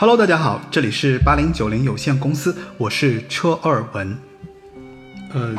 [0.00, 4.16] Hello，大家好，这里是八零九零有限公司，我是车二文。
[5.34, 5.52] 呃，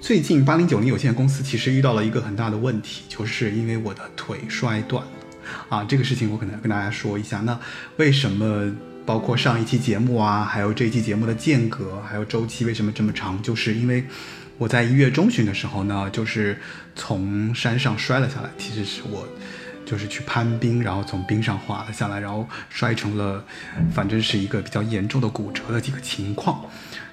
[0.00, 5.10] 最近八零九零有限公司其实遇到了一个很大的问题，就是因为我的腿摔断了
[5.68, 5.84] 啊。
[5.84, 7.38] 这个事情我可能要跟大家说一下。
[7.42, 7.56] 那
[7.96, 8.68] 为什么
[9.06, 13.40] 包括上一期节目啊，还有这一期节目的间隔，还有周期为什么这么长？
[13.42, 14.04] 就是因为
[14.58, 16.58] 我在一月中旬的时候呢，就是
[16.96, 19.24] 从山上摔了下来，其实是我。
[19.94, 23.44] 就是去攀冰，然后从冰上滑了下来，然后摔成了，
[23.94, 26.62] 反正是一个比较严重的骨折的几个情况。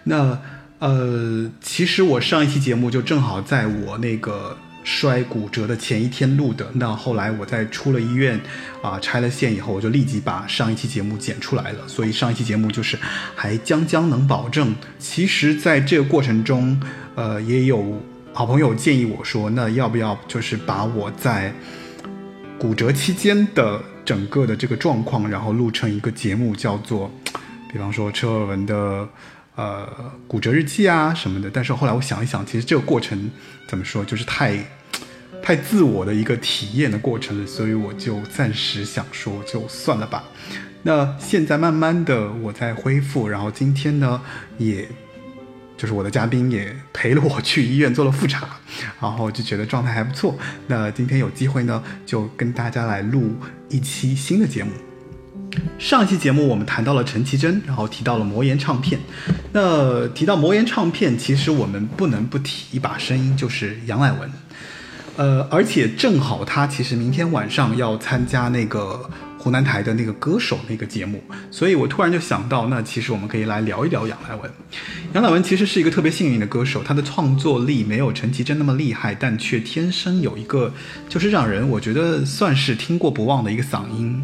[0.06, 0.36] 那
[0.80, 6.72] 呃，其实我上一期节目就正好在我那个摔骨折的前一天录的。
[6.74, 8.42] 那后来我在出了医院
[8.82, 11.88] 啊拆了线以后，我就立即把上一期节目剪出来了。
[11.88, 12.98] 所以上一期节目就是
[13.36, 14.74] 还将将能保证。
[14.98, 16.82] 其实在这个过程中，
[17.14, 18.02] 呃，也有
[18.34, 21.54] 好朋友建议我说，那要不要就是把我在
[22.62, 27.12] 骨折期间的整个的这个状况，然后录成一个节目，叫做，
[27.74, 29.10] 比方说车尔文的
[29.56, 29.90] 呃
[30.28, 31.50] 骨折日记啊什么的。
[31.52, 33.32] 但是后来我想一想，其实这个过程
[33.68, 34.64] 怎么说，就是太
[35.42, 40.24] 太自我的一个体验的过程了，所以我就暂时想说，就算了吧。
[40.84, 44.22] 那现在慢慢的我在恢复，然后今天呢
[44.60, 44.88] 也。
[45.82, 48.48] 就是我的嘉宾也陪了我去医院做了复查，
[49.02, 50.38] 然后就觉得状态还不错。
[50.68, 53.34] 那今天有机会呢，就跟大家来录
[53.68, 54.70] 一期新的节目。
[55.80, 59.00] 上一期节目我们谈到了陈绮贞，然后提到了魔岩唱片。
[59.54, 64.32] 那提到魔岩唱片，其实我们不能不提一把声音，就是杨乃文。
[65.18, 69.10] 呃，而且正好他其实明天晚上要参加那个。
[69.42, 74.52] 湖南台的那个歌手那个节目，所以我突然就想到，那其实我们可以来聊一聊杨乃文。
[75.14, 80.72] 杨乃文其实是一个特别幸运的歌手，他的创作力没有陈绮贞那么厉害，但却天生有一个
[81.10, 84.24] 就是让人我觉得算是听过不忘的一个嗓音。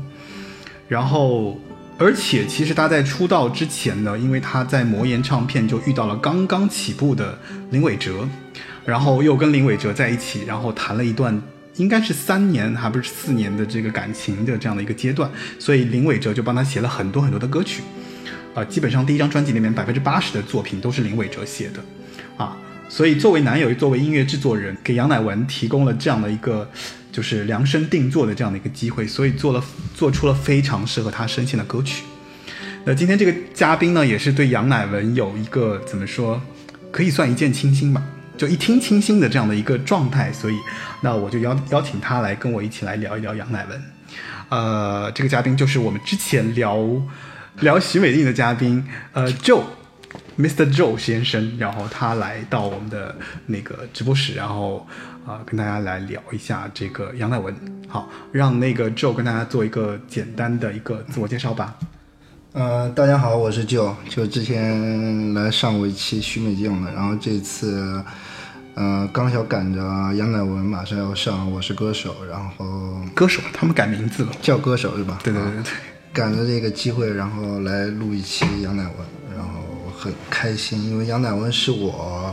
[0.88, 1.60] 然后，
[1.98, 7.40] 而且其实他在出道之前呢，因为他在魔岩唱片就遇到了刚刚起步的
[7.72, 8.30] 林伟哲，
[8.86, 11.42] 然后又跟林伟哲在一起，然后谈了一段。
[11.78, 17.82] 应该是三年还不是四年的这个感情的这样的一个阶段，所以林伟哲就帮他写了很多很多的歌曲，
[18.54, 21.84] 啊，基本上第一张专辑里面百分之八十的作品都是林伟哲写的，
[22.36, 22.58] 啊，
[22.90, 26.70] 所以作为男友，作为音乐制作人，给杨乃文提供了这样的一个
[27.12, 29.64] 就是量身定做的这样的一个机会，所以做了
[29.94, 32.04] 做出了非常适合他声线的歌曲。
[32.86, 36.42] 那今天这个嘉宾呢，也是对杨乃文有一个怎么说，
[36.90, 38.02] 可以算一见倾心吧。
[38.38, 40.56] 就一听清新的这样的一个状态，所以
[41.02, 43.82] 那我就邀邀请他来跟我一起来聊一聊杨乃文。
[44.50, 46.78] 呃，这个嘉宾就是我们之前聊
[47.60, 50.74] 聊徐美静的嘉宾，呃，Joe，Mr.
[50.74, 53.14] Joe 先生，然后他来到我们的
[53.48, 54.88] 那个直播室，然后
[55.26, 57.54] 啊跟大家来聊一下这个杨乃文。
[57.90, 61.76] 好，让那个 Joe 跟大家做一个简单的一个自我介绍吧。
[62.54, 68.02] 呃，大家好，我是 Joe，就之前来上过一期徐美静的，然后这次。
[68.78, 69.82] 呃，刚巧赶着
[70.14, 75.18] 杨乃文马上要上《我是歌手》，然后歌手他们改名字了，叫歌手是吧？
[75.24, 75.72] 对对对对，
[76.14, 78.94] 赶着这个机会，然后来录一期杨乃文，
[79.36, 79.62] 然后
[79.98, 82.32] 很开心，因为杨乃文是我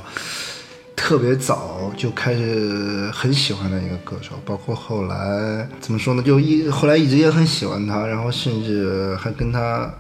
[0.94, 9.90] 特别早就开始很喜欢的一个歌手，包括后来怎么说呢，就一后来一直也很喜欢他，然后甚至还跟他。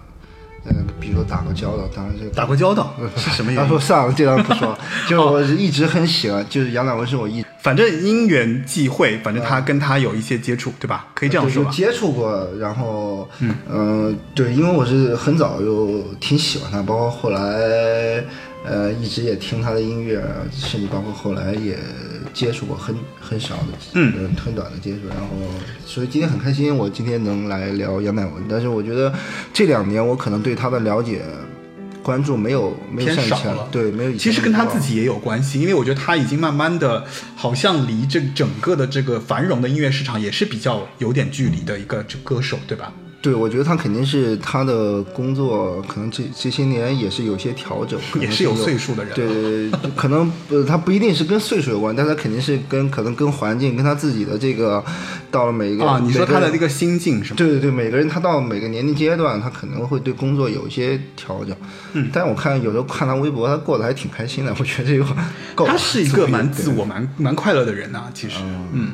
[0.66, 3.60] 嗯，比如打过交道，当然这个打过交道是什么意思？
[3.62, 4.78] 他说算了，这段不说了。
[5.08, 11.06] 就我一直很喜欢，就是杨乃文是我一，反正因缘际会，反正他跟他有一些接触，对吧？
[11.14, 11.70] 可以这样说吧。
[11.70, 18.24] 接触过，然后嗯嗯，对，因为我是很早就挺喜欢他，包括后来
[18.64, 21.78] 呃一直也听他的音乐，甚至包括后来也。
[22.32, 25.28] 接触过很很少的，嗯，很短的接触，然后
[25.86, 28.42] 所以今天很开心，我今天能来聊杨乃文。
[28.50, 29.14] 但是我觉得
[29.52, 31.22] 这两年我可能对他的了解、
[32.02, 34.18] 关注没有没有少了，对，没有以前。
[34.18, 37.04] 其实跟他自己也有关系，因为我觉得他已经慢慢的，
[37.36, 42.92] 好像离这整个的这个繁荣的音乐市场也是比较有点距离的一个歌手，对吧？
[43.24, 49.14] 对，我觉得他肯定是他的工作，可能这这些年也是有些调整，也是有岁数的人。
[49.14, 54.84] 对，可能不，他不一定是跟岁数有关，但他肯定是跟可能跟环境，跟他自己的这个
[55.30, 57.36] 到了每一个啊，你说他的这个心境是吗？
[57.38, 61.56] 对对对，每个人他到每个年龄阶段，他可能会对工作有一些调整。
[61.94, 64.54] 嗯，但我看有时候看他微博，他过得还挺开心的。
[64.58, 68.36] 我觉得这个他是一个蛮自我、蛮蛮快乐的人呐，其实，
[68.72, 68.90] 嗯。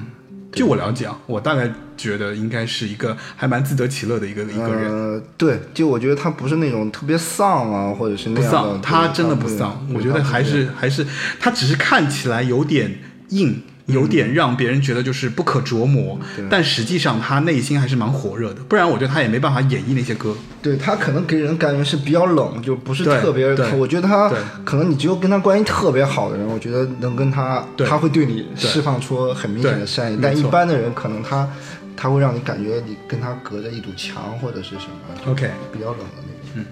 [0.53, 4.91] 据我了解啊，我大概觉得应该是一个还蛮自得其乐的一个一个人。
[4.91, 8.51] 呃，对，就我觉得他不是那种特别丧啊，或者是那样。
[8.51, 9.87] 不丧，他真的不丧。
[9.95, 11.07] 我觉得还是还是
[11.39, 12.99] 他只是看起来有点
[13.29, 20.37] 硬，有点让别人觉得就是不可琢磨，但实际上他内心还是蛮火热的，不然我觉得他也没办法演绎那些歌。
[20.63, 23.47] 对他可能给人感觉是比较冷，就不是特别。
[23.77, 24.31] 我觉得他
[24.65, 30.19] 可能你只有跟他关系特别好的人，我觉得能跟他，他会对你释放出很明显的善意。
[30.23, 31.49] 但一般的人可能他
[31.97, 35.33] 他会让你感觉你跟他隔着一堵墙或者是什么。
[35.33, 36.35] OK，比较冷的那种。
[36.55, 36.67] 嗯，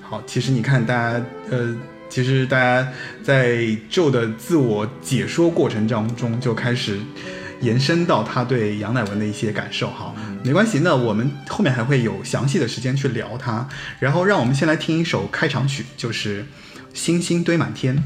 [0.00, 1.74] 好，其实你看大家呃。
[2.14, 2.92] 其实大家
[3.24, 3.56] 在
[3.90, 7.00] Joe 的自我解说过程当中就开始
[7.60, 10.14] 延伸到他对杨乃文的一些感受哈，
[10.44, 13.68] 没关系，那我们后面还会有详细的时间去聊他。
[13.98, 16.42] 然后让我们先来听一首开场曲，就是
[16.94, 17.96] 《星星堆满天》。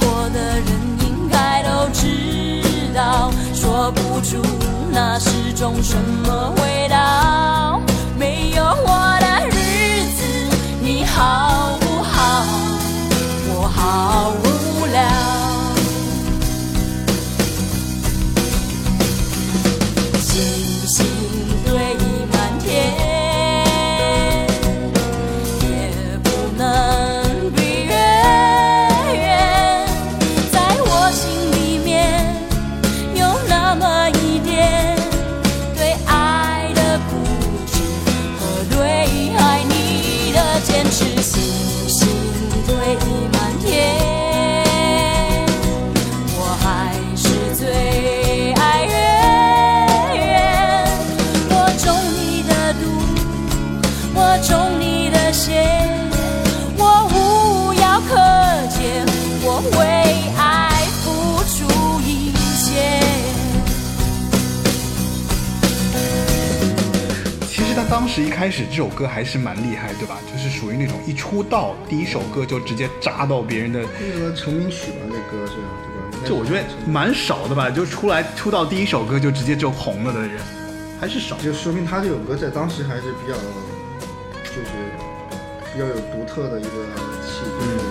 [0.00, 0.66] 过的人
[1.00, 4.42] 应该都知道，说不出
[4.90, 7.80] 那是种什么味道。
[8.18, 10.22] 没有我的日子，
[10.80, 12.46] 你好不好？
[13.48, 14.45] 我好。
[68.36, 70.18] 开始这首歌还是蛮厉害，对吧？
[70.30, 76.28] 就是属于那种一出道第一首歌就直接扎到别人的那个成名曲吧，那歌是对吧？
[76.28, 80.32] 就我觉得蛮少的吧，就出来出道第一首歌就直接就红了的人
[81.00, 83.32] 还是少，就说明他这首歌在当时还是比较，
[84.44, 84.68] 就是
[85.72, 86.68] 比较有独特的一个
[87.24, 87.56] 气质。
[87.80, 87.85] 其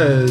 [0.00, 0.26] 呃，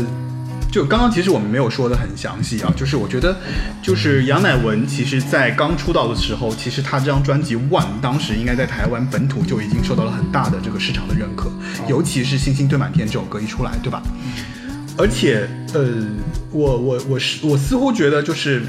[0.71, 3.37] 就刚刚其实我们没有说的很详细啊，就是我觉得，
[3.83, 11.51] 就是杨乃文，其实在刚出道的时候，其实他这张专辑《One》当时应该在台湾本土就已经受到了很大的这个市场的认可，
[11.87, 14.01] 尤其是《星星堆满天》这首歌一出来，对吧？
[14.97, 15.85] 而且，呃，
[16.51, 18.63] 我我我是我似乎觉得就是，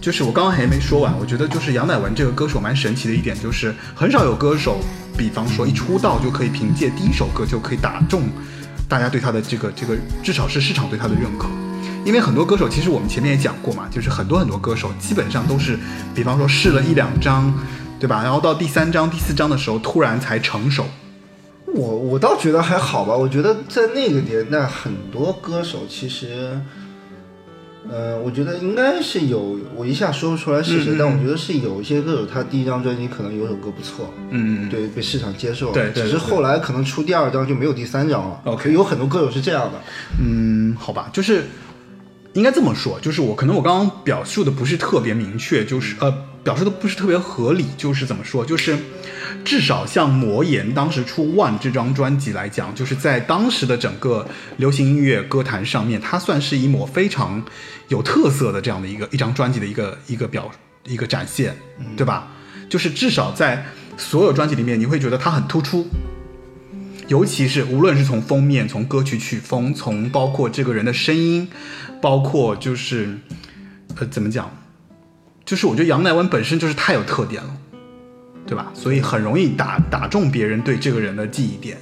[0.00, 4.80] 就是我刚刚还没说完，我觉得就是杨乃文这个歌手蛮神奇的一点，就是很少有歌手，
[5.18, 8.22] 比方说一出道就可以凭借第一首歌就可以打中。
[8.90, 11.48] 大家对他的这个这个至少是市场对他的认可。
[12.04, 15.78] 因为很多歌手，其实我们前面也讲过嘛，就是很多很多歌手基本上都是，
[16.14, 17.52] 比方说试了一两张，
[18.00, 18.22] 对吧？
[18.22, 20.84] 然后到第三张、第四张的时候，突然才成熟。
[21.72, 26.58] 我我倒觉得还好吧，我觉得在那个年代，很多歌手其实，
[27.88, 38.40] 呃，我觉得应该是有，我一下说不出来是谁，但我觉得是有一些歌手，他第一张专辑可能有首歌不错，嗯，对，被市场接受，对，只是后来可能出第二张就没有第三张了。
[38.44, 39.80] OK，有很多歌手是这样的，
[40.20, 41.44] 嗯，好吧，就是。
[42.34, 48.78] 应该这么说，就是我可能我刚刚表述的不是特别明确，就是呃表述的不是特别合理，就是怎么说，就是
[49.44, 57.42] 至少像魔岩当时出《One》这张专辑来讲，就是在当时的整个流行音乐歌坛上面，它算是一抹非常
[57.88, 60.50] 有特色的这样的一个一张专辑的一个一个表
[60.86, 61.54] 一个展现，
[61.96, 62.28] 对吧？
[62.68, 63.66] 就是至少在
[63.96, 65.86] 所有专辑里面，你会觉得它很突出。
[67.08, 71.48] 尤其是无论是从封面、从歌曲曲风、从包括这个人的声音，
[72.00, 73.18] 包括就是，
[73.96, 74.48] 呃，怎么讲？
[75.50, 77.50] 就是我觉得杨乃文本身就是太有特点了，
[78.46, 78.70] 对吧？
[78.72, 81.76] 所以很容易打打中别人对这个人的记忆点。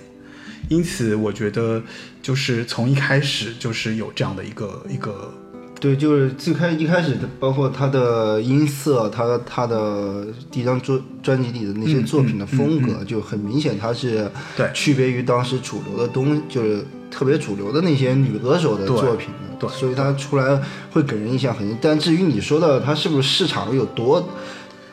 [0.70, 1.82] 因此，我觉得
[2.22, 5.30] 就是从一开始就是有这样的一个一个。
[5.78, 19.56] 对，就是最开一开始，包括他的音色，他他的第一张专专辑里的那些作品的风格，就很明显，他是对区别于当时主流的东，就是特别主流的那些女歌手的作品的。
[19.58, 20.60] 对，所以她出来
[20.92, 21.76] 会给人印象很。
[21.80, 24.28] 但至于你说的她是不是市场有多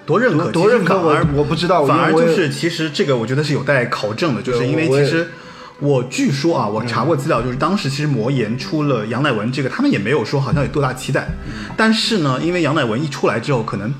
[0.06, 1.86] 多认可，多认可，我我不知道。
[1.86, 5.28] 反而就是其实这个我觉得是有待考证的，就是因为其实。
[5.82, 11.28] 我据说啊，我查过资料，就是当时其实魔岩出了杨乃文这个，他们也没有说好像有多大期待。
[11.76, 13.94] 但是呢，因为杨乃文一出来之后，可能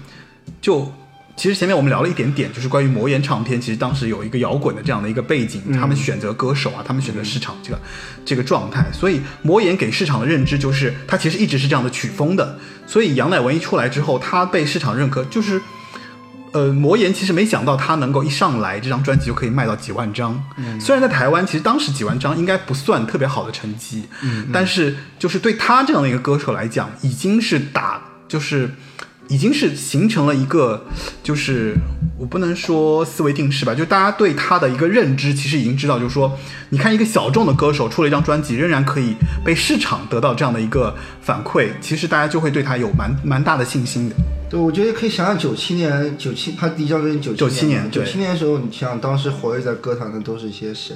[0.62, 0.90] 就
[1.36, 7.80] 其实前面我们聊了一点点，就是关于魔岩唱片，其实当时有一个摇滚的这样的一个背景，他们选择歌手啊，他们选择市场这个
[8.26, 12.58] 这个状态，所以魔岩给市场的认知就是他其实一直是这样的曲风的。
[12.88, 15.62] 所以杨乃文一出来之后，他被市场认可，就是。
[16.52, 20.42] 呃，魔岩其实没想到他能够一上来这张专辑就可以卖到几万张。
[20.56, 28.74] 嗯，虽然在台湾其实当时几万张应该不算特别好的成绩，嗯，但是就是对他这样的一个歌手来讲，已经是打就是
[29.28, 30.86] 已经是形成了一个
[31.24, 31.76] 就是
[32.18, 36.38] 我不能说思维定式吧，就大家对他的一个认知其实已经知道，就是说
[36.70, 44.16] 你看一个小众的歌手出了一张专辑，仍然可以被市场得到这样的一个反馈，其实大家就会对他有蛮蛮大的信心的。
[44.50, 50.96] 对，我觉得可以想想九七年，九七他第一张专辑九七年，九七年的时候，你想当时活跃在歌坛的都是一些谁？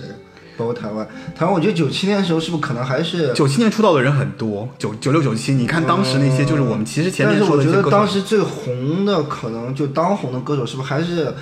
[0.59, 4.67] 包括台湾，台湾，我觉得九七年的时候是不是可能还是九七年出道的人很多？
[4.77, 7.63] 九九六九七，你看当时那些就是我们其实前面说的。
[7.63, 11.33] 但是我觉得当时最红的可能就当红的歌手是不是还是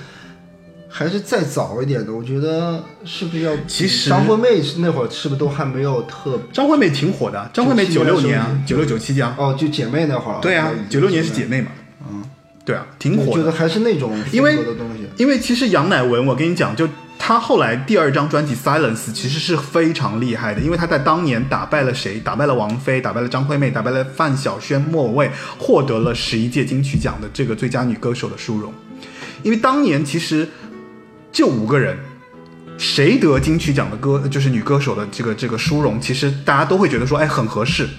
[0.88, 2.13] 还是再早一点的？
[2.13, 3.51] 我觉得是不是要？
[3.67, 6.39] 其实张惠妹那会儿是不是都还没有特？
[6.53, 9.36] 张惠妹挺火的，张惠妹九六年啊，九六九七这样。
[9.38, 10.39] 哦，就姐妹那会儿。
[10.39, 11.71] 对啊，九六年是姐妹嘛。
[12.09, 12.24] 嗯
[12.63, 13.31] 对啊，挺火。
[13.31, 15.07] 我觉得还是那种因为的东西。
[15.15, 16.86] 因为其实杨乃文，我跟你讲，就
[17.27, 22.22] 他后来第二张专辑《Silence》其实是非常厉害的，因为他在当年打败了谁？
[22.22, 28.74] 打败了王菲，打败了张惠妹，打败了范晓萱、莫文蔚，获得了十一届金曲奖的这个最佳女歌手的殊荣。
[29.43, 30.48] 因为当年其实
[31.29, 31.98] 就五个人，
[32.77, 37.89] 谁得金曲奖的歌就是女歌手的这个这个殊荣，其实大家都会觉得说，哎，很合适。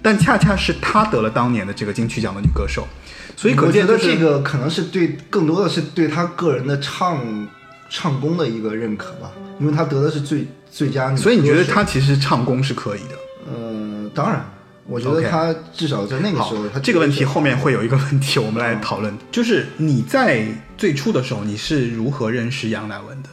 [0.00, 2.86] 但恰恰是她得了当年的这个金曲奖的女歌手。
[3.34, 7.48] 所以可见，这个可能是对更多的是对她个人的唱
[7.88, 11.16] 唱功的一个认可吧，因为他得的是最最佳女。
[11.16, 13.14] 所以你觉得他其实唱功是可以的？
[13.50, 14.44] 呃，当然，
[14.86, 23.28] 我觉得他至少在那个时候，他这个问题后面会有一个问题，我们来讨论，就是你在最初的时候你是如何认识杨乃文的？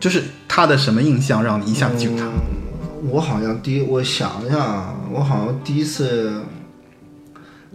[0.00, 2.26] 就是他的什么印象让你一下记住他？
[3.08, 6.42] 我好像第一，我想一下，我好像第一次。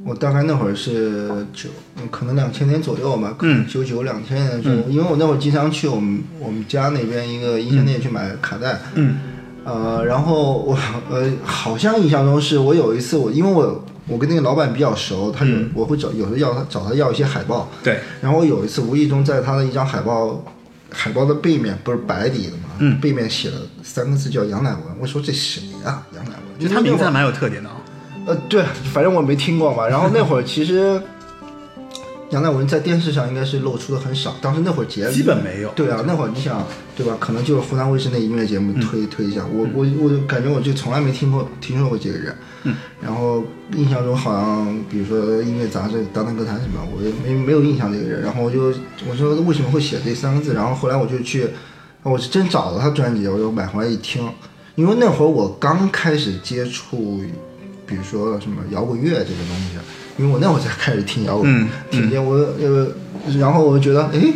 [0.06, 1.70] 我大概那会儿是九，
[2.12, 9.18] 可能两千年左右吧，可能，九九两千年的时候，因为我那会儿经常去我们我们家那边一个音像店去买卡带，嗯，
[9.64, 10.78] 呃，然后我
[11.10, 20.44] 呃好像印象中是我有一次我因为我我跟那个老板比较熟，他有我会找有时候要他找他要一些海报，对，然后我有一次无意中在他的一张海报
[20.90, 26.04] 海报的背面不是白底的嘛，嗯，背面写了三个字叫杨乃文，我说这谁呀？
[26.14, 27.70] 杨乃文，就他名字还蛮有特点的。
[28.26, 28.64] 呃，对，
[28.94, 29.88] 反正我没听过嘛。
[29.88, 31.02] 然后那会儿其实
[32.30, 35.70] 杨乃文在电视上应该是露出的很少，当时那会儿节基本没有。
[35.76, 36.66] 对啊，那会儿你想，
[36.96, 37.18] 对吧？
[37.20, 39.46] 可能就是湖南卫视那音乐节目推推一下。
[39.46, 42.36] 我我我就感觉我就从来没听过听说过这个人。
[42.64, 42.76] 嗯。
[43.02, 43.44] 然后
[43.76, 48.22] 印象中好像比如说音乐杂志《当当歌坛》什么，我也没没有印象这个人。
[48.22, 48.74] 然后我就
[49.08, 50.54] 我说为什么会写这三个字？
[50.54, 51.50] 然后后来我就去，
[52.04, 54.28] 我是真找了他专辑，我就买回来一听。
[54.76, 57.22] 因为那会儿我刚开始接触，
[57.94, 59.78] 比如说什么摇滚乐这个东西，
[60.18, 62.88] 因为我那会儿才开始听摇滚，嗯听见我呃，
[63.38, 64.34] 然后我就觉得，哎，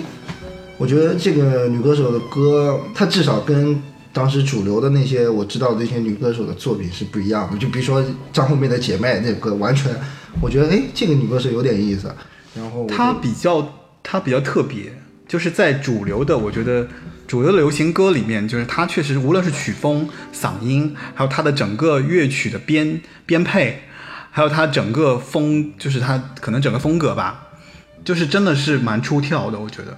[0.78, 3.82] 我觉得这个女歌手的歌，她至少跟
[4.14, 7.58] 当时主流的那些我知道的那些女歌手的作品是不一样的。
[7.58, 9.92] 就比如说张惠妹的《姐妹》那个歌，完全
[10.40, 12.14] 我觉得，哎，这个女歌手有点意思。
[12.56, 13.68] 然后她比较
[14.04, 14.94] 她比较特别，
[15.28, 16.88] 就是在主流的，我觉得
[17.28, 23.82] 主流的流行歌里面，就是它确实无论是曲风、嗓音，还有它的整个乐曲的编编配，
[24.32, 27.50] 还有它整个风，就是它可能整个风格吧，
[28.06, 29.98] 就是真的是蛮出挑的，我觉得。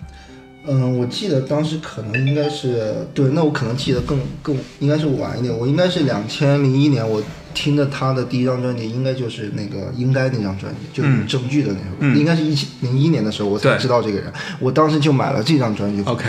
[0.67, 7.21] 嗯，我记得当时可能应该是对，那我可能记得更更应该是晚一点，我应该是两千零一年我
[7.59, 12.17] 听的他的第一张专辑，应该就是那个应该那张专辑，就是有证据的那首，嗯。
[12.17, 16.23] 应该是一七零一年的时候我才知道这个人，我当时就买了这张专辑 OK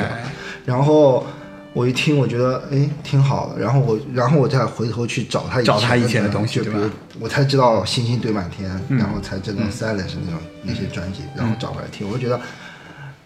[0.65, 1.25] 然后
[1.73, 8.99] 我一听，我觉得哎挺好的，然后我然后我再回头去找他找他以前的东西就比如我才知道星星堆满天，嗯。
[8.99, 12.41] 然后才知道 Silence 那种、那些专辑，然后找回来听，我就觉得。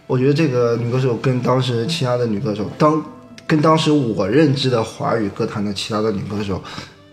[0.06, 3.02] 我觉得这个女歌手跟当时其他的女歌手，当
[3.46, 6.62] 跟当时我认知的华语歌坛的其他的女歌手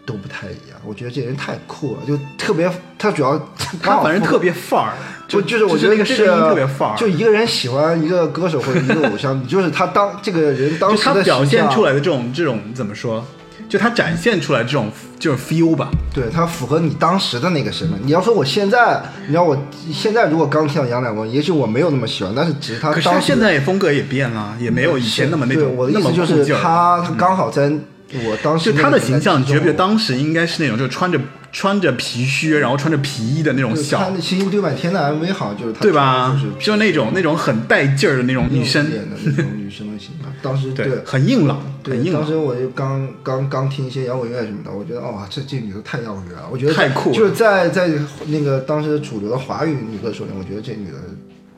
[0.05, 0.79] 都不太一样。
[0.85, 3.37] 我觉得这人太酷了，就特别，他主要
[3.81, 4.93] 他反正特别范儿，
[5.27, 13.25] 就就是我觉得这那个声音特别范儿，就一个人喜欢一个歌手或者一个偶像， 就是他当这个人当时的他表现出来，的这种这种怎么说？
[13.69, 17.97] 就他展现出来这种就是 feel 吧，对他符合你当时的那个身份。
[18.03, 19.57] 你要说我现在，你要我
[19.93, 27.71] 现在如果刚听到杨乃文，也许我没有那么喜欢，但是只是他可是他当现在也风格也变了，也没有以前那么那对种那么我的意思就是他他刚好在
[28.13, 31.19] 我当时就他的形象，你觉不觉得当时应该是那种就穿着
[31.51, 36.31] 穿着皮靴，然后穿着皮衣的那种就他小，那《星星堆满天》的 MV 好像就是他对吧？
[36.33, 40.31] 就是就那种那种很带劲儿的那种女生，那种女生的形象。
[40.41, 42.21] 当时对，很硬朗，对很硬朗。
[42.21, 46.49] 当时我就刚刚刚听一些摇滚乐什么的，我觉得哇，这这女的太摇滚乐了。
[46.51, 47.89] 我觉得太酷了就是在在
[48.27, 50.97] 那个当时主流的华语女歌手里，我觉得这女的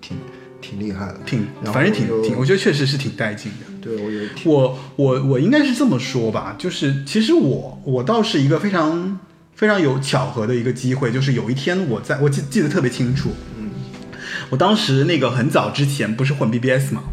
[0.02, 0.18] 挺
[0.60, 1.16] 挺厉害的。
[1.26, 3.73] 挺，反正挺挺，我觉得确实是挺带劲的。
[3.84, 9.20] 对，我觉得挺我我我应该是这么说吧，就是其实我我倒是一个非常
[9.56, 13.70] 非常有巧合的一个机会，就是有一天我在我记记得特别清楚，嗯，
[14.50, 17.04] 我当时那个很早之前不是混 BBS 嘛，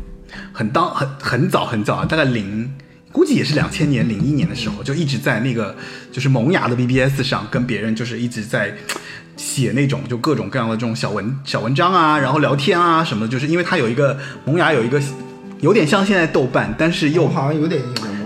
[0.53, 2.71] 很当很很早很早啊，大概零。
[3.13, 5.75] 估计也是两千年、零一年的时候，就一直在那个
[6.13, 8.73] 就是萌芽的 BBS 上跟别人就是一直在
[9.37, 15.03] 写那种就各种各样的这种小文小文章啊，然后聊天啊什么的，就是因为它有一个萌芽有一个
[15.61, 17.81] 有点像现在豆瓣，但是又好像有点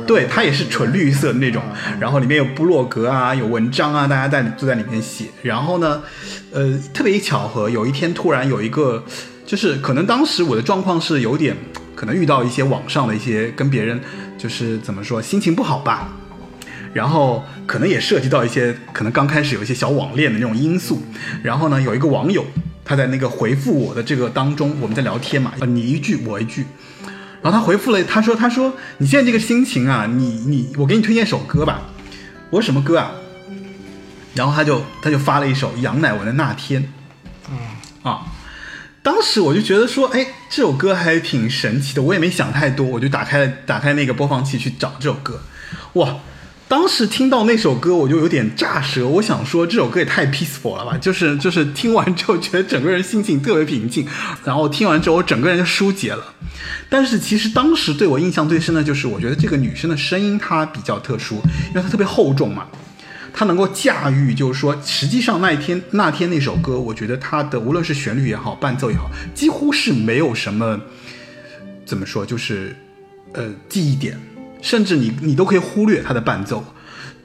[0.06, 1.62] 对，它也是纯绿色的那种，
[1.98, 5.26] 然后里面有部落格啊，有文章啊，大家在都在里面写。
[5.42, 6.02] 然后呢，
[6.52, 9.02] 呃，特别一巧合，有一天突然有一个，
[9.46, 11.56] 就是可能当时我的状况是有点，
[11.94, 13.98] 可能遇到一些网上的一些跟别人，
[14.36, 16.12] 就是怎么说，心情不好吧。
[16.92, 21.02] 然后可能也涉及到一些可能刚开始有一些小网恋的那种因素。
[21.42, 22.44] 然后呢，有一个网友
[22.84, 26.66] 他在那个回复我的这个当中，我们在聊天嘛，呃，你一句我一句。
[27.44, 31.82] 然后他回复了，他说：“他说你现在这个心情啊，你你我给你推荐首歌吧。”
[32.48, 33.12] 我说：“什么歌啊？”
[34.34, 36.82] 然后他就他就发了一首杨乃文的《那天》。
[37.50, 37.56] 嗯
[38.02, 38.22] 啊，
[39.02, 45.42] 当时我就觉得说，哎，这首歌还挺神奇的，我也没想太多，我就打开了打开那个播放器去找这首歌。
[45.92, 46.16] 哇！
[46.66, 49.06] 当时听到那首歌，我就有点炸舌。
[49.06, 50.96] 我想说，这首歌也太 peaceful 了吧！
[50.96, 54.06] 就是就是听完之后，觉得整个人心情特别平静，
[54.44, 56.34] 然后听完之后，我整个人就疏解了。
[56.88, 61.36] 但是其实当时对我印象最深的就是，我觉得这个女生的声音她比较特殊，
[61.68, 62.66] 因为她特别厚重嘛，
[63.32, 70.80] 她能够驾驭，就是说，实际上那一天那天那首歌，我觉得它的无论是旋律也好，伴奏也好，几乎是没有什么
[71.84, 72.74] 怎么说，就是
[73.32, 74.18] 呃记忆点。
[74.64, 76.64] 甚至你你都可以忽略他的伴奏，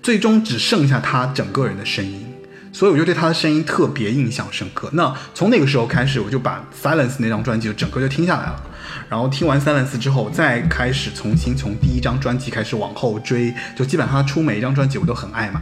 [0.03, 2.25] 最终只剩下他整个人的声音，
[2.73, 4.89] 所以我就对他的声音特别印象深刻。
[4.91, 8.61] 那从那个时候开始，我就把 Silence 那张专辑就整个就听下来了。
[9.07, 15.61] 然后听完 Silence 之后，再开始重新从第一张专辑开始往后追，就基本上他出每一张专辑我都很爱嘛。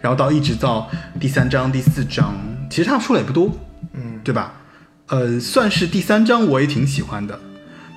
[0.00, 2.34] 然后到一直到第三张、第四张，
[2.70, 3.54] 其实他出的也不多，
[3.92, 4.54] 嗯，对吧？
[5.08, 7.38] 呃，算是第三张我也挺喜欢的。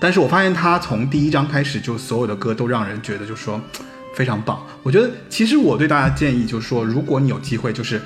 [0.06, 3.60] 但是我发现他从第一章开始就所有的歌都让人觉得就说
[4.13, 4.63] 非常棒。
[4.84, 8.00] 我觉得其实我对大家建议就是说，如果你有机会，就是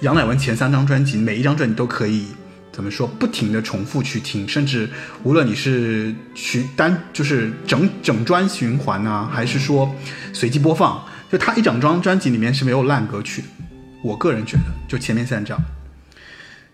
[0.00, 2.26] 杨乃文前三张专辑每一张专辑都可以
[2.72, 4.90] 怎么说，不停的重复去听，甚至
[5.22, 9.94] 无论你是去单就是整整专循环啊，还是说
[10.32, 13.44] 随机播放，就他一整张专辑里面是没有烂歌曲。
[14.02, 15.56] 我个人觉得，就前面三张。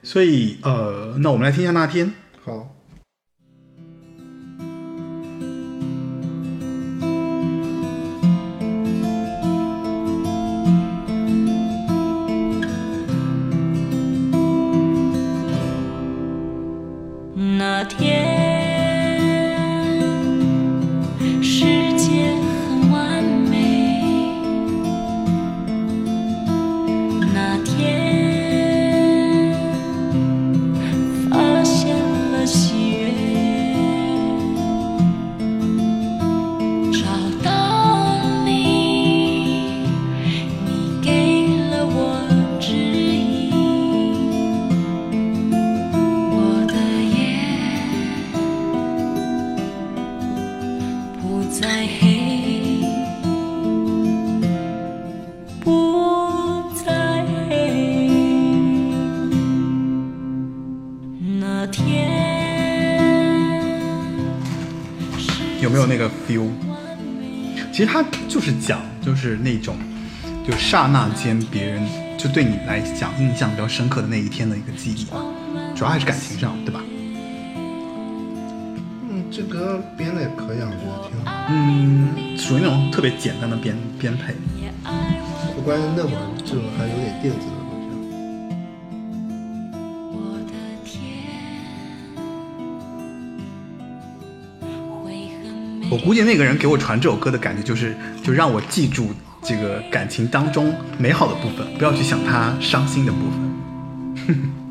[0.03, 2.11] 所以呃，那我们来听一下那天。
[2.43, 2.72] 好。
[67.73, 69.77] 其实它就是讲，就是那种，
[70.47, 71.83] 就刹那间别人
[72.19, 75.17] 就对你来讲印象比较深刻的那一天的一个记忆吧，
[75.75, 76.81] 主要还是感情上，对吧？
[79.09, 81.33] 嗯，这歌编的也可以啊，我觉得挺好。
[81.49, 84.35] 嗯，属于那种特别简单的编编配。
[85.57, 87.47] 就关键那会儿就还有点电子
[96.05, 99.11] 估计那个人给我传这首歌的感觉就是，就让我记住
[99.41, 104.62] 这个感情当中美好的部分，不要去想他伤心的部分。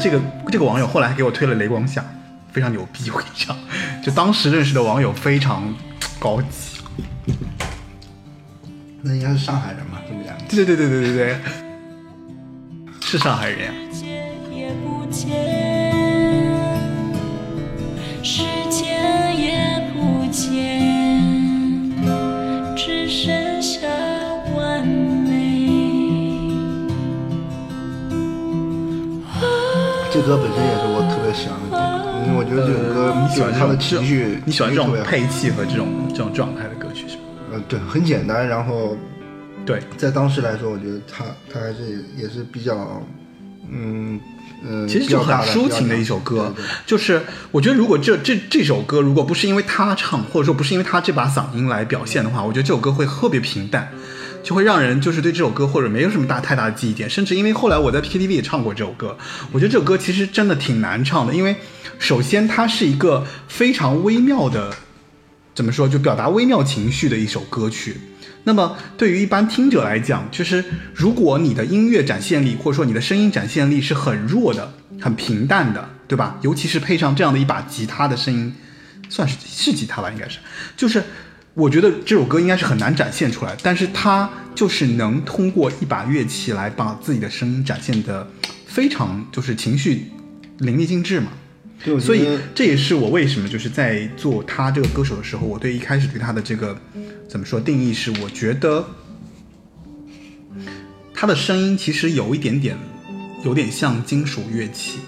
[0.00, 2.04] 这个这个网友后来还给我推了雷光下，
[2.52, 3.56] 非常牛逼，我跟你讲，
[4.02, 5.74] 就当时认识的网友非常
[6.18, 6.78] 高级。
[9.02, 10.36] 那应该是上海人嘛，这么讲。
[10.48, 11.40] 对对对对对对对，
[13.00, 13.72] 是上海人呀。
[13.87, 13.87] 界
[30.28, 31.78] 歌本身也是我特别喜欢的歌，
[32.26, 37.22] 因为我觉得这首歌你喜欢有它的情绪，你喜欢这种配器和这种这种状态的歌曲是吧？
[37.50, 38.94] 呃，对，很简单，然后
[39.64, 43.02] 对，在当时来说，我觉得它它还是也是比较，
[43.72, 44.20] 嗯
[44.62, 53.88] 嗯，其实就很抒情的一首歌对对，就是我觉得如果这这这首歌如果不是因为他唱，或者说不是因为他这把嗓音来表现的话，我觉得这首歌会特别平淡，
[54.48, 59.14] 就会让人就是对这首歌或者没有什么大太大的记忆点，甚至因为后来我在 KTV 也唱过这首歌，
[59.52, 61.54] 我觉得这首歌其实真的挺难唱的，因为
[61.98, 64.74] 首先它是一个非常微妙的。
[65.54, 68.00] 怎么说，就表达微妙情绪的一首歌曲。
[68.44, 76.38] 那么对于一般听者来讲，就是如果你的音乐展现力或者说你的声音展现力是很弱的、很平淡的，对吧？
[76.40, 78.54] 尤其是配上这样的一把吉他的声音，
[79.10, 80.38] 算是是吉他吧，应该是，
[80.74, 81.04] 就是
[81.58, 88.24] 我觉得这首歌应该是很难展现出来，但是他就是能通过一把乐器来把自己的声音展现的
[88.64, 90.04] 非常就是情绪
[90.58, 91.32] 淋漓尽致嘛。
[91.98, 96.80] 所以这也是我为什么就是在做他这个歌手的时候，我对一开始对他的这个
[97.28, 98.86] 怎么说定义是，我觉得
[101.12, 102.76] 他的声音其实有一点点，
[103.44, 105.00] 有点像金属乐器，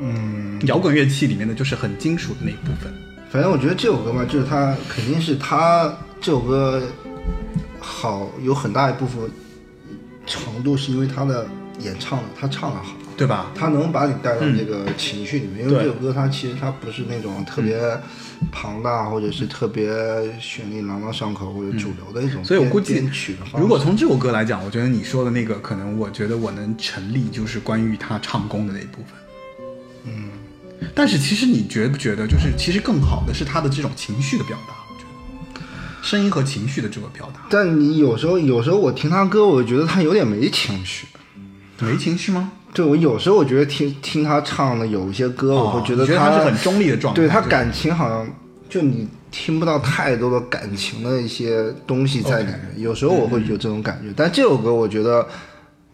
[0.00, 2.92] 嗯，摇滚乐器里面的就是很金属的那一部分。
[3.30, 6.82] 反正我觉得这首歌嘛，就是他肯定是他这首歌
[7.78, 9.30] 好有很大一部分
[10.26, 11.46] 程度是因为他的
[11.80, 12.94] 演唱的，他唱的好。
[13.18, 13.50] 对吧？
[13.52, 17.76] 他能把你带到这个情绪里面，因为这首歌它其实它不是那种特别
[18.52, 19.90] 庞大，或者是特别
[20.40, 23.04] 旋律朗朗上口或者主流的一种编，所以我估计。
[23.56, 29.06] 如果从这首歌来讲，我觉得你说的那个，可能我觉得我能成立，就是关于他唱功的那一部分。
[30.04, 30.30] 嗯，
[30.94, 34.74] 但是其实你觉不觉得，就是其实更好的是他的这种情绪的表达？
[34.90, 35.60] 我觉得
[36.02, 41.06] 声音和情绪的这个表达，但你有时候有时候我听他歌，我觉得他有点没情绪。
[41.80, 42.50] 没情绪吗？
[42.74, 48.28] 对我有时候我觉得听听他唱的有一些歌，我会觉得他是很中立的状态，对他感情好像
[48.68, 52.74] 就你听不到太多的感情的一些东西在里面。
[52.76, 55.26] 有时候我会有这种感觉，但这首歌我觉得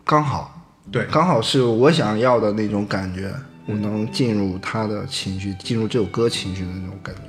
[0.04, 3.30] 刚好，对刚好是我想要的那种感觉，
[3.66, 7.20] 我能进入他的情绪，进入这首歌情绪的那种感觉。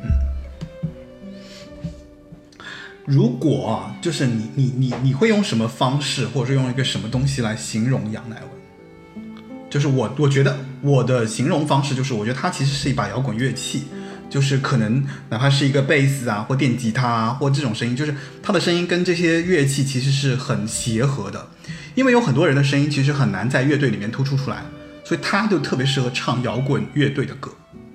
[3.06, 9.24] 如果就是你你你你会用什么方式，或者是用一个什么东西来形容杨乃文？
[9.69, 13.84] 就是我我觉得我的形容方式就是，我觉得它其实是一把摇滚乐器，
[14.30, 21.48] 就是可能哪怕是一个贝斯啊，或电吉他啊，或这种声音，就是它的声音跟这些乐器其实是很协和的，
[21.93, 24.63] 因为有很多人的声音其实很难在乐队里面突出出来，
[25.06, 27.50] 所以他就特别适合唱摇滚乐队的歌。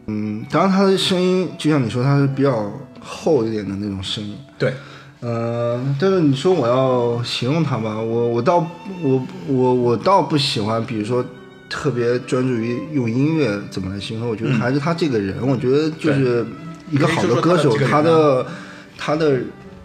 [0.06, 4.34] 嗯，当然他的声音就像你说，他是比较厚一点的那种声音。
[4.58, 4.72] 对，
[5.20, 8.66] 呃，但是你说我要形容他吧，我我倒
[9.02, 11.24] 我我我倒不喜欢，比如说
[11.68, 16.44] 特别专注于用音乐怎么来形容，我觉得还是他这个人，我觉得就是
[16.90, 18.46] 一个好的歌手，他的
[18.96, 19.38] 他的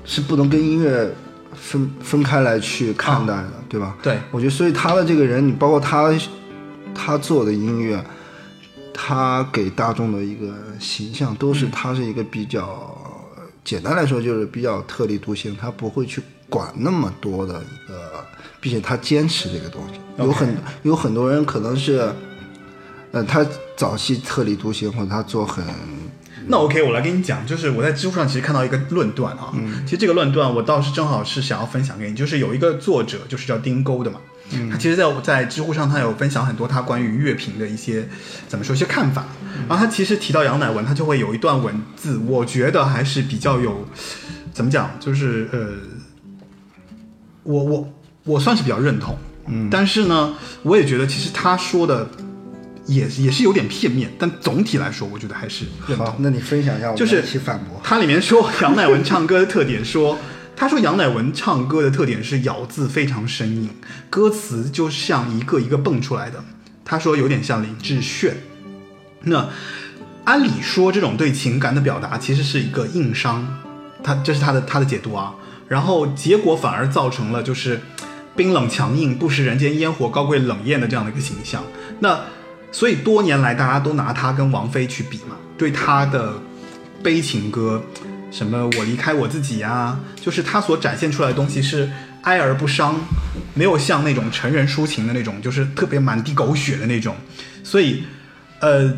[0.05, 1.13] 是不能跟音乐
[1.53, 3.95] 分分开来去看待的，对吧？
[4.01, 6.11] 对，我觉得，所以他的这个人，你包括他
[6.95, 8.03] 他做的音乐，
[8.93, 12.97] 他给大众的一个形象，都是他是一个比较
[13.63, 18.25] 简单来说就是比较特立独行，他不会去管那么多的一个，
[18.61, 19.99] 并且他坚持这个东西。
[20.17, 22.09] 有很有很多人可能是，
[23.11, 25.63] 呃，他早期特立独行，或者他做很
[26.47, 29.51] 那 OK，我来跟你讲，就是我在知乎上其实看到一个论断啊，
[29.83, 34.19] 其实这个论断我倒是正好是想要分享给你，就是有一个作者就是叫丁沟的嘛，
[34.71, 38.07] 他其实在在知乎上他有分享很多他关于乐评的一些
[38.47, 39.25] 怎么说一些看法，
[39.67, 43.87] 然后他其实提到杨乃文，他就会有一段文字，我觉得还是比较有
[44.53, 45.59] 怎么讲，就是呃，
[47.43, 52.07] 我我我算是比较认同，嗯，但是呢，我也觉得其实他说的
[52.85, 56.15] 也也是有点片面，但总体来说，我觉得还是认同好。。
[56.19, 57.81] 那你分享一下，我们就是一起反驳。
[57.83, 60.17] 它里面说杨乃文唱歌的特点说，
[60.55, 63.69] 他说杨乃文唱歌的特点是咬字非常生硬，
[64.09, 66.43] 歌词就像一个一个蹦出来的。
[66.83, 68.37] 他说有点像林志炫。
[69.23, 69.49] 那
[70.23, 73.45] 按理说，这种对情感的表达其实是一个硬伤，
[74.03, 75.35] 他这是他的他的解读啊。
[75.67, 77.81] 然后结果反而造成了就是
[78.35, 81.63] 冰冷强硬、不食人间烟火、高贵冷艳的这样的一个形象。
[81.99, 82.19] 那
[82.71, 86.33] 所以多年来大家都拿他跟王菲去比嘛，对他的
[87.01, 87.81] 悲情歌，
[88.31, 91.89] 什么我离开我自己呀、就是他所展现出来的东西是
[92.23, 92.95] 哀而不伤，
[93.53, 97.15] 没有像那种成人抒情的那种，就是特别满地狗血的那种。
[97.63, 98.03] 所以，
[98.59, 98.93] 呃，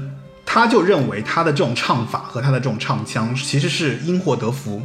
[0.46, 4.82] 他就认为他的这种唱法和他的这种唱腔其实是因祸得福，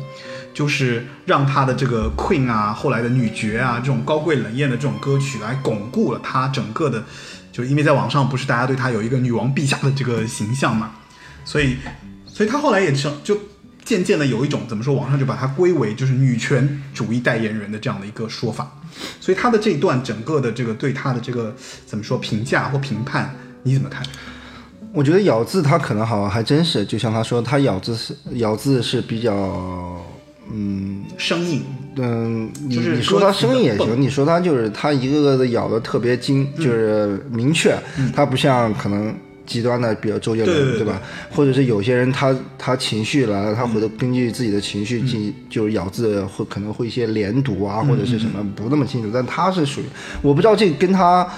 [0.52, 7.02] 就是让他的这个 Queen 啊，后来的女爵啊，这种高贵冷艳的这种歌曲来巩固了他整个的，
[7.50, 10.92] 就是因为在网上不是大家对他有一个女王陛下的这个形象嘛，
[11.44, 11.76] 所以，
[12.26, 13.38] 所以他后来也成就
[13.84, 18.70] 渐渐的有一种怎么说，网上就把它归为就是女权主义代言人的这样的一个说法，
[19.20, 24.02] 所以他的这一段整个的这个对他的这个怎么说评价或评判，你怎么看？
[24.92, 29.32] 我觉得咬字他可能好像还真是，就像他说，他咬字是咬字是比较，
[30.52, 31.62] 嗯生硬，
[31.96, 37.76] 嗯，你就是你说他歌词的蹦声音也行，你说他就是他一个个的咬的特别精，嗯就是明确，
[38.14, 39.14] 他不像可能。
[39.52, 41.00] 极端的，比如周杰伦，对吧？
[41.30, 49.10] 或者是有些人他他情绪来了，他回头根据自己的情绪进，就是咬字会可能会一些连读啊，或者是什么不那么清楚。
[49.12, 49.84] 但他是属于，
[50.22, 51.28] 我不知道这个跟他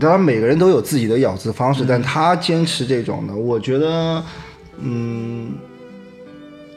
[0.00, 4.24] 当然，每个人都有自己的咬字方式，但他坚持这种的，我觉得，
[4.80, 5.52] 嗯，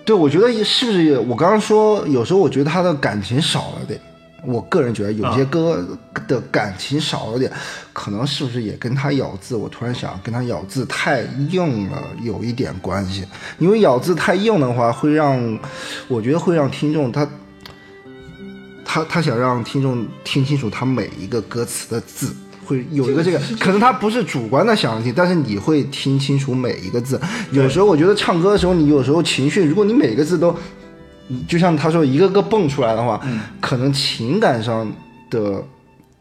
[0.03, 1.17] 对，我觉得是不是？
[1.19, 3.97] 我刚刚说，有时候我觉得他的感情少了点。
[4.45, 5.85] 我个人觉得有些歌
[6.27, 7.51] 的感情少了点，
[7.91, 9.55] 可能是不是也跟他咬字？
[9.55, 13.25] 我突然想，跟他咬字太硬了有一点关系。
[13.57, 15.59] 因为咬字太硬的话，会让
[16.07, 17.27] 我觉得会让听众他
[18.85, 22.33] 他他想让听众听清楚他每一个歌词的字。
[22.65, 27.17] 会有一个这个，可能他不是主观的想听，但是你会听清楚每一个字。
[27.51, 30.53] 有时候我觉得唱歌的时候，你有时候情绪，如果你每个字都，
[31.47, 33.21] 就像他说一个个蹦出来的话，
[33.59, 34.89] 可能情感上
[35.29, 35.63] 的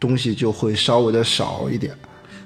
[0.00, 1.94] 东西就会稍微的少一点。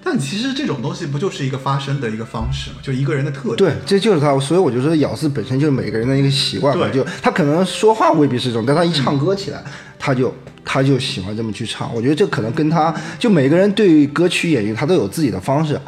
[0.02, 2.76] 但其实这种东西不就是一个发声的一个方式吗？
[2.82, 3.56] 就一个人的特点。
[3.56, 6.86] 对，这就是他，所以我就说咬字本身就是每个人的一个习惯嘛。
[6.88, 9.62] 对就他可能说话未必是这种，但他一唱歌起来，
[9.98, 11.94] 他就他就喜欢这么去唱。
[11.94, 15.80] 我觉得这可能跟他就每个人对于歌曲演绎他都有自己的方式，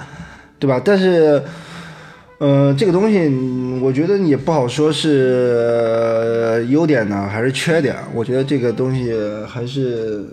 [0.59, 0.81] 对吧？
[0.85, 1.43] 但是。
[2.43, 7.95] 呃，这个东西嗯我觉得也不好说是呃优点呢还是缺点。
[8.13, 9.15] 我觉得这个东西
[9.47, 10.27] 还是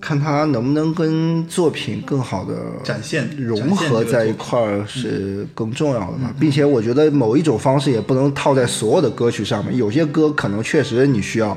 [0.00, 11.54] 看它能不能跟作品更好的展现融合在一块儿是更重要的吧，并且我觉得某一种方式也不能套在所有的歌曲上面，有些歌可能确实你需要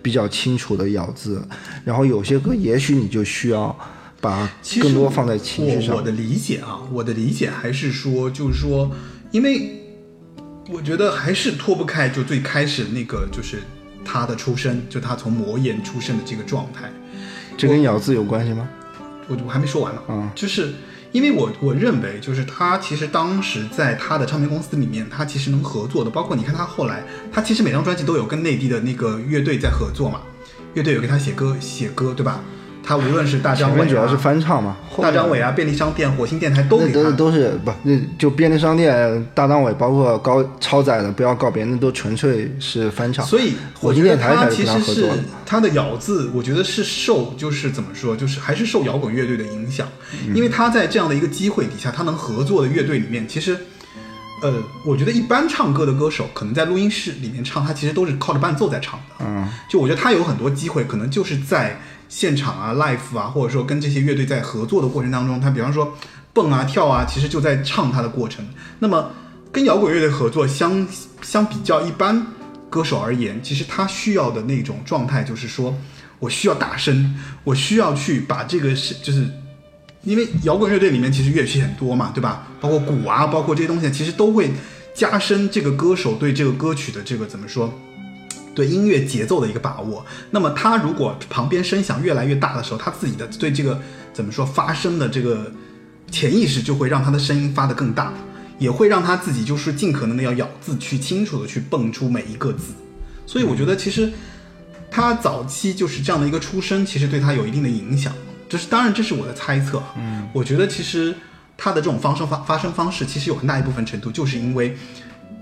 [0.00, 1.42] 比较清楚的咬字，
[1.84, 3.76] 然后有些歌也许你就需要
[4.20, 4.48] 把
[4.80, 6.04] 更多放在情绪上我我。
[6.04, 8.92] 的理解啊，我的理解还是说，就是说，
[9.30, 9.80] 因为
[10.68, 13.62] 我觉得还是脱不开就最开始那个，就是
[14.04, 16.90] 他的出身，就他从魔岩出身的这个状态。
[17.56, 18.68] 这跟咬字有关系吗？
[19.28, 20.72] 我我还没说完呢，嗯就是
[21.12, 30.20] 因为我我认为，就是他其实当时在他的唱片公司里面，他其实能合作的，包括你看他后来，他其实每张专辑都有跟内地的那个乐队在合作嘛，
[30.74, 32.40] 乐队有给他写歌写歌，对吧？
[32.90, 37.16] 他无论是大张伟、主要是翻唱嘛，大张伟啊、便利商店、火星电台都那都给他。
[37.16, 43.24] 都是不，那就便利商店、大张伟，包括高超载的，不要告别，那都纯粹是翻唱。
[43.24, 45.18] 所以火星电台才是其实是跟他合作的。
[45.46, 49.86] 他的咬字，我觉得是受就是怎么说，就是还是受摇滚乐队的影响，
[50.34, 53.56] 因为他在这样的一个机会底下，他能合作的乐队里面，其实。
[54.42, 54.54] 呃，
[54.86, 59.16] 我觉得一般唱歌的歌手，可能在录音室里面唱，他其实都是靠着伴奏在唱的。
[59.26, 61.78] 嗯，就我觉得他有很多机会，可能就是在
[62.10, 65.96] 现场啊、live 啊，或者说跟这些乐队在合作的过程当中，他比方说
[66.34, 68.44] 蹦啊、跳啊，其实就在唱他的过程。
[68.80, 69.10] 那么
[69.50, 70.86] 跟摇滚乐队合作相
[71.22, 72.26] 相比较一般
[72.68, 75.74] 歌手而言，其实他需要的那种状态就是说
[76.18, 79.26] 我需要大声，我需要去把这个是就是。
[80.02, 82.46] 因为摇滚乐队里面其实乐器很多嘛，对吧？
[82.58, 84.50] 包括鼓啊，包括这些东西，其实都会
[84.94, 87.70] 加深这个歌手对这个歌曲的这个怎么说？
[88.54, 90.04] 对音乐节奏的一个把握。
[90.30, 93.80] 那么他如果旁边声响越来越大的时候，他自己的对这个
[94.12, 95.52] 怎么说发声的这个
[96.10, 98.12] 潜意识就会让他的声音发得更大，
[98.58, 102.72] 也会让他自己就是尽可能的要咬字去清楚的去蹦出每一个字。
[103.26, 104.12] 所以我觉得其实
[104.90, 108.12] 他早期就是这样的一个出身，其实对他有一定的影响。
[108.48, 111.14] 就是当然这是我的猜测，嗯，我觉得其实
[111.56, 114.76] 他的这种发声发发声方式，其实有很大一部分程度就是因为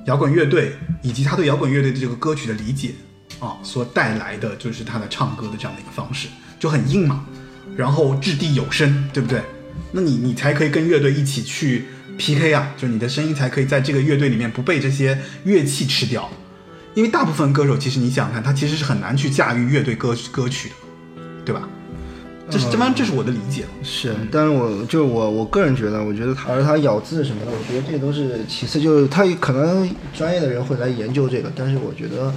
[0.06, 2.94] 摇滚乐队以及他对摇滚乐队的这个歌曲的理解
[3.40, 7.26] 啊，所带来的就是他的唱歌的这样的一个方式，就很硬嘛，
[7.76, 9.42] 然后掷地有声，对不对？
[9.92, 11.84] 那你你才可以跟乐队一起去
[12.16, 16.28] PK 啊，就是你的声音才可以在这个乐队里面不被这些乐器吃掉，
[16.94, 20.74] 因为大部分歌手其实你想想看，他其实是很难去驾驭乐队歌歌曲的，
[21.44, 21.68] 对吧？
[22.50, 23.64] 这是这帮这是我的理解。
[23.82, 32.32] 是，但是我就我我个人觉得，我觉得他而他咬字什么的，我觉得这都是其次，就是他可能专业的人会来研究这个，但是我觉得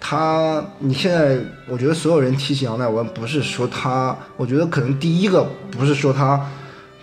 [0.00, 6.44] 他你现在，我觉得所有人提起杨乃文，不是说他，我觉得可能第一个不是说他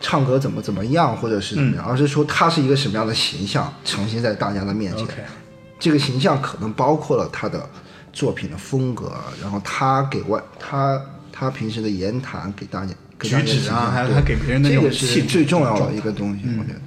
[0.01, 5.07] 唱歌怎么怎么样，或者是怎么样，而是说他是一个什么样的形象呈现在大家的面前。
[5.79, 7.67] 这个形象可能包括了他的
[8.11, 11.01] 作品的风格，然后他给外他
[11.39, 16.81] 他平时的言谈给大家给大家举止啊还有他给别人的那种这个是气最重要的一个东西，我觉得。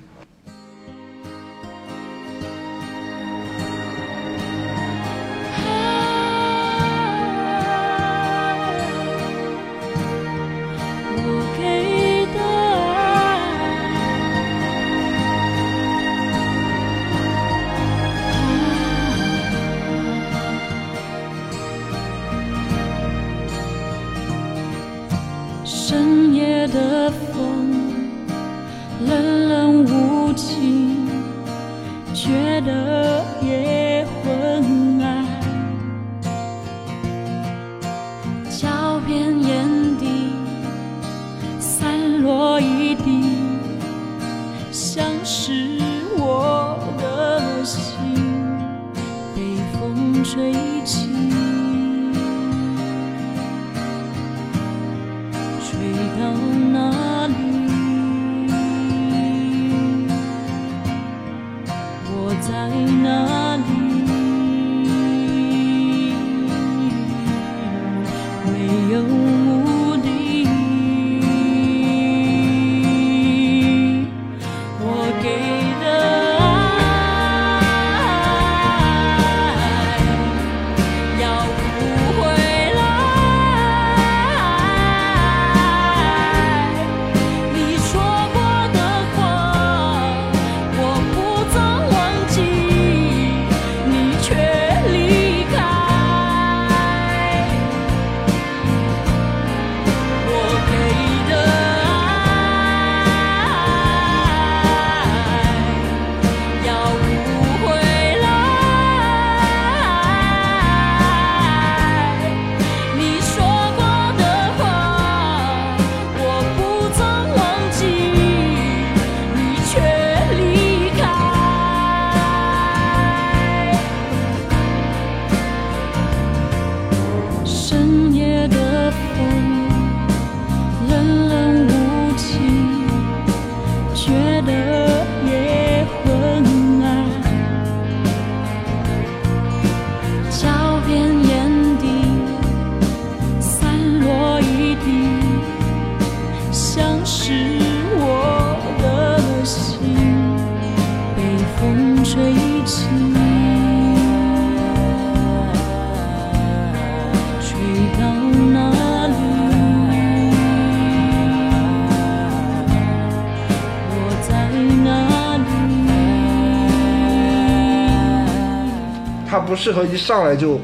[169.62, 170.54] 适合一上来就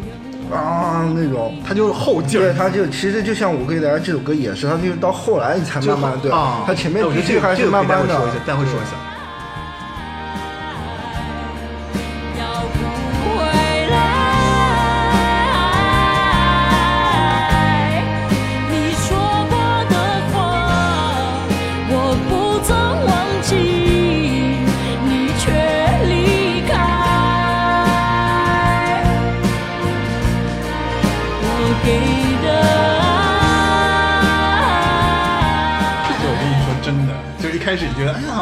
[0.52, 1.54] 啊那种。
[1.64, 2.54] 他就是后劲对，儿。
[2.54, 9.07] 他就其实就像我给大家这首歌也是，他就是到后来你才慢慢对，啊，他前面哎我觉得这个这个可以慢慢的待会说一下，待会说一下。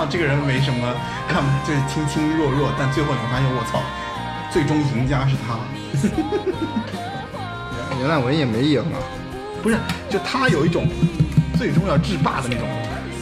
[0.08, 0.94] 这个人没什么，
[1.28, 3.80] 看就是轻轻弱弱，但最后你会发现，我操，
[4.50, 5.58] 最终赢家是他。
[7.98, 8.98] 袁览文也没赢啊，
[9.62, 9.76] 不是，
[10.08, 10.86] 就他有一种
[11.56, 12.68] 最终要制霸的那种，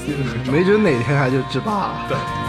[0.06, 2.06] 那种没准哪天他就制霸了。
[2.08, 2.43] 对。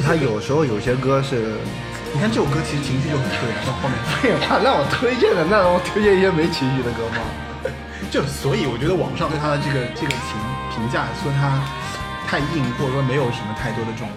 [0.00, 1.52] 为他有时候有些歌是，
[2.14, 7.20] 你看这首歌其实情绪就很对，到后面 废话，那我推荐的，那让我推荐一些没情绪的歌吗？
[8.10, 10.40] 就所以我觉得网上对他的这个这个评
[10.72, 11.60] 评价说他
[12.26, 14.08] 太硬，或者说没有什么太多的这种，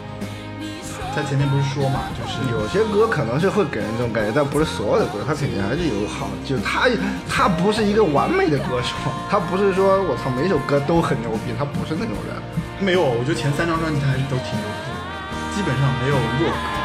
[1.11, 6.87] 他前面不是说嘛，就是有些歌可能是会给人这种感觉，但不是所有的歌，他肯定还是有好，就是他
[7.27, 8.95] 他不是一个完美的歌手，
[9.29, 12.31] 他不是说我操每首歌都很牛逼，他不是那种人。
[12.79, 14.92] 没有，我觉得前三张专辑他还是都挺牛逼的，
[15.55, 16.82] 基本上没有弱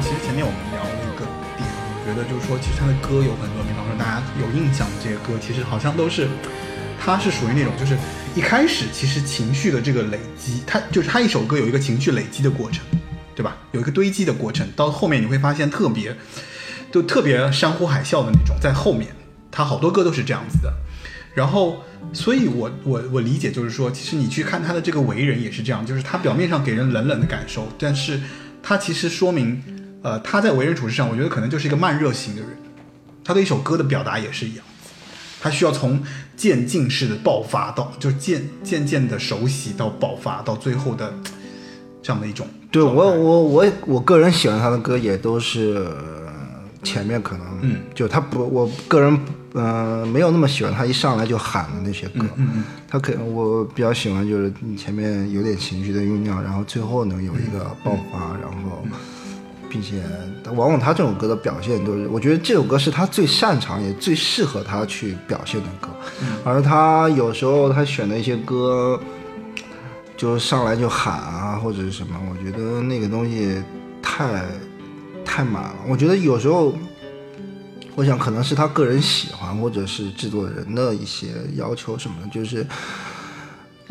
[0.00, 1.24] 其实前面我们聊了一个
[1.56, 6.28] 点，我觉得就是说，其实他的歌有很多，比方说大家有印象的这些歌，其实好像都是，
[6.98, 7.96] 他是属于那种就是
[8.34, 12.82] 一开始其实情绪的这个累积，他就是他一首歌有一个情绪累积的过程，
[13.34, 13.56] 对吧？
[13.72, 16.16] 有一个堆积的过程，到后面你会发现特别，
[16.90, 19.08] 就特别山呼海啸的那种，在后面，
[19.50, 20.72] 他好多歌都是这样子的。
[21.34, 28.20] 然后，所以我我我理解就是说，其实你去看他的这个为人也是这样，就是他表面上给人冷冷的感受，但是
[28.62, 29.62] 他其实说明，
[30.02, 32.50] 呃，他在为人处事上，我觉得可能就是一个慢热型的人。
[33.22, 34.64] 他对一首歌的表达也是一样，
[35.40, 36.02] 他需要从
[36.36, 41.12] 渐进式的爆发到，就渐渐渐的熟悉到爆发，到最后的
[42.02, 46.32] 这样的一种对我我我我个人喜欢他的歌也都是呃
[46.82, 49.20] 前面可能，嗯，就他不，我个人
[49.52, 58.82] 呃没有那么喜欢他一上来就喊的那些歌，嗯嗯他可我比较喜欢就是你前面有点情绪的酝酿，然后最后能有一个爆发，然后
[59.70, 60.02] 并且
[60.54, 65.88] 往往他这种歌的表现都是，我觉得这首歌是他最擅长也最适合他去表现的歌，
[66.44, 69.00] 而他有时候他选的一些歌。
[70.16, 73.56] 就上来就喊啊，或者是什么，我觉得那个东西
[74.02, 74.44] 太
[75.24, 75.76] 太满了。
[75.88, 76.74] 我觉得有时候，
[77.94, 82.66] 我想可能是他个人喜欢，或者是制作人的一些要求什么的，就是，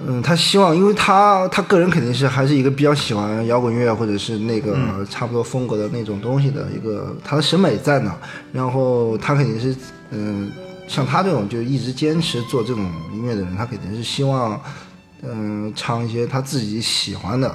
[0.08, 4.78] 嗯，他希望，因为他他个人肯定是还是一个比较喜欢摇滚乐或者是那个
[5.10, 8.16] 差不多风格的那种东西的一个，他的审美在那，
[8.54, 9.76] 然后他肯定是，
[10.12, 10.52] 嗯、
[10.88, 14.60] 像他这种就一直坚持做这种音乐的人，他肯定是希望。
[15.22, 17.54] 嗯，唱一些他自己喜欢的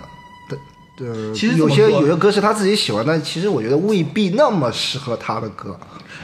[0.51, 5.75] 的，呃，其实有些有些歌是他自己喜欢，但其实我觉得未必那么适合他的歌。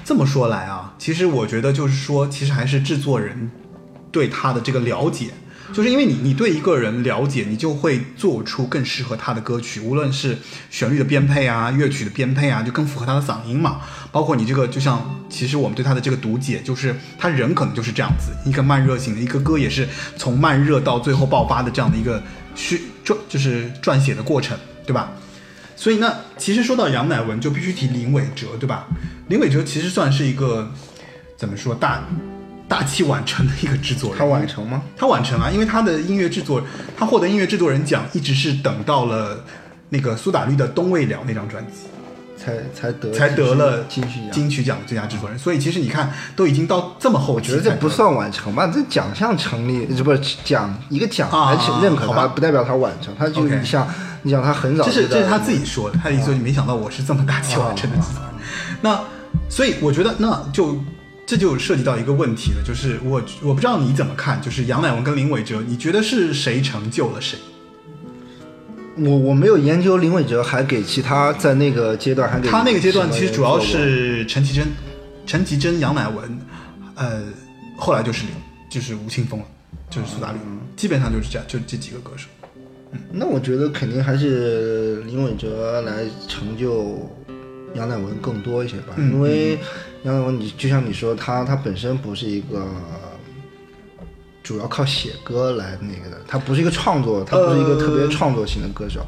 [0.05, 3.51] 这么说来啊，其实我觉得就是说，其实还是制作人
[4.13, 5.29] 对他的这个了解
[5.73, 10.37] 就是因为你你对一个人了解，你就会做出更适合他的歌曲，无论是
[10.71, 13.81] 旋律的编配啊、乐曲的编配啊，就更符合他的嗓音嘛。
[14.11, 22.23] 包括你这个，就像其实我们对他的这个读解，就是他人可能就是这样子，一个慢热型的，一个歌也是从慢热到最后爆发的这样的一个
[22.55, 25.13] 虚撰，就是撰写的过程，对吧？
[25.77, 28.87] 所以那其实说到杨乃文，就必须提林伟哲，对吧？
[29.29, 30.71] 林伟哲其实算是一个
[31.39, 32.05] 怎么说大
[32.71, 34.19] 大器晚成的一个制作人。
[34.21, 34.81] 他晚成吗？
[34.97, 36.63] 他晚成啊，因为他的音乐制作，
[36.97, 39.45] 他获得音乐制作人奖，一直是等到了
[39.89, 41.89] 那个苏打绿的《冬未了》那张专辑，
[42.37, 44.31] 才才得才得了金曲奖。
[44.31, 45.37] 金曲奖最佳制作人。
[45.37, 48.71] 所以其实你看，都已经到这么后我觉得这不算晚成吧？
[48.73, 53.13] 这奖项成立，这不是奖一个奖啊来认可好吧他，不代表他晚成。
[53.19, 53.85] 他就你像
[54.23, 58.31] 你想他很早这是这是他自己说的，他的意思就没想到我是这么大器晚成的制作人。
[58.81, 59.01] 那
[59.49, 60.79] 所以我觉得那就
[61.31, 67.39] 这就涉及到一个问题了，就是我我不知道你怎么看，就是杨乃文跟林伟哲，你觉得是谁成就了谁？
[68.97, 74.67] 我我没有研究林伟哲，还给其他在那个阶段还给他那个阶段其实主要是陈绮贞、
[75.25, 76.37] 陈绮贞、杨乃文，
[76.97, 77.23] 呃，
[77.77, 78.31] 后来就是林
[78.69, 79.47] 就是吴青峰了，
[79.89, 80.39] 就是苏打绿，
[80.75, 82.27] 基本上就是这样，就这几个歌手。
[83.13, 87.09] 那我觉得肯定还是林伟哲来成就
[87.77, 89.57] 杨乃文更多一些吧，嗯因为
[90.03, 92.67] 杨乃文你就像你说，他他本身不是一个
[94.43, 99.05] 主要靠写歌来那个的，他不是一个创作，他不是一个特别创作型的歌手，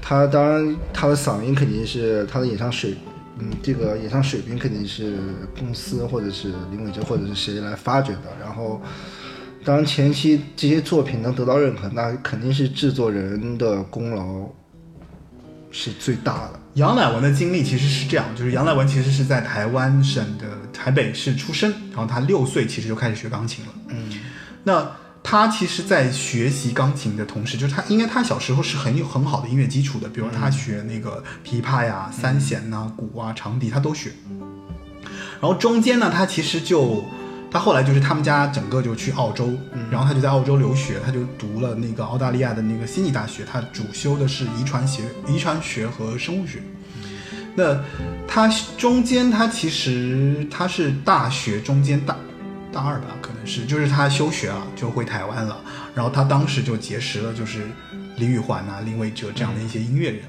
[0.00, 2.96] 他当然他的嗓音肯定是他的演唱水。
[3.40, 5.16] 嗯，这个演唱水平肯定是
[5.56, 8.22] 公司或者是林伟哲或者是谁来发掘的。
[8.40, 8.82] 然后，
[9.64, 14.48] 当然前期这些作品能得到认可，那肯定是制作人的功劳
[15.70, 16.57] 是最大的。
[16.74, 23.72] 杨乃文的经历其实是这样，就是杨乃文其实是在台湾省的台北市出生，然后他六岁其实就开始学钢琴了。
[23.88, 24.10] 嗯，
[24.64, 24.90] 那
[25.22, 34.12] 他其实，在学习钢琴的同时，就是他应该他小时候是很有很好的音乐基础的，比如他学那个琵琶呀、三弦呐、鼓啊、长笛，他都学。
[35.40, 37.04] 然后中间呢，他其实就
[37.50, 39.50] 他后来就是他们家整个就去澳洲，
[39.90, 46.62] 然后他就在澳洲留学，他就读了那个澳大利亚的那个悉尼大学，他主修的是遗传学、遗传学和生物学。
[47.54, 47.80] 那
[48.26, 52.16] 他中间他其实他是大学中间大
[52.72, 55.60] 大二吧，可能是就是他休学了，就回台湾了。
[55.94, 57.66] 然后他当时就结识了就是
[58.16, 60.22] 李宇环啊、林伟哲这样的一些音乐人。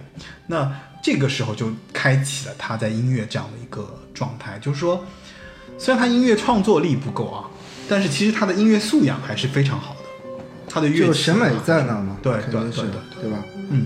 [0.48, 0.72] 那
[1.04, 5.06] 这个时候就开启了他在音乐这样的一个状态，就是说，
[5.80, 7.48] 虽然他音乐创作力不够啊，
[7.88, 10.00] 但是其实他的音乐素养还是非常好的。
[10.68, 13.44] 他的乐器就审美啊在那嘛，对肯定是对对对对吧？
[13.72, 13.86] 嗯，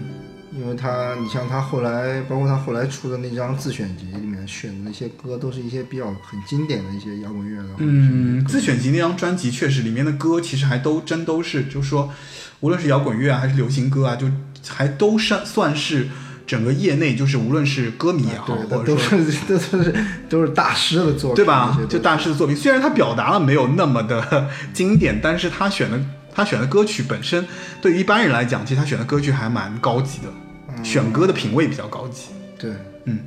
[0.57, 7.69] 因为他，你像他后来，包括他后来出的那张自选集里面选的那些歌，都是一些比较很经典的一些摇滚乐的。
[7.77, 12.11] 嗯，自选集那张专辑确实里面的歌其实还都真都是，就是说，
[12.59, 14.27] 无论是摇滚乐啊还是流行歌啊，就
[14.67, 16.09] 还都算算是
[16.45, 19.95] 整个业内就是无论是歌迷也好，对，都或者说是都是
[20.29, 21.77] 都是大师的作品，对吧？
[21.89, 25.99] 就大师的作品，虽然他表达了没有那么的 经典，但是他选的
[26.33, 27.45] 他选的歌曲本身，
[27.81, 32.29] 对于一般人来讲，其实他选的歌曲还蛮高级的，选歌的品味比较高级。
[32.59, 32.71] 对，
[33.05, 33.19] 嗯，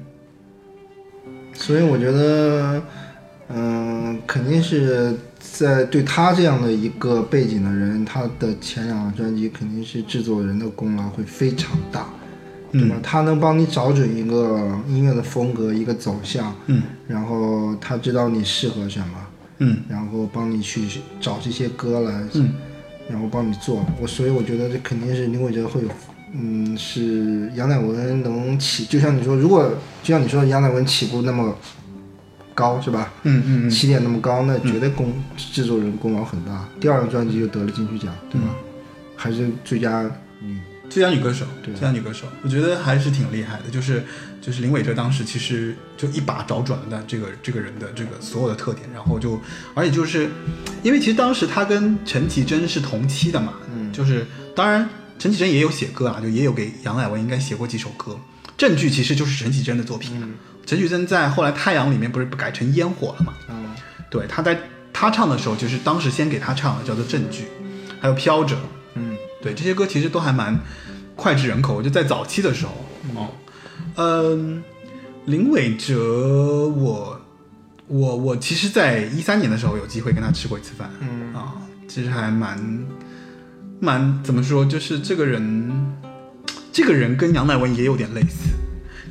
[1.54, 2.82] 所以我觉得，
[3.48, 12.08] 嗯，肯定是在对他这样的一个背景的人，他的前两张专辑肯定是制作人的功劳会非常大，
[12.72, 12.96] 对吧？
[13.02, 19.26] 他能帮你找准一个音乐的风格、一个走向，嗯然后他知道你适合什么，
[19.58, 20.86] 嗯然后帮你去
[21.20, 22.52] 找这些歌来，嗯
[23.08, 23.84] 然后帮你做。
[24.00, 25.88] 我所以我觉得这肯定是林伟哲会有，
[26.34, 29.70] 嗯，是杨乃文能起，就像你说，如果
[30.02, 31.56] 就像你说杨乃文起步那么
[32.54, 33.12] 高是吧？
[33.22, 36.68] 嗯嗯嗯，起点那么高，那绝对功、制作人功劳很大。
[36.80, 38.48] 第二张专辑就得了金曲奖，对吧？
[39.14, 40.02] 还是最佳
[40.42, 40.58] 女，
[40.88, 43.70] 最佳女歌手，对最佳女歌手，我觉得还是挺厉害的。
[43.70, 44.02] 就是
[44.40, 49.40] 就是林伟哲当时其实就一把找准了的这个这个人的这个所有的特点，然后就
[49.74, 50.30] 而且就是
[50.82, 58.18] 因为其实当时他跟陈绮贞是同期的嘛，嗯就是当然陈绮贞也有写歌啊，就也有给杨乃文应该写过几首歌。
[58.56, 60.34] 证据其实就是陈绮贞的作品，嗯
[60.64, 63.34] 陈绮贞在后来《太阳》里面不是改成烟火了嘛？
[63.50, 63.74] 嗯
[64.08, 64.58] 对，他在
[64.92, 67.42] 他唱的时候，就是当时先给他唱的叫做《证据》，
[68.00, 68.64] 还有《飘着》，嗯
[69.46, 70.58] 对，这些歌其实都还蛮
[71.14, 72.72] 脍炙人口，就在早期的时候
[73.14, 73.28] 哦。
[73.94, 74.60] 嗯，
[75.26, 77.20] 林伟哲，我
[77.86, 81.54] 我我其实，在一三年的时候有机会跟他吃过一次饭，嗯啊，
[81.86, 82.58] 其实还蛮
[83.78, 85.96] 蛮怎么说，就是这个人，
[86.72, 88.50] 这个人跟杨乃文也有点类似，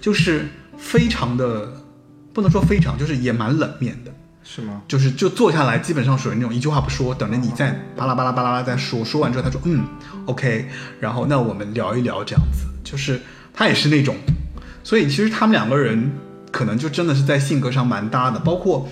[0.02, 0.46] 就是
[0.78, 1.82] 非常的
[2.34, 4.14] 不能说非常，就是也蛮冷面的。
[4.48, 4.84] 是吗？
[4.88, 9.04] 就是就坐下来，基本上属于那种一句话不说，等着你再巴拉巴拉巴拉再说。
[9.04, 9.84] 说完之后，他说嗯
[10.28, 10.68] ，OK，
[11.00, 12.66] 然后那我们聊一聊这样子。
[12.84, 13.20] 就是
[13.52, 14.16] 他也是那种，
[14.84, 16.12] 所以其实他们两个人
[16.52, 18.40] 可能就真的是在性格上蛮搭的。
[18.40, 18.88] 包括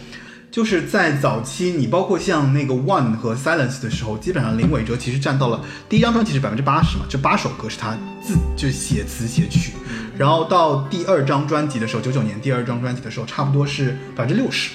[0.51, 9.73] 就是在早期，你包括像那个 One 和 Silence 的时候，基本上林伟哲其实占到了第一张专辑是百分之八十嘛，这八首歌是他自就写词写曲。
[10.17, 14.71] 然后到第二张专辑的时候，九九年第二张专辑的时候，差不多是百分之六十。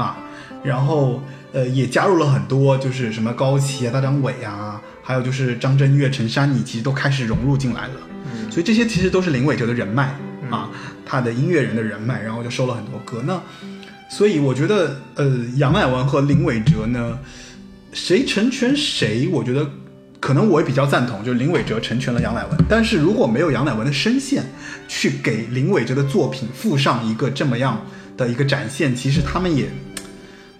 [0.00, 0.16] 啊，
[0.62, 1.22] 然后
[1.52, 7.94] 呃也加入了很多，就是什么高旗啊、大张伟啊，还有就是张震岳、陈珊妮，其实都开始融入进来了。
[8.32, 10.14] 嗯所以这些其实都是林伟哲的人脉
[10.50, 10.68] 啊，
[11.06, 13.22] 他的音乐人的人脉，然后就收了很多歌。
[13.24, 13.40] 那
[14.10, 17.18] 所以我觉得，呃，杨乃文和林伟哲呢，
[17.92, 19.64] 谁成全谁，我觉得
[20.18, 22.58] 可能我也比较赞同，就是林伟哲成全了杨乃文。
[22.68, 24.44] 但是如果没有杨乃文的声线，
[24.88, 27.80] 去给林伟哲的作品附上一个这么样
[28.16, 29.70] 的一个展现，其实他们也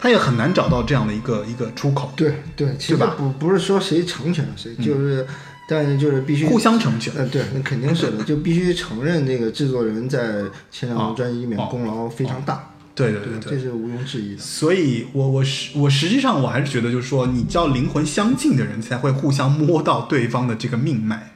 [0.00, 3.14] 他也很难找到这样的一个一个出口，对对，其实对吧？
[3.18, 5.26] 不不是说谁成全了谁，就是，
[5.68, 7.12] 但是就是必须互相成全。
[7.14, 13.52] 呃，对，那肯定是的， 就必须承认这个制作人在前两张专辑里面哦功劳非常大，对对对对。
[13.52, 14.42] 这是毋庸置疑的。
[14.42, 21.34] 所以我我实我实际上我还是觉得，就是说，你只要灵魂相近的人，才会互相摸到对方的这个命脉，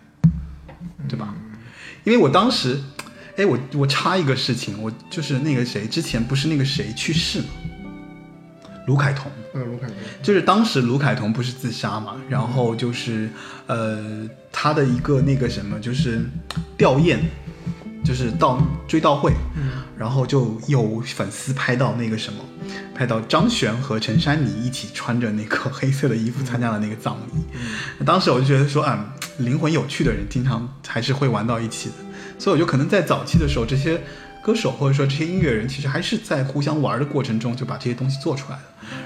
[1.07, 1.35] 对吧？
[2.05, 2.81] 因为我当时，
[3.37, 7.47] 哎，我我插一个事情，我就是那个谁，之前不是那个谁去世嘛，
[8.87, 13.29] 卢凯彤，嗯，卢凯彤，就是当时卢凯彤不是自杀嘛，然后就是
[13.67, 16.25] 呃他的一个那个什么，就是
[16.77, 17.19] 吊唁，
[18.05, 19.83] 就是到追悼会，嗯。
[19.97, 22.41] 然后就有粉丝拍到那个什么，
[22.97, 28.05] 拍到张悬和陈珊妮一起穿着那个黑色的衣服参加了那个葬礼。
[28.05, 29.07] 当时我就觉得说，嗯，
[29.39, 31.95] 灵魂有趣的人经常还是会玩到一起的，
[32.41, 34.03] 所以我就可能在早期的时候，这些
[34.43, 38.63] 歌手或者说这些音乐人，其实还是在互相玩的过程中就把这些东西做出来了。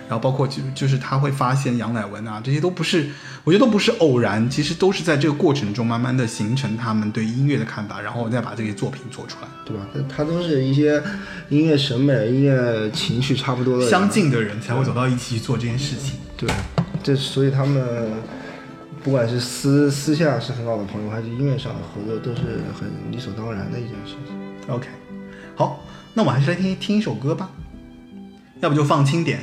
[0.09, 3.09] 然后包括就就是他会发现杨乃文啊，这些都不是，
[3.45, 9.49] 我觉得都不是偶然，其实都是在这个过程中慢慢的形成他们对音乐的看法，然后再把这些作品做出来。
[9.65, 9.87] 对吧？
[10.09, 11.03] 他他都是一些
[11.49, 16.19] 音乐审美、音乐情绪差不多的相近的人才会走到一起去做这件事情。
[16.37, 16.49] 对，
[17.03, 18.11] 这所以他们
[19.03, 24.35] 不管是私私下是很好的朋友，还是音乐上的合作，都是很理所当然的一件事情。
[24.69, 24.89] OK，
[25.55, 27.51] 好，那我们还是来听听一首歌吧，
[28.61, 29.41] 要不就放轻点。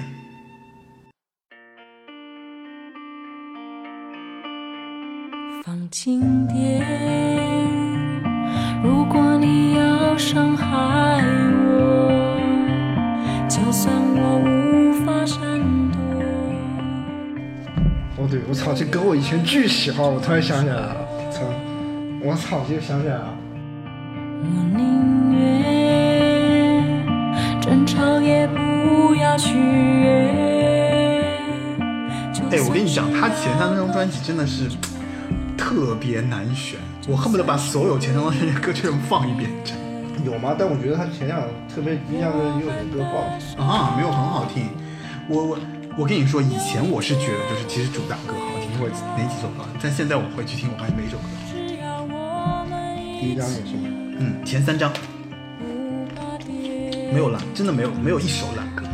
[5.96, 6.86] 放轻点。
[8.84, 11.24] 如果你要伤害
[11.70, 12.38] 我，
[13.48, 15.40] 就算我无法闪
[15.94, 15.98] 躲。
[18.18, 20.98] 哦，对，我操，这歌我以前巨喜欢，我突然想起来了，
[21.32, 21.44] 操，
[22.22, 23.34] 我操，就想起来了。
[24.42, 25.42] 我宁愿
[27.62, 30.44] 争吵也不要取悦。
[32.52, 34.70] 哎，我跟你讲，他前三张专辑真的是
[35.66, 39.50] 特别难选，我恨不得把所有前三张专辑的歌全部放一遍。
[39.66, 40.56] 真有吗？
[40.56, 43.34] 但我觉得他前两特别印象深有首歌爆了。
[43.58, 44.70] 啊，没有很好听。
[45.28, 45.58] 我我
[45.98, 51.42] 我跟你说，以前我是觉得就是其实主打歌好听，或者哪几首歌，但现在我回去听，我发现每一首歌都好。
[51.52, 53.90] 只要我们第一张也是吗？
[54.20, 54.94] 嗯，前三张
[57.12, 58.85] 没有烂，真的没有没有一首烂歌。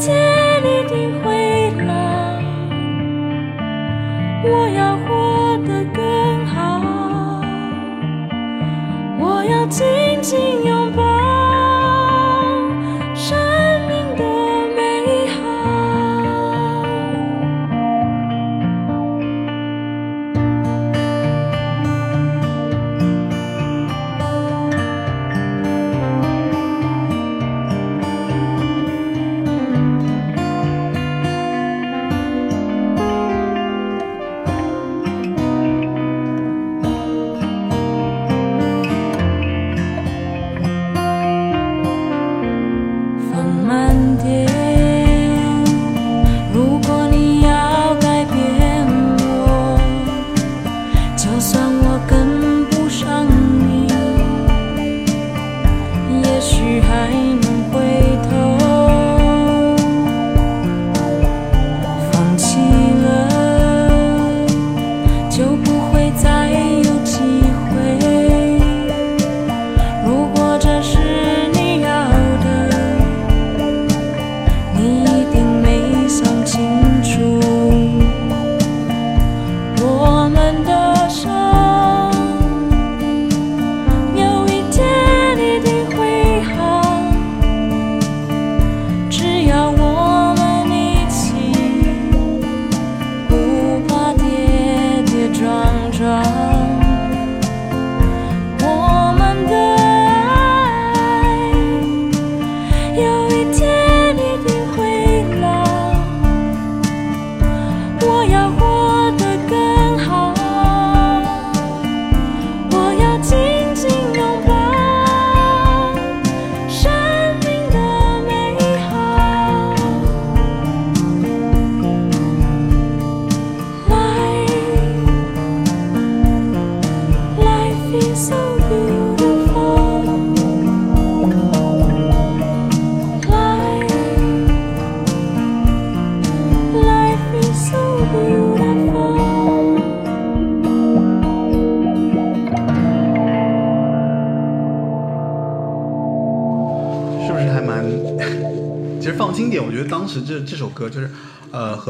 [0.00, 0.29] 见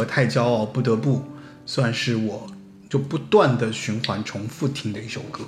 [0.01, 1.22] 和太骄傲不得不
[1.66, 2.46] 算是我
[2.88, 5.44] 就不断的循环重复听的一首歌，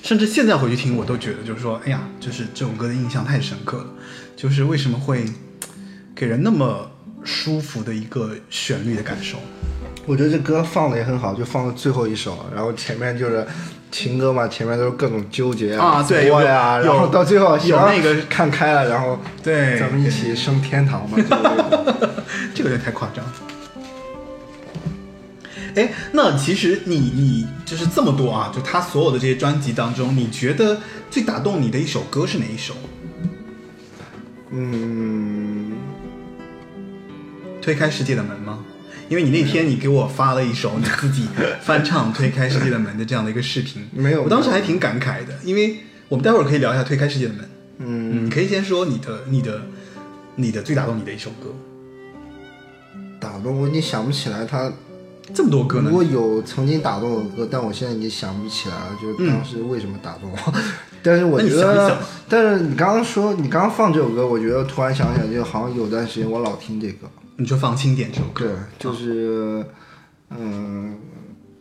[0.00, 3.86] 甚至现在回去听，我都觉得就是说，哎呀，就是这首歌的印象太深刻了，
[4.36, 5.24] 就是为什么会
[6.14, 6.88] 给人那么
[7.24, 9.38] 舒服的一个旋律的感受。
[10.06, 13.44] 我觉得这歌放的也很好，就放到最后一首，然后前面就是
[13.90, 21.18] 情歌嘛，前面都是各种纠结啊对作呀，有有然后到最后行有那个看开了，然后对咱们一起升天堂嘛，
[22.68, 23.24] 有点太夸张。
[25.74, 32.74] 哎，那其实你你就是这么多啊，就他所有的这些专辑当中，你觉得最打动你的一首歌是哪一首？
[34.50, 35.72] 嗯，
[37.60, 38.64] 推开世界的门吗？
[39.08, 41.28] 因为你那天你给我发了一首你自己
[41.62, 47.44] 翻唱《推开世界的门》的这样的一个视频，没有我当时还挺感慨的，因为我们待会儿可以聊一下《推开世界的门》。
[47.78, 49.62] 嗯嗯，你可以先说你的、你的、
[50.34, 51.54] 你的最打动你的一首歌，
[53.20, 54.72] 打动我已经想不起来他。
[55.34, 55.94] 这么多歌呢如？
[55.94, 60.54] 果有曾经打动我的歌，但我现在已经想不起来了，就是当时为什么打动我。
[61.02, 61.98] 但是我觉得，想想
[62.30, 67.06] 但是你刚刚说，你刚刚放这首歌，我觉得突然想起来，就好像有段时间我老听这个。
[67.36, 68.46] 你就放轻点这首歌。
[68.46, 69.62] 对，就是，
[70.30, 70.96] 嗯，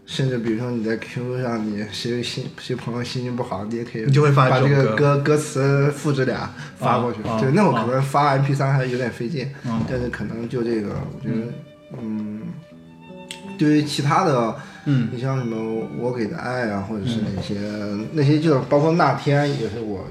[0.08, 7.20] 甚至比如说你在 QQ 上，你谁心谁朋友心情不好，你也可以你就会发把这个歌歌词复制俩发过去。
[7.42, 11.54] 对，那会儿啊可能发 MP 3还有点费劲，嗯但是可能就这个，我觉得，
[12.00, 12.42] 嗯，
[13.58, 14.56] 对于其他的，
[14.86, 17.60] 嗯你像什么我给的爱啊，或者是那些、
[18.14, 20.08] 那些，就是包括那天也是我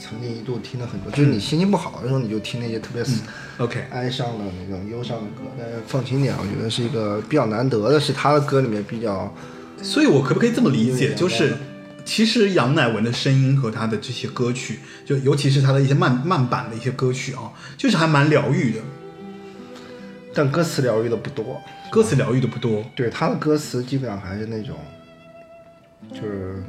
[0.00, 3.22] 曾经一度听了很多，就是你心情不好的时候，你就听那些特别死。
[3.60, 9.32] OK，哀伤的那种忧伤的歌，但是放轻点，我觉得是一个比较难得的，是他的歌里面比较
[9.82, 11.54] 所以我可不可以这么理解，就是
[12.02, 18.80] 其实杨乃文的声音和他的这些歌曲，就尤其是他的一些慢慢版的一些歌曲啊，就是还蛮疗愈的，
[20.32, 21.60] 但歌词疗愈的不多。
[21.90, 22.82] 歌词疗愈的不多。
[22.96, 24.76] 对他的歌词基本上还是那种，
[26.12, 26.62] 就是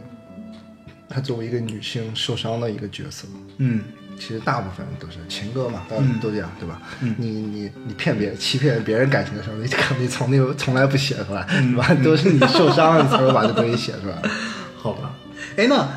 [1.08, 3.28] 她作为一个女性受伤的一个角色，
[3.58, 3.84] 嗯，
[4.22, 6.80] 其实大部分都是情歌嘛，大家嗯都这样，对吧？
[7.18, 11.92] 你你你骗别人、欺骗别人感情的时候，你可能你从那从来不写出来，对吧？
[12.04, 14.22] 都是你受伤了，你才会把这东西写出来。
[14.78, 15.16] 好吧。
[15.58, 15.90] 哎，那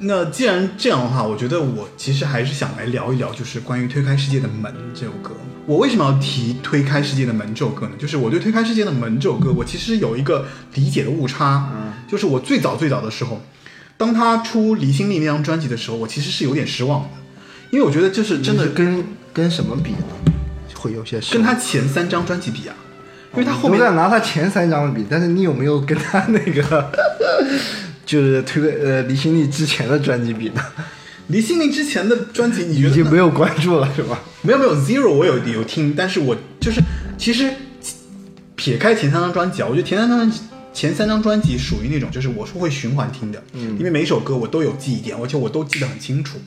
[0.00, 5.30] 那既然这样的话，我觉得我其实还是想来聊一聊，就是关于《推开世界的门》这首歌。
[5.66, 7.92] 我为什么要提《推开世界的门》这首歌呢？
[7.96, 11.70] 就是我对《推开世界的门》这首歌，我其实有一个理解的误差，
[12.08, 13.40] 就是我最早最早的时候，
[13.96, 17.08] 当他出《离心力》那张专辑的时候，我其实是有点失望的，
[17.70, 19.98] 因为我觉得就是真的是跟跟什么比呢？
[20.74, 22.74] 会有些跟他前三张专辑比啊，
[23.34, 26.90] 因为他后面都在拿他前三张比，但是你有没有跟他那个
[28.06, 30.64] 就是推个呃离心力之前的专辑比呢？
[31.26, 34.18] 离心力之前的专辑，你觉得已经没有关注了是吧？
[34.40, 36.80] 没有没有 Zero 我有有听，但是我就是
[37.18, 37.52] 其实
[38.56, 40.40] 撇开前三张专辑啊，我觉得前三张专辑
[40.72, 46.38] 前三张专辑属于那种就是我是会循环听的，嗯，因为每首歌我都有记忆点，而且我都记得很清楚。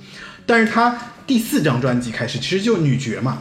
[0.46, 3.38] 但是他第四张专辑开始，其实就女爵嘛，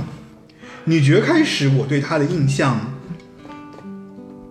[0.84, 2.92] 女爵开始我对她的印象。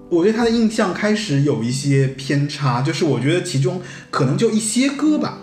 [0.09, 5.37] 我对她的印象开始有一些偏差，就是我觉得其中可能就一些歌吧，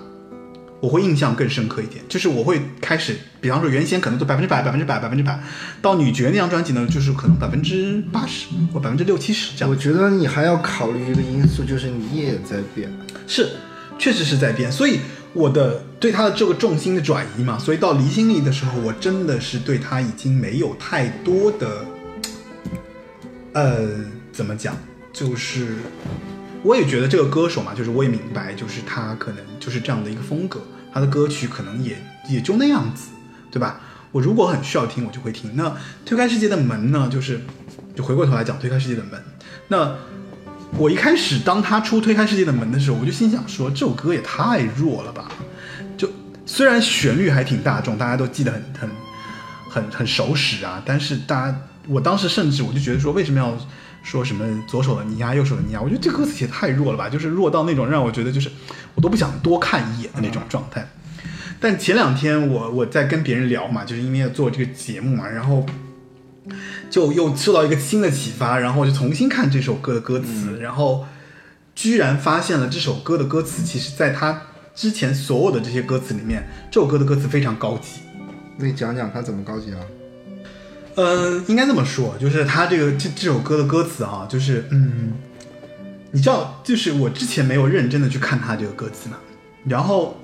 [0.80, 5.40] 我会印象更深刻一点，就是我会开始，比方说原先可能都百分之百、百分之百、百分之百，
[5.80, 9.74] 到女爵那张专辑呢，就是可能百分之八十或百分之六七十这样我。
[9.74, 12.92] 觉得你还要考虑一个因素，就是你也在变。
[13.26, 13.48] 是，
[13.98, 15.00] 确实是在变，所以
[15.34, 21.84] 我的对他的这个重心的转移嘛，所以到离心力的时候，我真的是对他已经没有太多的，
[23.52, 23.88] 呃，
[24.32, 24.74] 怎么讲，
[25.12, 25.76] 就是
[26.62, 30.60] 我也觉得这个歌手嘛，就是我也明白，就是他可能就是这样的一个风格，
[30.92, 31.96] 他的歌曲可能也
[32.28, 33.10] 也就那样子，
[33.50, 33.80] 对吧？
[34.10, 35.54] 我如果很需要听，我就会听。
[35.54, 37.40] 那推开世界的门呢，就是
[37.94, 39.22] 就回过头来讲推开世界的门，
[39.68, 39.94] 那。
[40.76, 45.28] 我一开始当他出《推开世界的门》的时候，我就心想说，这首歌也太弱了吧！
[45.96, 46.08] 就
[46.46, 48.90] 虽然旋律还挺大众，大家都记得很很
[49.68, 53.56] 很很熟识啊，但是大家，我当时甚至我就觉得说，为什么要
[54.04, 55.80] 说什么左手的你呀，右手的你呀？
[55.82, 58.48] 我觉得这歌词写得太弱了吧，就是弱到那种让我觉得就是
[58.94, 60.88] 我都不想多看一眼的那种状态。
[61.58, 65.66] 但前两天我我在跟别人聊嘛，就是因为要做这个节目嘛，然后
[66.98, 71.06] 就又受到一个新的启发，然后我就重新看这首歌的歌词，然后
[71.72, 74.42] 居然发现了这首歌的歌词，其实在他
[74.74, 78.00] 之前所有的这些歌词里面，这首歌的歌词非常高级。
[78.56, 79.78] 那你讲讲它怎么高级啊？
[80.96, 85.12] 呃，应该这么说，就是他这个这这首歌的歌词啊，就是嗯，
[86.10, 89.18] 你知道，就是我之前没有认真的去看他这个歌词嘛，
[89.64, 90.20] 然后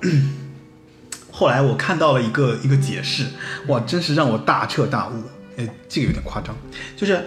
[1.31, 3.27] 后来我看到了一个一个解释，
[3.67, 5.23] 哇，真是让我大彻大悟。
[5.57, 6.55] 呃，这个有点夸张，
[6.95, 7.23] 就是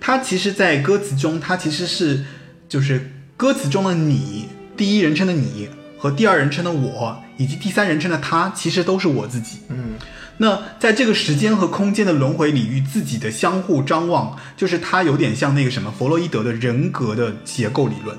[0.00, 2.24] 他其实，在歌词中，他其实是
[2.68, 5.68] 就是歌词中的你，第一人称的你
[5.98, 9.58] 和第二人称的我，以及第三人称的他，其实都是我自己。
[9.68, 9.94] 嗯，
[10.38, 18.16] 那在这个时间和空间的轮回里，与自己的相互张望，就是它有点像那个什么弗洛伊德的人格的结构理论。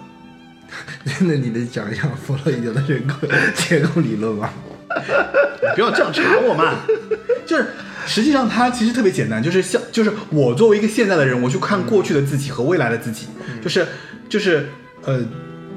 [1.21, 4.49] 那你得讲一讲弗洛伊德的人格结构理论吗？
[5.61, 6.79] 你不要这样查我嘛，
[7.45, 7.73] 就是
[8.05, 13.27] 实际上它其实特别简单，就是像就是我作为一个现在的人，我去看过去的自己和未来的自己，
[13.61, 13.87] 就是
[14.27, 14.69] 就是
[15.05, 15.23] 呃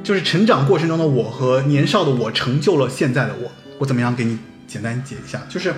[0.02, 3.50] 就是成长过程中的我和年少的我成就了现在的我。
[3.78, 5.42] 我怎么样给你简单解一下？
[5.48, 5.74] 就是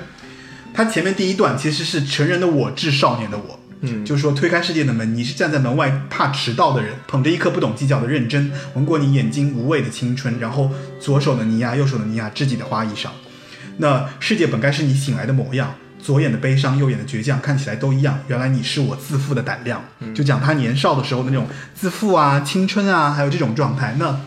[0.73, 3.59] 它前面第一段其实是成人的我致少年的我。
[3.87, 13.09] 嗯就是说推开世界的门，你是站在门外怕迟到的人，捧着一颗不懂计较的认真，闻过你眼睛无畏的青春，然后左手的泥呀，右手的泥呀，知己的花衣裳。
[13.79, 18.19] 那世界本该是你醒来的模样，左眼的悲伤，右眼的倔强，看起来都一样。
[18.29, 19.83] 原来你是我自负的胆量。
[20.15, 23.97] 就讲他年少的时候的那种自负啊、青春啊，还有这种状态。
[23.99, 24.21] 那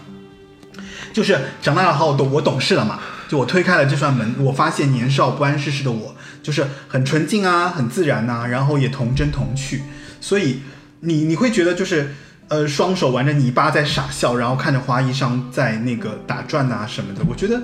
[1.14, 3.00] 就是长大了后，懂我懂事了嘛。
[3.28, 9.84] 就我推开了这扇门，我发现年少不谙世事的我，就是很纯净啊，很自然呐、然后也童真童趣。
[10.22, 10.62] 所以
[11.02, 12.14] 你你会觉得就是
[12.48, 17.22] 呃，双手玩着泥巴在傻笑，然后看着花衣裳在那个打转呐、什么的。
[17.28, 17.62] 我觉得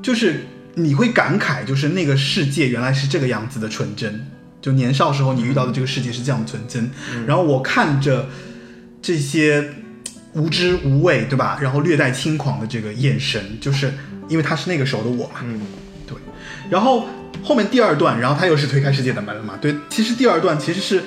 [0.00, 4.26] 就是你会感慨，就是那个世界原来是这个样子的纯真。
[4.60, 6.90] 就年少时候你遇到的这个世界是这样的纯真，
[7.26, 8.28] 然后我看着
[9.00, 9.72] 这些
[10.34, 11.58] 无知无畏，对吧？
[11.62, 13.90] 然后略带轻狂的这个眼神，就是
[14.28, 15.62] 因为他是那个时候的我嘛，嗯，
[16.06, 16.14] 对。
[16.68, 17.06] 然后
[17.42, 19.74] 后面第二段，然后他又是推开世界的门了嘛，对。
[19.88, 21.02] 其实第二段其实是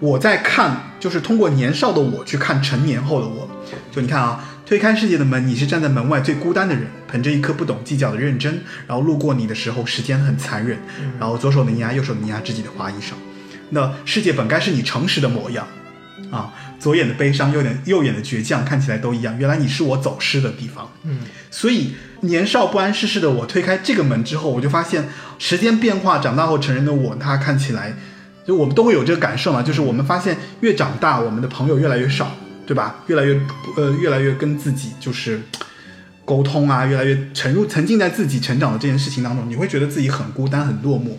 [0.00, 3.46] 我在看，就是通过年少的我去看成年后的我，
[3.92, 10.78] 就你看啊，推开世界的门，你是站在门外最孤单的人，捧着一颗不懂计较的认真，然后路过你的时候，时间很残忍，
[11.20, 13.12] 然后左手的泥压，右手的泥压，知己的花衣裳。
[13.70, 15.66] 那世界本该是你诚实的模样，
[16.30, 19.36] 啊，左眼的悲伤，右眼右眼的倔强，看起来都一样。
[19.38, 20.90] 原来你是我走失的地方。
[21.02, 21.18] 嗯，
[21.50, 25.08] 所以年少不谙世事的我推开这个门之后，我就发现
[25.38, 27.94] 时间变化，长大后成人的我，他看起来，
[28.46, 32.34] 就我们都会有这个感受嘛，就是我们发现越长大，我们的朋友越来越少，
[32.66, 33.02] 对吧？
[33.06, 33.40] 越来越
[33.76, 35.40] 呃，越来越跟自己就是。
[36.26, 41.18] 沟通啊，越来越沉入沉浸在自己成长的这件事情当中，你会觉得自己很孤单、很落寞。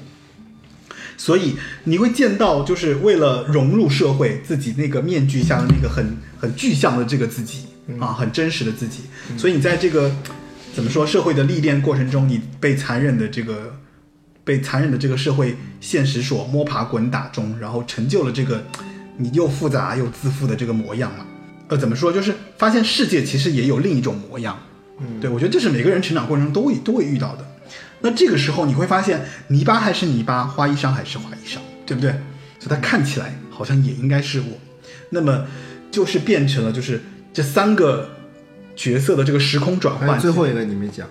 [1.15, 7.67] 所以你会见到，就是为了融入社会，自己那个面具下的那个很很具象的这个自己
[7.99, 9.01] 啊，很真实的自己。
[9.37, 10.11] 所以你在这个
[10.73, 13.77] 怎么说社会的历练过程中，你被残忍的这个
[14.43, 18.65] 被残忍的这个社会现实所摸爬滚打中，然后成就了这个
[19.17, 21.27] 你又复杂又自负的这个模样嘛。
[21.67, 22.13] 呃，怎么说？
[22.13, 24.57] 就是发现世界其实也有另一种模样。
[24.99, 27.45] 嗯对我觉得这是每个人成长过程中都会都会遇到的。
[28.01, 32.11] 那这个时候你会发现，泥巴还是泥巴，花衣裳还是花衣裳，对不对？
[32.59, 34.57] 所以它看起来好像也应该是我。
[35.09, 35.45] 那么
[35.91, 37.01] 就是变成了就是
[37.33, 38.09] 这三个
[38.75, 40.19] 角色的这个时空转换。
[40.19, 41.07] 最后一个你没讲，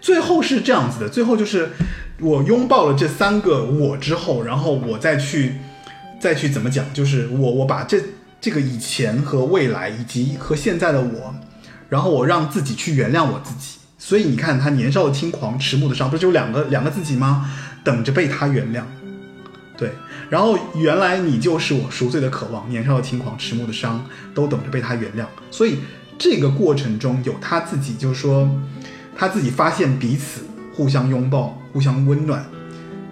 [0.00, 1.70] 最后是这样子的，最后就是
[2.20, 5.54] 我拥抱了这三个我之后，然后我再去
[6.20, 7.98] 再去怎么讲，就是我我把这
[8.40, 11.34] 这个以前和未来以及和现在的我，
[11.88, 13.78] 然后我让自己去原谅我自己。
[13.98, 17.50] 所以你看他年少的轻狂，迟暮的伤，不是就两个两个自己吗？
[17.84, 18.82] 等着被他原谅。
[19.76, 19.92] 对，
[20.28, 25.26] 然后原来你就是我赎罪的渴望，年少的轻狂，迟暮的伤，都等着被他原谅。
[25.50, 25.78] 所以
[26.18, 28.50] 这个过程中有他自己，就是说
[29.16, 30.42] 他自己发现彼此
[30.74, 32.44] 互相拥抱、互相温暖，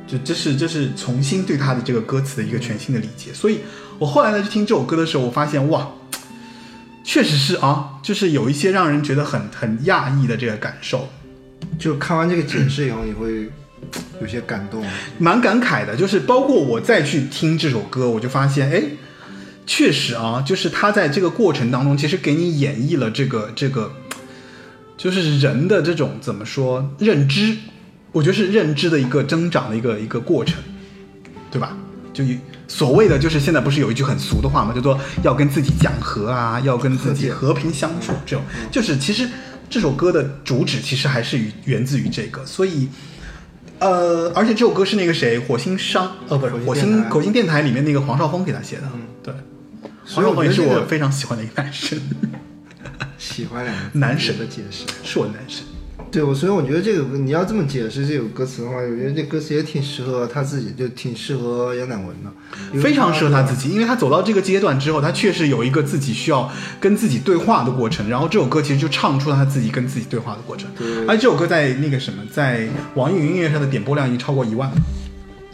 [0.06, 3.32] 就这是这是重新对他的这个歌词的一个全新的理解。
[3.32, 3.60] 所以
[3.98, 5.92] 我后来呢去听这首歌的时候，我发现哇，
[7.04, 11.08] 确实是啊，就是有一些让人觉得很很讶异的这个感受。
[11.78, 13.50] 就看完这个解释以后，你会
[14.20, 14.84] 有些感动。
[15.18, 18.82] 蛮感慨的，就是包括我再去听这首歌，我就发现，哎，
[19.66, 23.92] 确实啊，就是他在这个过程当中，其实给你演绎了这个这个，
[24.96, 27.56] 就是人的这种怎么说认知，
[28.12, 30.56] 我觉得是认知的一个增长的一个一个过程，
[31.50, 31.76] 对吧？
[32.12, 32.38] 就以
[32.68, 39.28] 所谓的就是现在不是有一句很俗的话嘛，叫做要跟自己讲和啊，要跟自己和平相处，这种就是其实
[39.68, 42.88] 这首歌的主旨其实还是与源自于这个，所以。
[43.80, 48.90] 呃，而且这首歌是那个谁，火星商，呃，不是火火星火星电台里面那个黄少峰给他写的，
[49.22, 49.32] 对，
[50.04, 51.96] 黄少峰也是我非常喜欢的一个男生。
[53.18, 54.84] 喜欢两个 男神的解释。
[55.04, 55.62] 是我的男神。
[56.10, 66.50] 对，我所以我觉得这个你要这么解释这首歌词的话，我觉得这歌词也挺适合他自己，就挺适合杨乃文的，非常适合他自己，因为他走到这个阶段之后，他确实有一个自己需要
[66.80, 68.08] 跟自己对话的过程。
[68.08, 70.68] 然后这首歌其实就唱出了他自己跟自己对话的过程。
[70.78, 74.70] 对而且这首歌在那个什么，在网易云音乐上的点播量已经超过一万，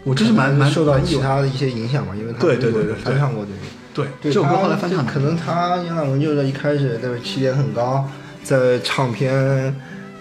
[0.04, 1.00] 我这是蛮蛮受到。
[1.00, 3.58] 其他的一些影响嘛，因为他对对对对对翻唱过这个。
[3.92, 8.08] 对，对这首歌后来翻唱可能他杨乃文就是一开始那个起点很高，
[8.42, 9.74] 在唱片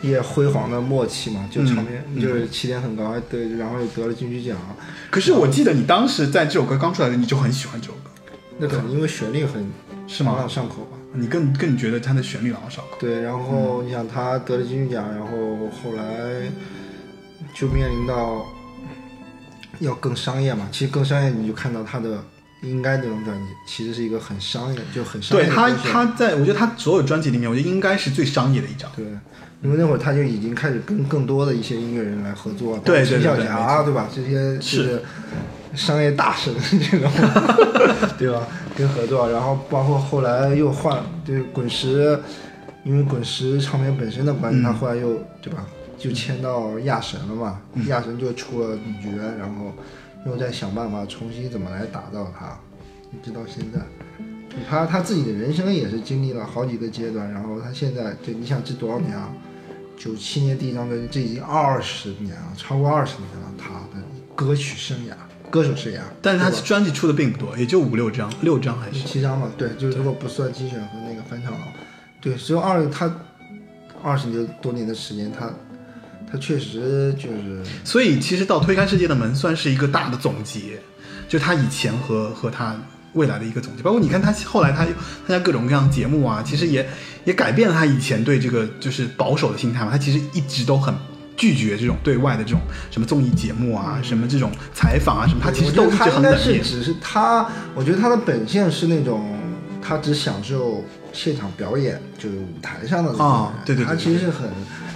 [0.03, 4.55] 业辉煌的末期嘛，就场面、嗯就是起点很高，还得然后又得了金曲奖，
[5.09, 8.11] 可是我记得你当时在这首歌刚出来的时候，你就很喜欢这首歌，
[8.59, 9.69] 那可能因为旋律很
[10.07, 10.97] 是吗朗朗上口吧。
[11.15, 12.97] 你更更觉得它的旋律朗朗上口。
[12.99, 16.03] 对，然后你想他得了金曲奖，然后后来
[17.53, 18.43] 就面临到
[19.79, 20.67] 要更商业嘛。
[20.71, 22.23] 其实更商业，你就看到他的
[22.63, 28.91] 应该这种专辑，其实是一个很商业，就很商业对他，他在我觉得他所有专辑里面，我觉得应该是最商业的一张。
[28.95, 29.05] 对，
[29.63, 34.09] 因为那会儿他就已经开始跟更多的一些音乐人来合作，对对包括陈小霞，对吧？
[34.13, 35.01] 这些就是
[35.73, 36.53] 商业大神
[36.91, 37.09] 这种，
[38.19, 38.45] 对吧？
[38.75, 42.19] 跟合作，然后包括后来又换，对滚石，
[42.83, 45.65] 因为滚石唱片本身的关系，嗯他后来又对吧？
[45.97, 49.09] 就签到亚神了嘛，嗯亚神就出了女爵，
[49.39, 49.71] 然后
[50.25, 52.59] 又在想办法重新怎么来打造它，
[53.13, 53.79] 一直到现在。
[54.69, 59.29] 他他自己的人生也是经历了好几个阶段，然后他现在对你想这多少年啊？
[59.97, 63.51] 九七年第一张专辑，这已经二十年了，超过二十年了。
[63.57, 64.03] 他的
[64.35, 65.13] 歌曲生涯、
[65.49, 69.07] 歌手生涯，但是他专辑出的并不多，也就五六张，六张还是。
[69.07, 71.67] 七张吧，对，就是如果不算精选和那个翻唱的话，
[72.19, 73.09] 对，只有二他
[74.03, 75.49] 二十年多年的时间，他
[76.29, 80.81] 他确实就是所以其实到推开世界的门算是一个大的总结，
[81.29, 82.75] 就他以前和和他
[83.13, 83.81] 未来的一个总结。
[83.81, 84.93] 包括你看他后来他参
[85.27, 86.87] 加各种各样的节目啊，其实也
[87.25, 89.91] 也改变了他以前对这个就是保守的心态嘛。
[89.91, 90.93] 他其实一直都很
[91.35, 92.61] 拒绝这种对外的这种
[92.91, 96.37] 什么综艺节目啊，什么这种采访啊什么，他其实都一直很冷。
[96.37, 99.35] 是只是他，我觉得他的本性是那种
[99.81, 103.35] 他只享受现场表演，就是舞台上的那种人。
[103.35, 104.49] 啊对对对他其实是很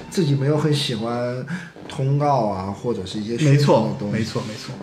[0.10, 1.46] 自己没有很喜欢
[1.90, 4.74] 通告啊，或者是一些没错，没错，没错。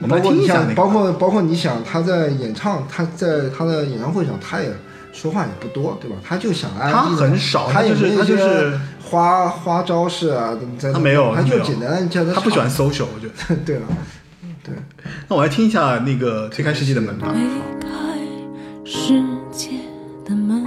[0.00, 4.72] 我们听一下那个，包括包括你想他在演唱，他在他的演唱会上，他也
[5.12, 6.16] 说话也不多，对吧？
[6.24, 13.56] 他就想安他静地很少他就是他就是花花招式啊，在他没有他就简单地叫他他不喜欢唱 social，我觉得。
[13.66, 13.82] 对了，
[14.64, 14.74] 对。
[15.28, 17.28] 那我来听一下那个推开世界的门吧。
[17.32, 17.42] 推
[17.80, 17.88] 开
[18.84, 19.70] 世界
[20.24, 20.64] 的门，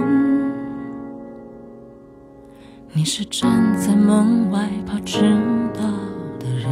[2.92, 5.20] 你是站在门外怕迟
[5.74, 5.80] 到
[6.38, 6.68] 的人，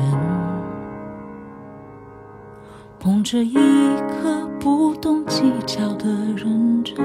[3.03, 6.97] 捧着一颗不懂计较的认真，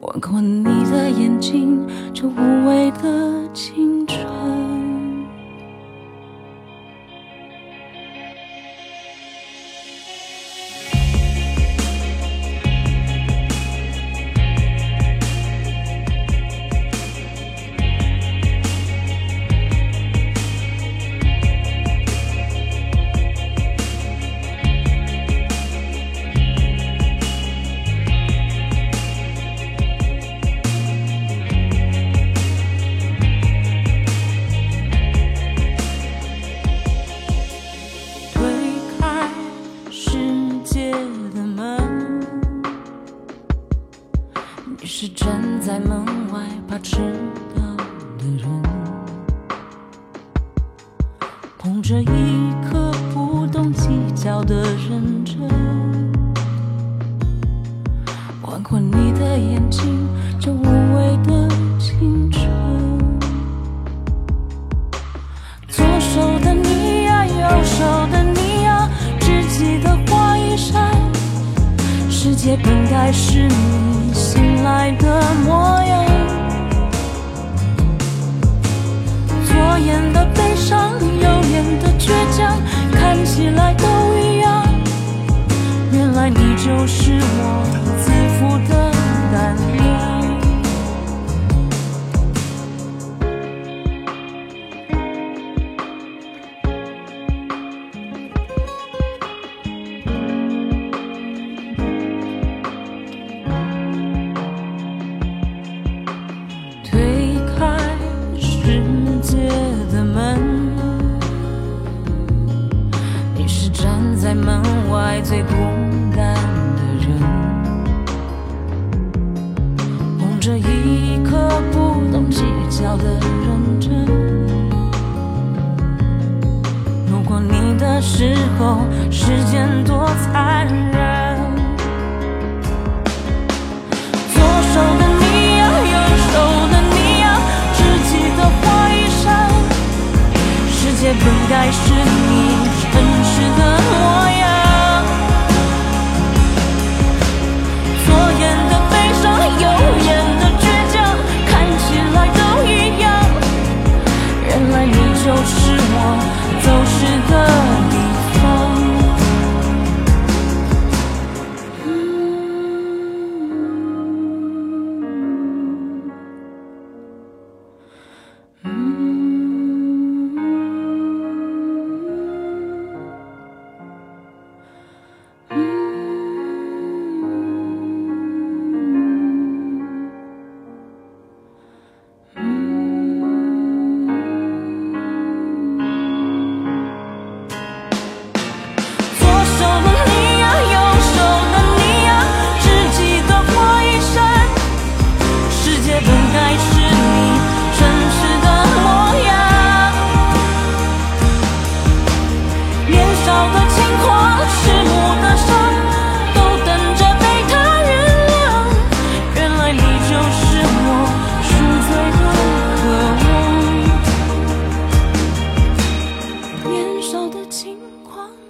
[0.00, 4.75] 吻过你的眼睛，这无畏的青春。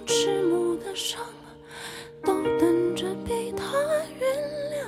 [0.07, 1.19] 迟暮的伤，
[2.23, 3.63] 都等着被他
[4.17, 4.27] 原
[4.71, 4.79] 谅。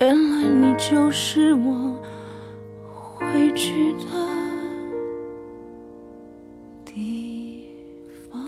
[0.00, 1.98] 原来你就是我
[3.16, 4.04] 回去的
[6.84, 7.70] 地
[8.30, 8.38] 方。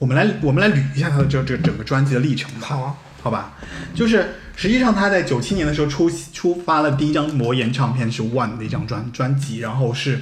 [0.00, 2.66] 我们来我们来捋一下他的这这整个专辑的历程吧。
[2.66, 3.56] 好啊，好吧，
[3.94, 10.20] 就是实际上他在九七年的时候出出发了第一张魔岩唱片是 One 的一张专专辑，然后是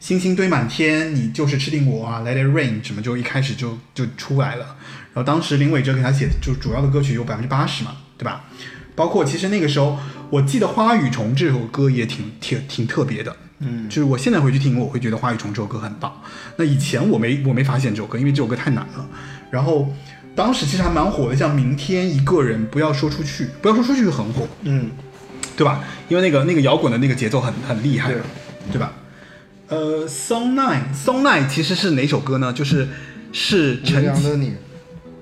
[0.00, 4.76] 星星堆满天，你就是吃定我啊，Let It Rain 什么就一开始就就出来了。
[5.12, 8.44] 然后当时林伟哲给他写的就主要的歌曲有百分之八十嘛，对吧？
[8.96, 9.98] 包括其实那个时候，
[10.30, 16.10] 我记得《花与虫》这首歌也挺挺挺特别的，嗯，就是我现在回去听，我会觉得《花与虫》这首歌很棒。
[16.56, 19.06] 那以前我没我没发现这首歌，因为这首歌太难了。
[19.50, 19.94] 然后
[20.34, 24.90] 当时其实还蛮火的，像《明天一个人不要说出去》，不要说出去很火，嗯，
[25.56, 25.84] 对吧？
[26.08, 28.22] 因为那个那个摇滚的那个节奏很很厉害，对
[28.72, 28.92] 对吧？
[29.70, 32.52] 呃，Song Nine，Song Nine 其实是哪首歌呢？
[32.52, 32.88] 就是
[33.32, 34.52] 是微陈凉的你，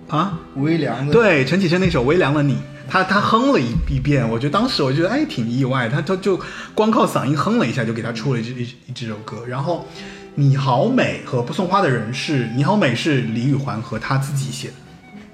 [0.09, 2.55] 啊，微凉的，，对，陈绮贞那首《微凉的你》，
[2.89, 6.41] 他他哼了一一遍，我觉得当时我觉得哎挺意外，他他就
[6.75, 9.45] 光靠嗓音哼了一下就给他出了这一一这首歌。
[9.47, 9.87] 然后
[10.35, 14.75] 《你好美》和《不送花的人》是《你好美》是李宇环和他自己写的。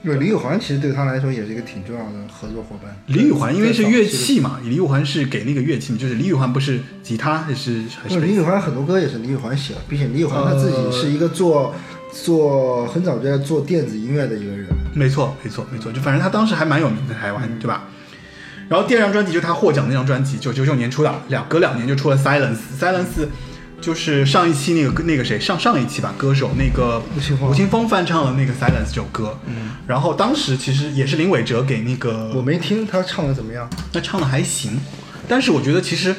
[0.05, 2.95] 对，李宇环其实对他来说也是一个挺重要的合作伙伴。
[3.07, 11.75] 李宇环因为是乐器嘛，李宇环是给那个乐器，就是李宇环不是吉他还是还是不是李宇环很多歌也是李宇环写的，并且李宇环他自己是一个做、
[12.13, 14.67] 做很早就在做电子音乐的一个人。
[14.95, 17.89] 没错，没错，没错，就反正他当时还蛮有名的，台湾，对吧？
[18.69, 23.25] 然后第二张专辑就是他获奖那张专辑，就九九年出的，两隔两年就出了《Silence》，《Silence》
[23.85, 27.51] 就是上一期那个那个谁上上一期吧，歌手那个吴青峰。
[27.51, 34.81] 吴青峰翻唱了那个《Silence》这首歌，嗯，然后当时其实也是林伟哲给那个我没听他唱的怎么样，那唱的还行，
[35.29, 36.17] 但是我觉得其实，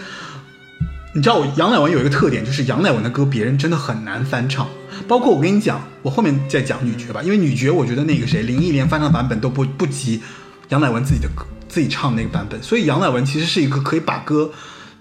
[1.15, 4.67] 你知道我杨乃文有一个特点，就是杨乃文的歌别人真的很难翻唱。
[5.07, 10.21] 包括我跟你讲，我后面再讲女爵吧，因为女爵我觉得那个谁林忆莲翻唱版本都不不及
[10.69, 14.51] 杨乃文自己的歌自己唱那个版本，所以杨乃文其实是一个可以把歌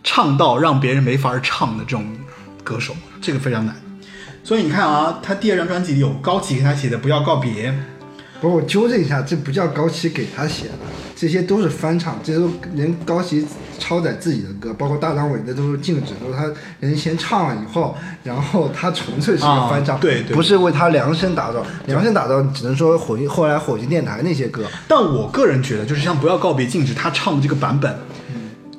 [0.03, 2.07] 唱到让别人没法唱的这种
[2.65, 3.77] 歌手，这个非常难。
[4.43, 7.71] 所以你看啊，他第二张专辑里有高旗给他写的《不要告别》，
[8.41, 10.73] 不是我纠正一下，这不叫高旗给他写的，
[11.15, 13.47] 这些都是翻唱，这些都人高旗
[13.79, 27.99] 超载自己的歌，包括大张伟的都是禁止，都是他人先唱了以后，然后他纯粹是一个翻唱，啊对对不是为他量身打造，量身打造只能说火星后来火星电台那些歌，但我个人觉得，就是像《不要告别禁止》，他唱的这个版本，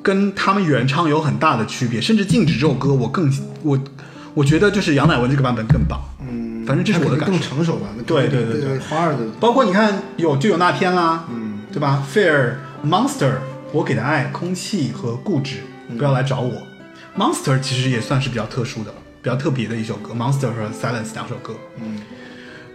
[0.06, 2.00] 跟他们原唱有很大的区别。
[2.00, 3.28] 甚至《禁止》这首歌，我更
[3.64, 3.80] 我
[4.36, 6.00] 我觉得就是杨乃文这个版本更棒。
[6.22, 7.88] 嗯，反正这是我的感受更成熟吧？
[7.98, 12.54] 那对对对对花儿的包括你看有就有那天啦，嗯，对吧？Fair
[12.86, 13.38] Monster，
[13.72, 15.62] 我给的爱，空气和固执，
[15.98, 16.54] 不要来找我。
[17.18, 21.56] Monster 其实也算是比较特殊的、比较特别的一首歌，Monster 和 Silence 两首歌。
[21.82, 21.98] 嗯，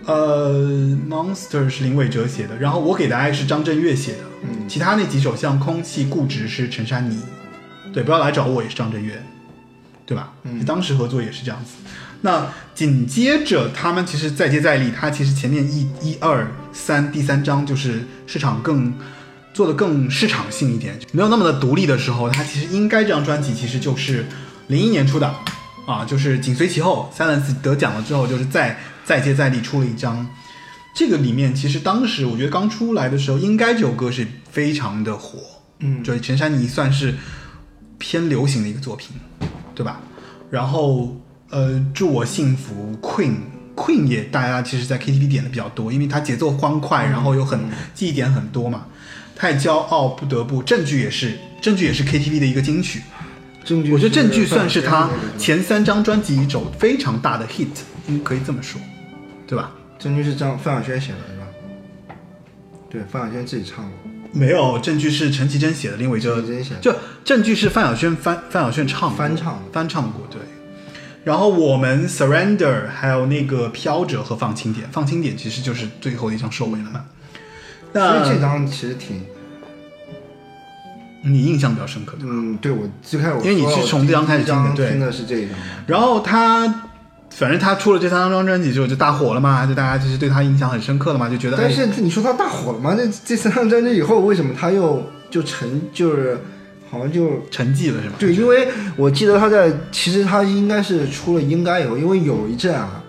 [0.07, 7.21] 呃，Monster 是林伟哲写的，然后我给的爱是张震岳写的，嗯其他那几首像空气、固执是陈珊妮，
[7.93, 9.23] 对，不要来找我也是张震岳，
[10.07, 10.33] 对吧？
[10.45, 11.73] 嗯，当时合作也是这样子。
[12.23, 18.93] 那紧接着他们其实再接再厉，他其实前面一一二三第三章就是市场更
[19.55, 24.27] 做的更市场性一点，没有那么的独立的时候，他其实应该这张专辑其实就是
[24.69, 25.35] 零一年出的
[25.87, 28.79] 啊，就是紧随其后，Silence 得奖了之后，就是再
[29.11, 30.25] 再接再厉出了一张。
[30.95, 35.41] 这个里面其实当时我觉得刚出来的时候，应该这首歌是非常的火，
[35.81, 37.17] 嗯就是陈珊妮算是
[37.99, 39.17] 偏流行的一个作品，
[39.75, 40.01] 对吧？
[40.49, 41.17] 然后
[41.49, 43.35] 呃，祝我幸福，Queen。
[43.75, 47.59] Queen 也大家其实在 KTV 点的比较多，因为它节奏欢快，然后又很
[47.93, 48.87] 记忆点很多嘛。
[49.35, 50.63] 太骄傲，不得不。
[50.63, 53.03] 证据也是，证据也是 KTV 的一个金曲。
[53.65, 57.69] 证据我觉得证据算是他前前三张专辑一首非常大的 hit，
[58.09, 58.81] 应可以这么说，
[59.51, 59.73] 对吧？
[59.99, 62.15] 证据是张范晓萱写的是吧？
[62.89, 63.93] 对，范晓萱自己唱过。
[64.33, 66.95] 没有，证据是陈绮贞写的，林伟哲陈写的就
[67.25, 70.41] 证据是范晓萱翻范晓萱唱翻唱翻唱过，对。
[71.25, 77.07] 然后我们 Surrender 还有那个飘着和放轻点，放轻点其实就是最后一张收尾了嘛。
[77.93, 79.21] 所那以这张其实挺，
[81.25, 82.19] 你印象比较深刻的。
[82.23, 85.59] 嗯，对我最开始因为你是从这张开始听的对第一张听的是这一张。
[85.89, 86.90] 然后他，
[87.31, 92.95] 反正他出了这三张专辑之后就大火了嘛，就大家就是对他印象很深刻了嘛，就觉得但哎，是你说他大火了吗？
[92.95, 96.37] 这这三张专辑以后，为什么他又就成就是
[96.91, 98.17] 好像就沉寂了是吧？
[98.19, 98.35] 对？
[98.35, 103.03] 因为我记得他在其实他应该是出了《应该》以后，因为有一阵啊，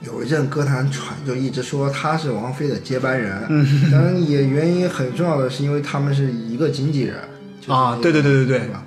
[0.00, 7.16] 有一阵歌坛传就一直说他是王菲的接班人，嗯，当然也原因很重要的是因为他们是一个经纪人
[7.60, 8.84] 就是啊对对对对对对吧？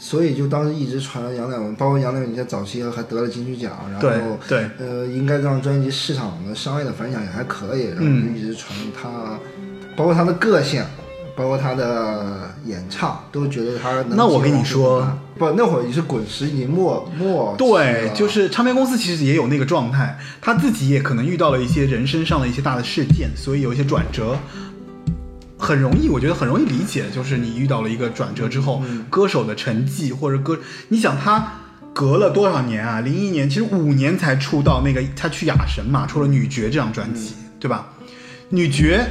[0.00, 8.34] 嗯、所以就当时一直传杨乃文，包括杨乃文在早期还得了金曲奖，然后对呃，应该这张专辑市场的商业的反响也还可以，然后嗯。
[8.34, 9.38] 就一直传他，
[9.96, 10.82] 包括他的个性，
[11.36, 15.06] 包括他的演唱，都觉得他能那我跟你说，
[15.38, 24.36] 不，那会儿也是滚石已经末末期对，就是唱片公司其实也有那个状态，他自己也可能遇到了一些人生上的一些大的事件，所以有一些转折，
[25.60, 30.58] 很容易，我觉得很容易理解，就是你遇到了一个转折之后，歌手的成绩或者歌，
[30.88, 31.52] 你想他
[31.92, 33.00] 隔了多少年啊？
[33.00, 37.86] 零一年，其实五年才出道那个，他去雅神嘛，出了《女爵》这张专辑，对吧？
[38.48, 39.06] 女爵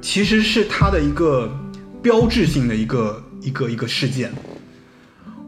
[0.00, 1.52] 其实是他的一个
[2.00, 4.32] 标志性的一个一个一个事件。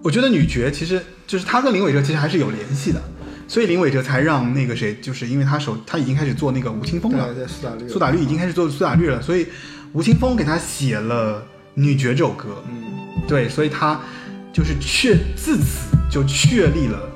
[0.02, 3.00] 我觉得女爵其实就是他跟林伟哲其实还是有联系的，
[3.46, 9.46] 所以林伟哲才让那个谁，就是因为他手他已经开始做那个吴青峰了，苏打绿，苏打绿已经开始做苏打绿了，所以
[9.92, 11.40] 吴青峰给他写了
[11.74, 14.00] 《女爵》这首歌，嗯，对，所以他
[14.52, 17.08] 就是确自此就确立了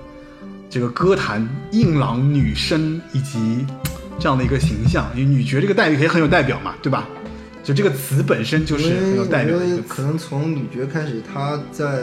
[0.68, 3.64] 这个歌坛硬朗女声以及
[4.18, 5.08] 这样的一个形象。
[5.14, 7.06] 因为女爵这个待遇也很有代表嘛，对吧？
[7.62, 9.82] 就这个词本身就是很有代表的一个词。
[9.86, 12.02] 可能从女爵开始，她在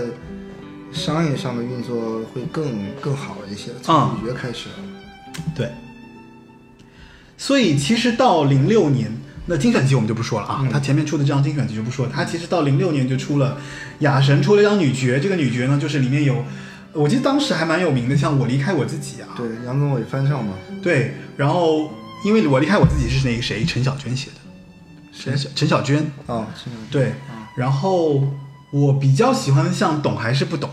[0.93, 2.65] 商业上的运作会更
[3.01, 4.69] 更好一些，从啊女爵开始。
[5.53, 5.69] 对，
[7.37, 9.11] 所以其实到零六年，
[9.51, 12.11] 那精选集我们就不说了啊，他前面出的这张精选集就不说了。
[12.15, 13.57] 他其实到零六年就出了
[13.99, 16.45] 雅神出了一张女爵，这个女爵呢，就是里面有，
[16.93, 21.91] 我记得当时还蛮有名的，像我离开我自己啊，对，杨宗纬翻唱嘛，对，然后
[22.23, 24.37] 因为我离开我自己是那个谁陈小娟写的，
[25.11, 26.47] 陈小陈小娟，啊，
[26.89, 27.11] 对，
[27.57, 28.23] 然后
[28.71, 30.69] 我比较喜欢的像懂还是不懂，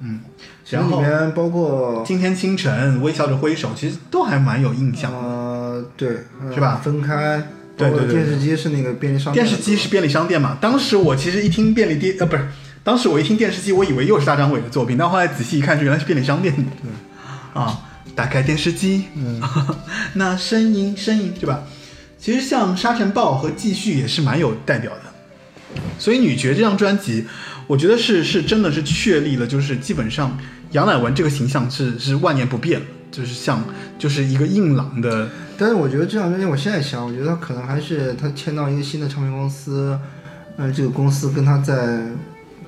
[0.00, 0.20] 嗯，
[0.68, 5.18] 然后里面包括今天清晨微笑着挥手，其实都还蛮有印象的。
[5.18, 7.42] 呃，对，呃是吧分开，
[7.80, 10.58] 对对对电视机是那个便利商店，电视机是便利商店嘛？
[10.60, 12.46] 当时我其实一听便利店，呃，不是，
[12.84, 16.62] 当时我一听电视机，我以为又是大张伟的作品，但后来仔细一看，原来是便利商店的。
[17.60, 17.80] 啊，
[18.14, 19.40] 打开电视机，嗯，
[20.14, 21.64] 那声音声音对吧？
[22.18, 25.80] 其实像沙尘暴和继续也是蛮有代表的。
[25.98, 27.24] 所以《女爵》这张专辑，
[27.66, 30.38] 我觉得是是真的是确立了，就是基本上
[30.72, 33.62] 杨乃文这个形象是是万年不变了，就是像
[33.98, 35.28] 就是一个硬朗的，
[35.58, 39.98] 但是我觉得这张专辑，我现在想，我觉得他可能还是他签到一个新的唱片公司，
[40.56, 42.02] 呃，这个公司跟他在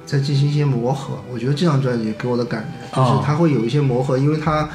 [0.04, 1.18] 在进行一些磨合。
[1.32, 4.68] 我觉得这张专辑给我的感觉就是哦他会有一些磨合，因为他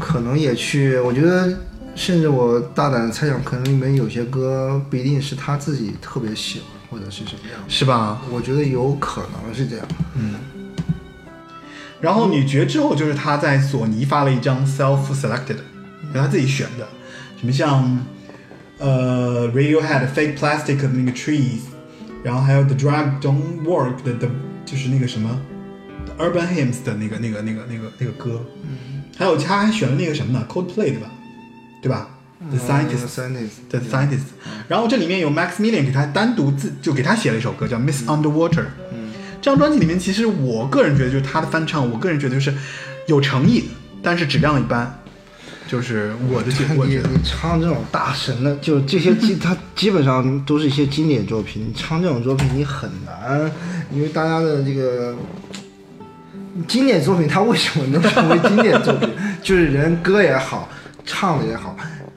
[0.00, 1.56] 可能也去，我觉得
[1.94, 7.60] 甚至我大胆的猜想，可能里面有些歌不一定是他自己特别喜欢或者是什么样。
[7.68, 8.20] 是吧？
[8.30, 9.86] 我觉得有可能是这样。
[12.00, 15.56] 然后女爵之后就是他在索尼发了一张 self selected，
[16.12, 16.86] 是他自己选的，
[17.40, 18.06] 什么像
[18.78, 21.60] 呃 Radiohead Fake Plastic 的那个 Trees，
[22.22, 24.28] 然后还有 The Drug Don't Work 的的，
[24.64, 25.40] 就是那个什么
[26.06, 28.44] The Urban Hymns 的那个那个那个那个那个歌，
[29.16, 31.10] 还有他还选了那个什么呢 Coldplay 对吧？
[31.82, 32.08] 对吧
[32.50, 33.08] ？The Scientist。
[33.08, 34.28] Scientist，The Scientist，
[34.68, 38.66] 然后这里面有 Max Millian 给他单独自就给他写了一首歌叫 Miss Underwater。
[38.87, 38.87] 嗯，
[39.40, 42.52] 这张专辑里面，其实我个人觉得就是他的翻唱，我个人觉得就是
[43.06, 43.64] 有诚意，
[44.02, 44.94] 但是质量一般。
[45.70, 51.62] 就是我的觉，我你唱这种大神的，就这些基，它基本上都是一些经典作品。
[51.68, 53.52] 你唱这种作品，你很难，
[53.92, 55.14] 因为大家的这个
[56.66, 59.10] 经典作品它为什么能成为经典作品？
[59.44, 60.66] 就是人歌也好，
[61.04, 61.76] 唱的也好，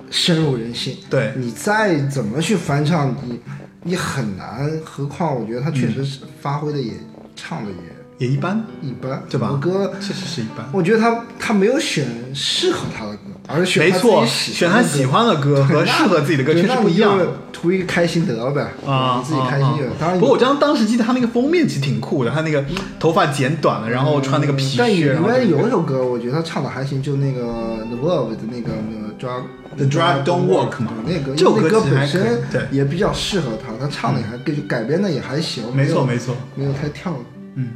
[0.09, 0.97] 深入人心。
[1.09, 3.37] 对你再怎么去翻唱，你
[3.83, 4.71] 你很难。
[4.85, 6.93] 何况我觉得他确实是发挥的也、
[7.41, 9.47] 唱的也也一般，一般，对吧？
[9.47, 10.69] 很多歌，确实是一般。
[10.71, 12.05] 我觉得他他没有选
[12.35, 14.97] 适合他的歌，而是选没错，选他欢的歌。
[14.97, 17.19] 喜欢的歌和 适合自己的歌确实不一样。
[17.51, 19.83] 图一个开心得了呗，啊，你自己开心就。
[19.99, 22.63] 当然，不过我当当时记得他那个封面其实挺酷的，他那个
[22.99, 29.43] 头发剪短了，然后穿那个皮靴，但里面有一首歌，我觉得他唱的还行，就那个 The World 的那个那个 Drug
[29.77, 36.35] The Drive Don't Work 嘛那个这首歌本身对也比较适合他，他唱的也还改改编的也还行，没错没错。
[36.55, 37.15] 没有太跳。
[37.55, 37.69] 嗯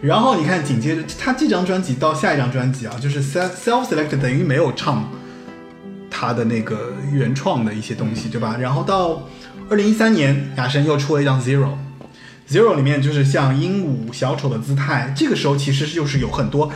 [0.00, 5.10] 然后你看，紧接着他这张专辑到下一张专辑啊，就是 self self selected 等于没有唱
[6.10, 8.56] 他的那个原创的一些东西，对吧？
[8.60, 9.22] 然后到
[9.70, 11.70] 二零一三年，雅神又出了一张 Zero。
[12.46, 16.70] Zero 里面就是像鹦鹉、小丑的姿态，这个时候其实就是有很多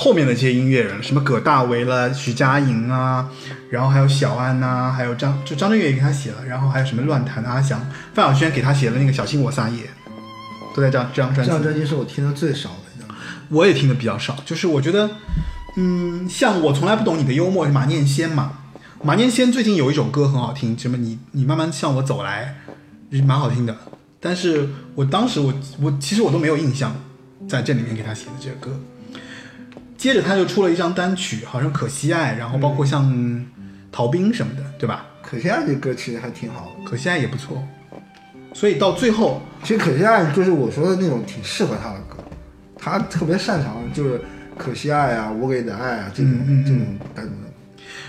[0.00, 3.28] 后面的这些音乐人，什么葛大为了、徐佳莹啊，
[3.68, 7.84] 然后还有小安呐、还有张就张震岳也给他写了，然后还有什么乱弹的阿翔、
[8.14, 9.82] 范晓萱给他写了那个《小心我撒野》，
[10.72, 11.50] 都在这张这张专辑。
[11.50, 13.08] 这张专辑是我听的最少的一张。
[13.48, 15.10] 我也听的比较少，就是我觉得，
[15.74, 18.52] 嗯，像我从来不懂你的幽默，马念先嘛，
[19.02, 22.60] 马念先最近有一首歌很好听，什么你你慢慢向我走来，
[23.10, 23.76] 是蛮好听的。
[24.20, 26.94] 但是我当时我我其实我都没有印象，
[27.48, 28.80] 在这里面给他写的这个歌。
[29.98, 33.44] 接着他就出了一张单曲，好像《可惜爱》，然后包括像
[33.90, 35.04] 逃兵什么的，对吧？
[35.20, 37.62] 可惜爱这歌其实还挺好的，可惜爱也不错。
[38.54, 42.16] 所以到最后，其实可惜爱就是我说的那种挺适合他的歌，
[42.78, 44.20] 他特别擅长就是
[44.56, 47.32] 可惜爱啊，我给你的爱啊这种、嗯嗯嗯这种。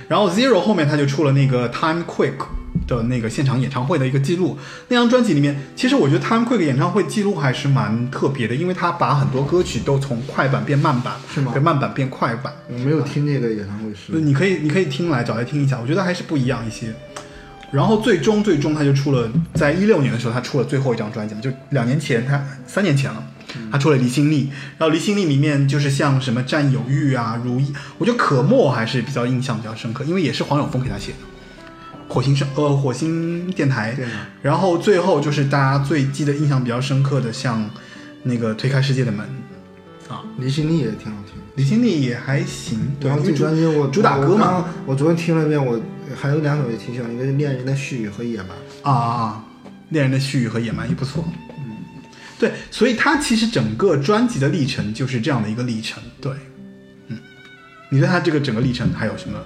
[0.08, 2.38] 然后 Zero 后面他就出了那个 Time Quick
[2.98, 4.58] 的那个现场演唱会的一个记录。
[4.88, 12.54] 那张专辑里面，其实我觉得 Time Quick 演唱会记录还是蛮特别的，因为他把很多歌曲都从快板变慢板，是吗从慢板变快板。
[12.68, 16.94] 我没有听那个演唱会是，你可以你可以听来找来听一下，我觉得还是不一样一些。
[17.72, 23.24] 然后最终最终他就出了，在一六年的时候他出了最后一张专辑嘛，就两年前他三年前了，
[23.72, 24.46] 他出了《离心力》，
[24.80, 31.18] 然后《离心力》里面就是像什么占有欲啊、如意，我觉得可墨还是比较印象比较深刻，因为也是黄永峰给他写的。
[32.10, 37.70] 火星上呃火星电台电台，然后最后就是大家最记得印象比较深刻的，像
[38.24, 39.26] 那个推开世界的门
[40.10, 41.36] 啊，离心力也挺好听。
[41.56, 45.80] 离心力也还行，对，因为主专辑我主打歌嘛，我刚我昨天听了一遍，我
[46.16, 48.48] 还有两首也挺喜欢，一个是《恋人的絮语》和《野蛮》。
[48.84, 49.46] 啊啊啊！
[49.90, 51.24] 恋人的絮语和野蛮也不错。
[51.58, 51.76] 嗯，
[52.40, 56.02] 对，所以他其实整个专辑的历程就是这样的一个历程。
[56.22, 56.32] 对，
[57.08, 57.18] 嗯，
[57.90, 59.38] 你对他这个整个历程还有什么？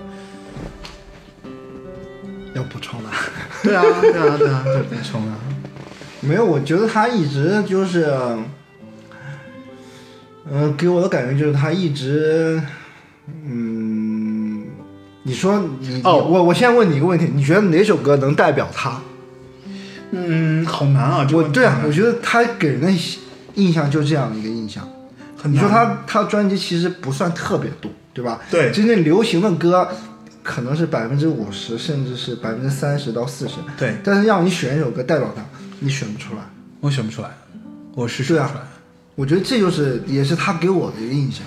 [2.54, 3.10] 要补充的？
[3.64, 5.36] 对啊，对啊，对啊，就补充啊。
[6.22, 8.10] 没有，我觉得他一直就是，
[10.52, 12.62] 嗯、给我的感觉就是他一直，
[13.46, 14.66] 嗯，
[15.24, 19.02] 你说你、哦我我现在问你一个问题，你觉得哪首歌能代表他？
[20.12, 21.26] 嗯，好难啊！
[21.28, 22.90] 这个我对啊，我觉得他给人的
[23.56, 24.88] 印象就这样的一个印象。
[25.46, 28.40] 你说他他专辑其实不算特别多，对吧？
[28.50, 29.90] 对真正流行的歌
[30.44, 33.56] 可能是百分之五十，甚至是百分之三十到四十。
[33.78, 35.44] 对，但是让你选一首歌代表他，
[35.80, 36.42] 你选不出来。
[36.82, 37.30] 我选不出来，
[37.96, 38.66] 我是选对啊不出来。
[39.16, 41.46] 我觉得这就是也是他给我的一个印象。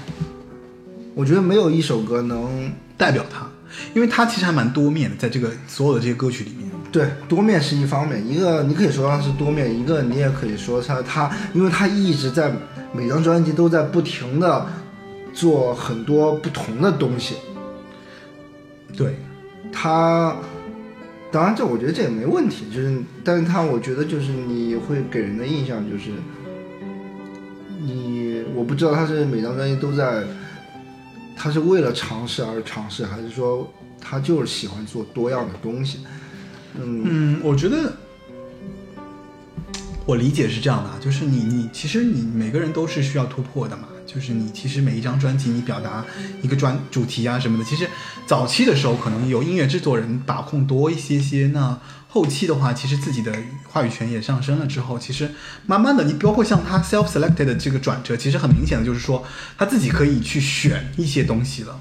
[1.15, 3.47] 我觉得没有一首歌能代表他，
[3.95, 6.67] 因为他其实还蛮多面的，在这个所有的这些歌曲里面。
[6.93, 12.51] 对多面是一方面，一个你可以说他是多面，一个你也可以说他他，因为他一直在
[12.95, 14.67] 每张专辑都在不停的
[15.35, 17.35] 做很多不同的东西。
[18.97, 19.17] 对，
[19.71, 20.37] 他
[21.31, 26.11] 当然这我觉得这也没问题，就是但是他我觉得就是你会给人的印象就是
[27.81, 30.25] 你我不知道他是每张专辑都在，
[31.37, 33.71] 他是为了尝试而尝试，还是说
[34.01, 35.99] 他就是喜欢做多样的东西？
[36.81, 37.93] 嗯，我觉得
[40.05, 46.05] 我理解是这样的，就是你你其实你每个人都是需要突破的嘛，就是你其实每一张专辑你表达
[46.43, 47.89] 一个专主题啊什么的，其实
[48.27, 51.79] 早期的时候可能有音乐制作人把控多一些些，那
[52.09, 53.35] 后期的话，其实自己的
[53.69, 55.31] 话语权也上升了之后，其实
[55.67, 59.23] 慢慢的你包括像他 self selected 的这个转折，其实很明显的就是说
[59.59, 61.79] 他自己可以去选一些东西了。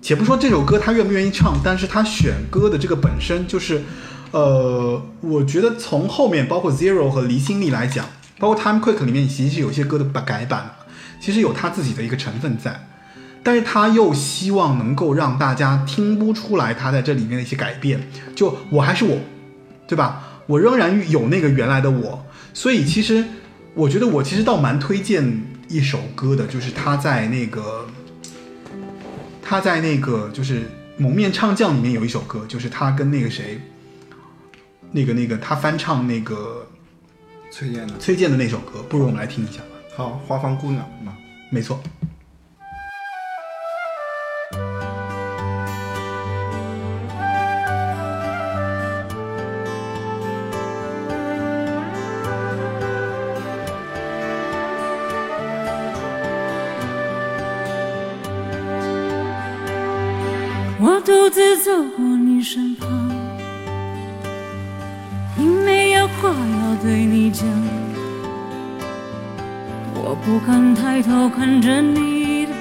[0.00, 3.82] 且不说这首歌他愿不愿意唱，但是他选歌的这个本身就是，
[4.32, 8.06] 呃，我觉得从后面包括 Zero 和离心力来讲，
[8.38, 10.72] 包括 Time Quick 里面其实有些歌的改版，
[11.22, 12.84] 其实有他自己的一个成分在，
[13.44, 18.02] 但是他又希望能够让大家听不出来他在这里面的一些改变，
[18.34, 19.16] 就我还是我，
[19.86, 20.40] 对吧？
[20.48, 23.24] 我仍然有那个原来的我，所以其实
[23.74, 27.86] 我觉得我其实倒蛮推荐一首歌的，就是他在那个
[29.40, 30.62] 他在那个就是
[30.98, 33.60] 《蒙面唱将》里面有一首歌，就是他跟那个谁，
[34.90, 36.66] 那个那个他翻唱那个
[37.52, 37.96] 崔健的。
[37.98, 39.71] 崔健的那首歌，不如我们来听一下吧。
[39.94, 41.16] 好，花房姑娘嘛。
[41.50, 41.78] 没错。
[70.24, 72.52] 不敢抬头看着你的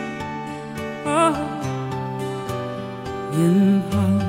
[3.32, 4.20] 脸庞。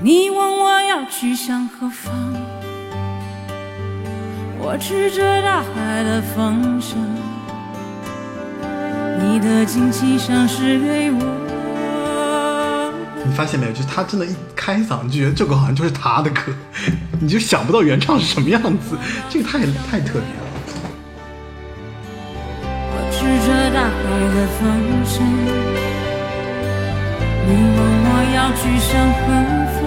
[0.00, 2.14] 你问我要去向何方，
[4.58, 6.96] 我指着大海的方向。
[9.20, 11.18] 你的惊奇像是给我。
[13.24, 13.72] 你发现没有？
[13.72, 16.52] 就是他真的，一开嗓你就觉得这个好像就是他的歌，
[17.20, 18.96] 你就想不到原唱是什么样子，
[19.28, 19.58] 这个太
[19.90, 20.47] 太特别了。
[27.46, 29.20] 你问我要去向何
[29.74, 29.78] 方？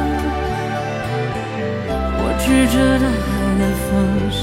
[2.23, 2.43] 我指
[2.73, 3.29] 着的爱
[3.59, 3.89] 的方
[4.31, 4.41] 向。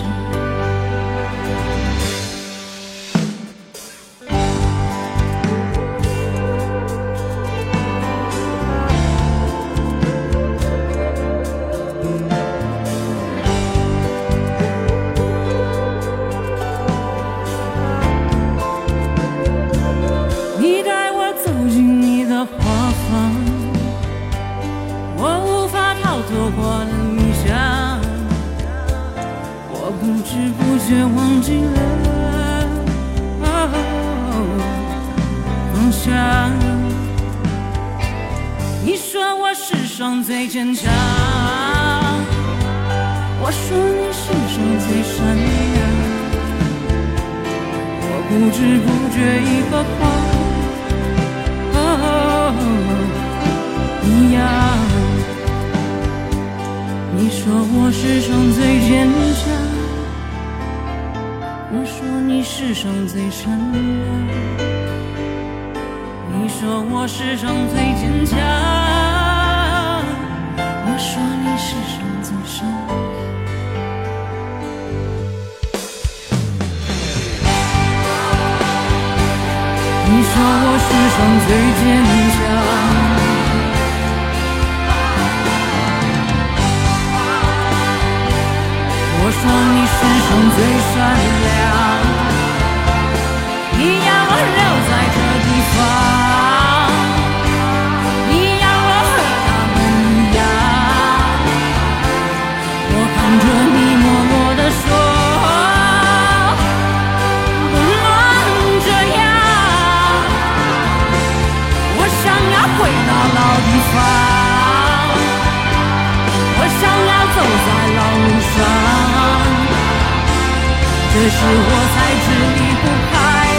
[121.31, 122.27] 时我才知
[122.57, 123.15] 离不开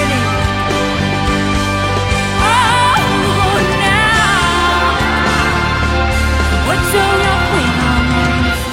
[0.10, 0.14] 你。
[2.42, 2.44] 哦，
[3.80, 3.88] 娘，
[6.66, 6.94] 我就
[7.24, 8.68] 要回到老路上，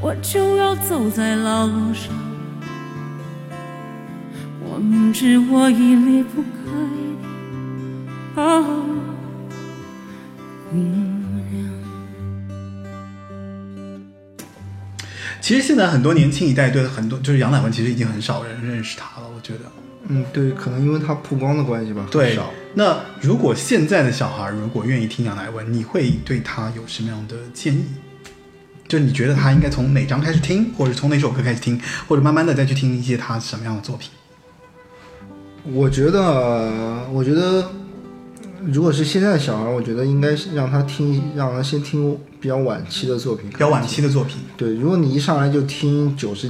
[0.00, 2.04] 我就要走在老路上。
[4.60, 6.48] 我明知我已离不开
[15.46, 19.60] 其实现在很多年轻一代对很多就是杨乃文，其实已经很少人认识他了，我觉得。
[20.08, 22.36] 嗯，对，可能因为他曝光的关系吧，对。，
[22.74, 27.84] 那如果现在的小孩如果愿意听杨乃文，你会对他有什么样的建议？
[28.88, 34.10] 就你觉得他应该从哪张开始听，或者从哪首歌开始听，或者慢慢的再去听一些他什么样的作品？
[35.62, 37.70] 我觉得，我觉得，
[38.72, 43.48] 如果是现在的小孩，我觉得应该是让他听，让他先听比较晚期的作品。
[43.50, 46.48] 比较晚期的作品，对，如果你一上来就听九十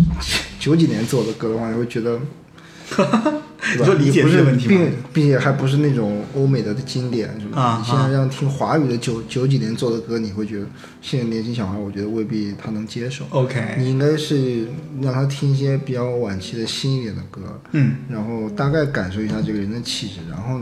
[0.59, 2.18] 九几年做的歌的话，你会觉得，
[2.97, 3.43] 对吧
[3.78, 7.60] 你说理解你不是问题并并且还不是那种欧美的经典，是吧？
[7.60, 10.66] 啊你现在让听华语的九九几年做的歌，你会觉得
[11.02, 13.24] 现在年轻小孩，我觉得未必他能接受。
[13.30, 14.66] OK，你应该是
[15.02, 20.60] 让他听一些比较晚期的新一点的歌，嗯，然后大概感受一下这个人的气质，然后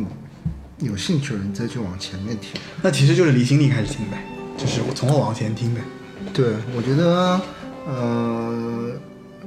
[0.79, 2.61] 有兴趣的人再去往前面听。
[2.83, 4.19] 那其实就是离心力开始听呗，
[4.57, 5.81] 就是我从后往前听呗。
[6.33, 7.41] 对，我觉得，
[7.87, 8.91] 呃，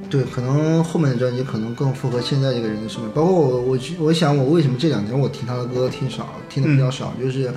[0.09, 3.07] 对，可能后面的专辑可能更符合现在这个人的审美。
[3.13, 7.51] 包括我，我我想我为什么这两年我听他的歌听少，听的比较少，就是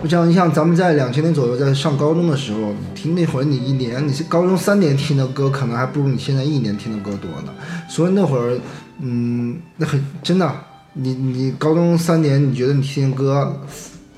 [0.00, 7.52] 我想你像咱们在两千年左右在上高中的时候听那会儿，你一年你是高中三年听的歌，可能还不如你现在一年听的歌多呢。
[7.88, 8.58] 所以那会儿，
[9.00, 10.54] 嗯，那很真的，
[10.94, 13.60] 你你高中三年，你觉得你听的歌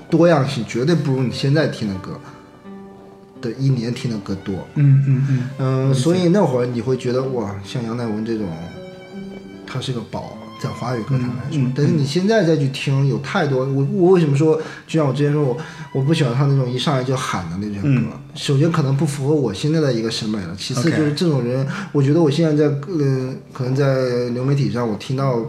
[0.09, 2.19] 多样性绝对不如你现在听的歌
[3.41, 4.55] 的一年听的歌多。
[4.75, 8.47] 嗯嗯嗯，嗯，所以那会儿你会觉得哇，像杨乃文这种，
[9.65, 11.59] 他是个宝，在华语歌坛来说。
[11.59, 15.57] 嗯嗯但是你现在再去听，有太多我我为什么说，就像我之前说我
[15.93, 18.11] 我不喜欢他那种一上来就喊的那种歌。
[18.35, 25.39] 首先可能不符合我现在的一个审美了，其次就是这种人，我觉得我现在在呃可能在流媒体上我听到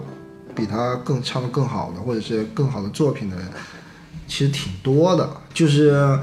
[0.57, 3.47] 比他更唱的更好的，或者是更好的作品的人，
[4.27, 6.19] 其实挺多的，就是。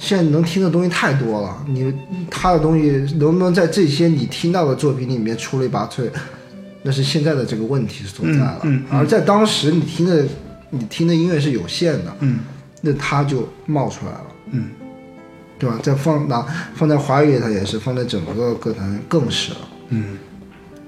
[0.00, 1.92] 现在能听的东西太多了，你
[2.30, 6.08] 他的东西能不能在这些你听到的作品里面出类拔萃，
[6.84, 8.60] 那是现在的这个问题所在了。
[8.62, 10.24] 嗯嗯嗯而在当时你听的
[10.70, 12.38] 你听的音乐是有限的，嗯
[12.80, 14.68] 那他就冒出来了，嗯
[15.58, 15.76] 对吧？
[15.82, 19.58] 再放拿放在华语乐坛也是，放在整个歌坛更是了。
[19.88, 20.16] 嗯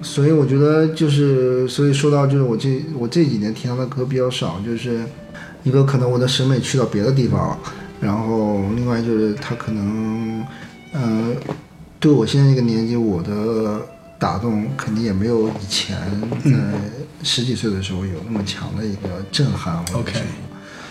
[0.03, 5.05] 所以我觉得就是，所以说到就是我这我这几年听他的歌比较少，就是
[5.63, 7.59] 一个可能我的审美去到别的地方了，
[8.01, 10.43] 然后另外就是他可能，
[10.93, 11.35] 呃，
[11.99, 13.81] 对我现在这个年纪，我的
[14.19, 15.97] 打动肯定也没有以前
[16.45, 16.51] 在
[17.23, 20.13] 十几岁的时候有那么强的一个震撼或者 OK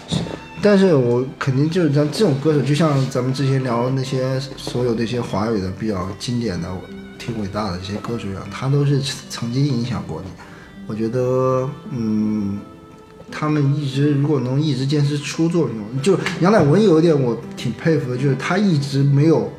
[0.07, 0.25] 什么。
[0.61, 6.69] 但是我肯定就是像这种歌手，就像咱们之前聊那些所有这些华语的比较经典的、
[7.19, 10.31] 挺伟大的这些歌手啊，他都是曾经影响过你。
[10.87, 12.57] 我觉得，嗯，
[13.29, 19.53] 他们一直如果能一直坚持出作品，就杨乃文有一点我挺佩服的，就是他一直没有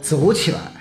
[0.00, 0.72] 走起来。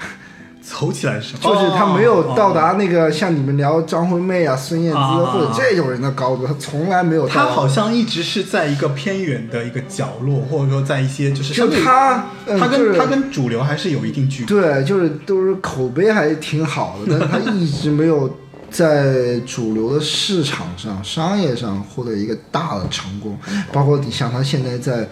[0.80, 2.54] 走起来是，就是他没有到哦。
[2.54, 7.34] 达那个像你们聊张惠妹啊、孙燕姿啊或者这种人的高度，他从来没有到。
[7.34, 14.48] 他好像一直是在一个偏远的一个角落，或者说在一些就是他，嗯他就是跟他跟主流还是有一定距离。
[14.48, 18.38] 对，就是都是口碑还挺好的，但是 他一直没有
[18.70, 23.36] 在主流的市场上、商业上获得一个大的成功。
[23.74, 25.08] 包括你像他现在在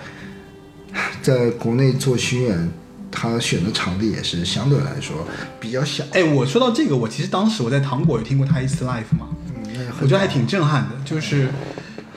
[1.23, 2.71] 在国内做巡演，
[3.15, 5.25] 他选的场地也是相对来说
[5.59, 6.03] 比较小。
[6.11, 9.29] 哎，我说到这个，我其实当时我在糖果有听过他一次 live 嘛，
[9.73, 10.95] 嗯，我觉得还挺震撼的。
[11.05, 11.49] 就是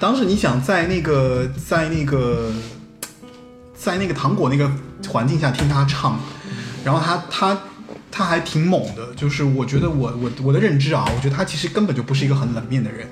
[0.00, 2.52] 当时你想在那个在那个
[3.74, 4.70] 在那个糖果那个
[5.08, 6.18] 环境下听他唱，
[6.84, 7.58] 然后他他
[8.10, 9.14] 他还挺猛的。
[9.14, 13.06] 就是我觉得我我我的认知啊，我觉得他其实根本就不是一个很冷面的人。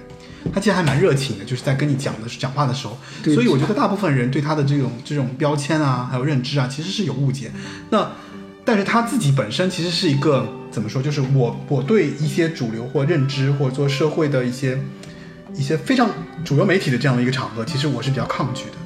[0.52, 7.50] 他其实还蛮热情的，就是在跟你讲的讲话的时候，对所以我觉得大部分人对他的这种这种标签啊，还有认知啊，其实是有误解。
[7.90, 8.10] 那
[8.64, 11.00] 但是他自己本身其实是一个怎么说？
[11.00, 14.78] 就是我我对一些主流或认知或者说社会的一些
[15.54, 16.08] 一些非常
[16.44, 18.76] 主流媒体的这样的一个场合，其实我是比较抗拒的。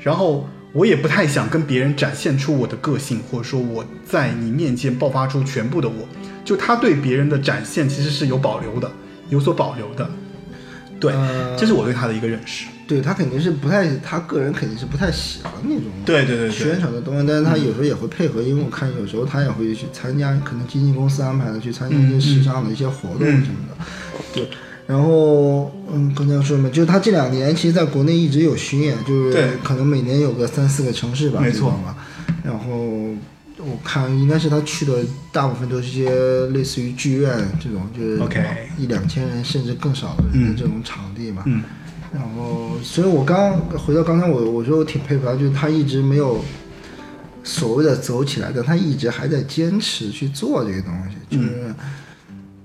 [0.00, 6.06] 然后我也不太想跟别人展现出我的个性，或者说我在你面前爆发出全部的我。
[6.44, 8.90] 就他对别人的展现其实是有保留的，
[9.28, 10.08] 有所保留的。
[11.00, 12.66] 对，呃这是我对他的一个认识。
[12.86, 23.84] 对他肯定是不太，他个人肯定是不太喜欢那种对对对对宣传的东西，但是他有时候也会配合，因为我看有时候他也会去参加，可能经纪公司安排的去参加一些时尚的一些活动什么的。
[24.32, 24.48] 对，
[24.86, 26.70] 然后嗯，刚才说什么？
[26.70, 31.94] 就是他这两年其实在国内一直有巡演，就是对可能每年有个三四个城市吧，没错吧。
[32.42, 33.10] 然后
[33.58, 38.42] 我看应该是他去的大部分都是一些类似于剧院这种，就是 OK
[38.78, 41.42] 一两千人甚至更少的人的这种场地嘛。
[41.46, 41.62] 嗯。
[42.10, 46.42] 然后，所以我刚回到刚才我我说我挺佩服他，就是他一直没有
[47.44, 51.74] 所谓的走起来，但他一直还在坚持去做这个东西，就是，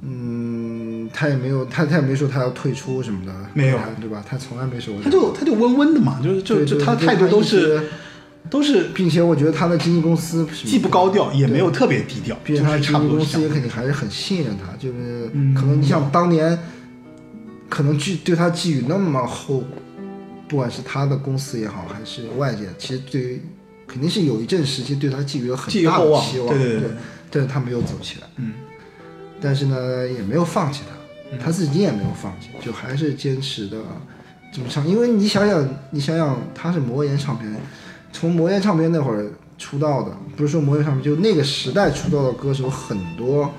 [0.02, 3.78] 嗯，他也没有他他也没说他要退出什么的，没有。
[4.00, 4.24] 对吧？
[4.26, 7.90] 他从来没说过他就他就温温的嘛，就是就就他态度都是直
[8.50, 16.58] 都是并且我觉得他的经纪公司既不高调，也没有特别低调，并且他的就是差经纪公司也肯定还是很信任他，就是嗯可能你像当年，
[17.70, 19.64] 可能寄对他寄予那么厚，
[20.48, 23.42] 不管是他的公司也好，还是外界，其实对于
[23.88, 26.90] 肯定是有一阵时期对他寄予了很大的期望，对对对对。
[27.32, 28.54] 但是他没有走起来，嗯。
[29.42, 33.78] 但是呢也没有放弃他，他自己也没有放弃，就还是坚持的
[34.54, 37.52] 这么唱，因为你想想，你想想他是魔岩唱片，
[38.14, 39.26] 从魔岩唱片那会儿
[39.58, 43.52] 出道的，不是说魔岩唱片，就那个时代出道的歌手很多，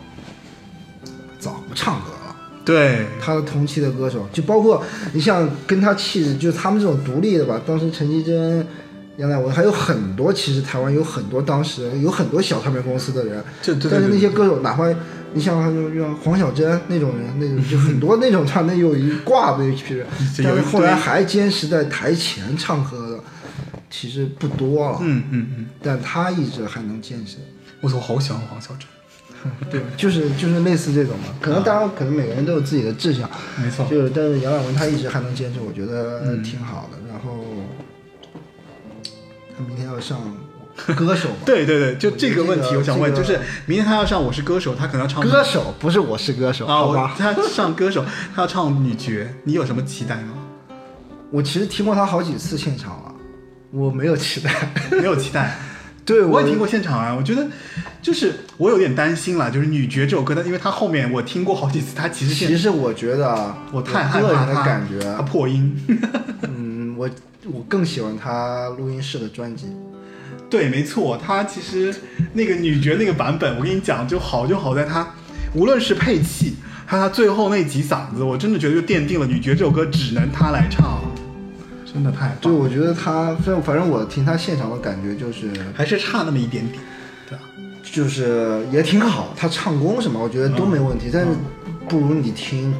[1.39, 2.37] 早不唱歌了。
[2.65, 3.07] 对。
[3.21, 4.83] 他的同期的歌手，就包括
[5.13, 7.61] 你像跟他气质，就是他们这种独立的吧。
[7.67, 8.67] 当时陈绮贞、
[9.17, 14.85] 杨乃文还有很多，其实台湾有很多当时有很多小唱片公司的人，这对对但是那些歌手，哪怕
[15.33, 20.07] 你像像黄小珍那种人，那种就很多那种唱，那有一挂的一批人，
[20.43, 23.14] 但是后来还坚持在台前唱歌的，
[23.91, 24.99] 其实不多了。
[25.01, 27.39] 嗯嗯嗯，但他一直还能坚持。
[27.81, 28.89] 我操，我好喜欢黄晓晨。
[29.71, 31.25] 对，就是就是类似这种嘛。
[31.39, 33.29] 可能当然，可能每个人都有自己的志向，
[33.63, 36.99] 没错，就是但是杨乃文他一直还能坚持，我觉得挺好的。
[37.07, 37.45] 然后
[39.55, 40.19] 他明天要上
[40.97, 47.15] 歌手， 对对对，就这个问题，我想问，这个就是明天他要上《我是歌手》，他可能要唱歌手不是我是歌手，啊，好吧？
[47.19, 48.03] 他上歌手，
[48.35, 49.13] 他要唱女角，
[49.45, 50.33] 你有什么期待吗？
[51.31, 53.04] 我其实听过他好几次现场了，
[53.75, 54.51] 我没有期待。
[54.97, 55.57] 没有期待。
[56.07, 57.47] 对，我也听过现场啊，我觉得
[58.03, 65.75] 就是我有点担心了，就是女爵这首歌，它因为它后面我听过好几次，它其实其实我觉得啊，我太害怕它感觉它，破音。
[66.47, 67.09] 嗯，我
[67.47, 69.67] 我更喜欢他录音室的专辑。
[70.51, 71.95] 对，没错，他其实
[72.35, 75.09] 那个女爵那个版本，我跟你讲就好就好在它
[75.55, 81.01] 无论是配器，还有它最后那几嗓子，我真的觉得就奠定了女爵这首歌只能他来唱，
[81.95, 86.83] 真的太棒对，了，我觉得他，反正反正我听他现场的感觉就是，还是差那么一点点，
[87.29, 87.45] 对吧？
[87.85, 91.29] 就是也挺好，他唱功什么，我觉得都没问题，但是
[91.89, 92.75] 不如你听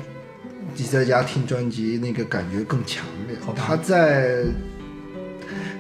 [0.75, 4.43] 你在家听专辑那个感觉更强烈他在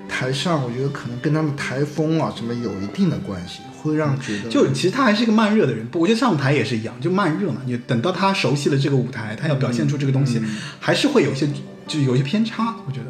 [0.09, 7.61] 台上，我觉得可能跟他们台风啊什么有一定的关系，会让觉得就其实他还是一个慢热的人，不，我觉得上台也是一样，就慢热嘛。
[7.67, 10.41] 你等到他熟悉了这个舞台，他要表现出这个东西，
[10.79, 11.49] 还是会有一些
[11.89, 13.07] 就有一些偏差，我觉得？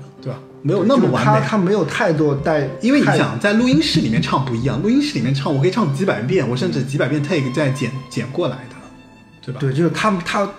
[0.67, 1.41] 没有那么完美。
[1.41, 8.77] 他他没有太多带，因为你想在录音室里面唱不一样，录音室里面唱我可以唱几百遍，我甚至几百遍 take 再剪剪过来的，
[9.45, 9.61] 对吧？
[9.61, 10.51] 对，就是他他，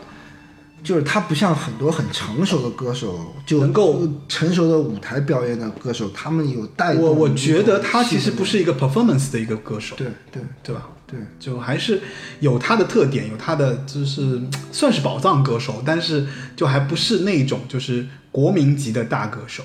[0.83, 10.87] 就是他不像很多很成熟的歌手，就能够成熟的舞台表演的歌手，他们有带我我觉得他其实不是一个 performance 的一个歌手，对对对吧？
[11.07, 11.99] 对，就还是
[12.41, 14.39] 有他的特点，有他的就是
[14.71, 19.63] 算是宝藏歌手，但是就还不是那种就是国民级的大歌手。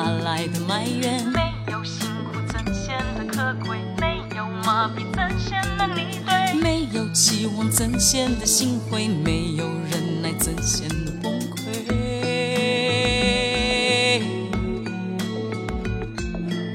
[0.00, 1.22] 哪来的埋怨？
[1.26, 3.76] 没有辛苦怎显得可贵？
[4.00, 6.54] 没有麻痹怎显得你对？
[6.54, 9.08] 没有期望怎显得心灰？
[9.08, 11.60] 没有忍耐怎显得崩溃？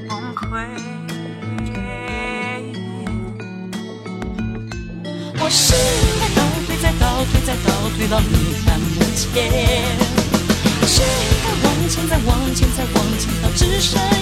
[0.08, 0.68] 崩溃。
[5.40, 9.02] 我是应该倒退，再倒退，再倒退到你看不
[9.34, 9.65] 见。
[13.56, 14.15] 只剩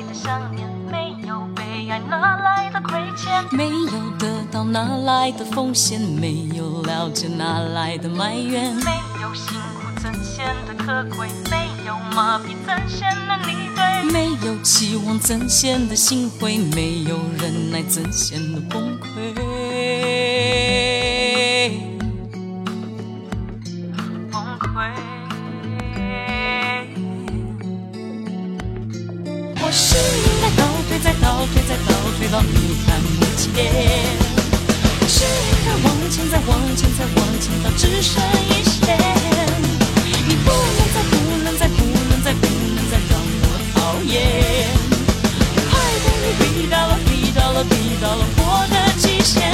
[0.00, 0.66] 来的想念？
[0.90, 3.44] 没有被爱哪来的亏欠？
[3.50, 6.00] 没有得到哪来的奉献？
[6.00, 8.74] 没有了解哪来的埋怨？
[8.76, 8.90] 没
[9.20, 11.28] 有辛苦怎显得可贵？
[11.50, 14.10] 没有麻痹怎显得你对？
[14.10, 16.56] 没有期望怎显得心灰？
[16.56, 19.34] 没有忍耐怎显得崩溃？
[32.44, 33.48] 你看不见。
[35.00, 38.96] 我是应该往前，再往前，再往前到只剩一线。
[40.26, 41.12] 你不能再，不
[41.42, 43.12] 能再，不能再，不能再让
[43.42, 43.44] 我
[43.74, 44.12] 讨厌。
[45.68, 45.72] 快
[46.04, 48.40] 点你逼到了，逼到了，逼到了我
[48.70, 49.49] 的极限，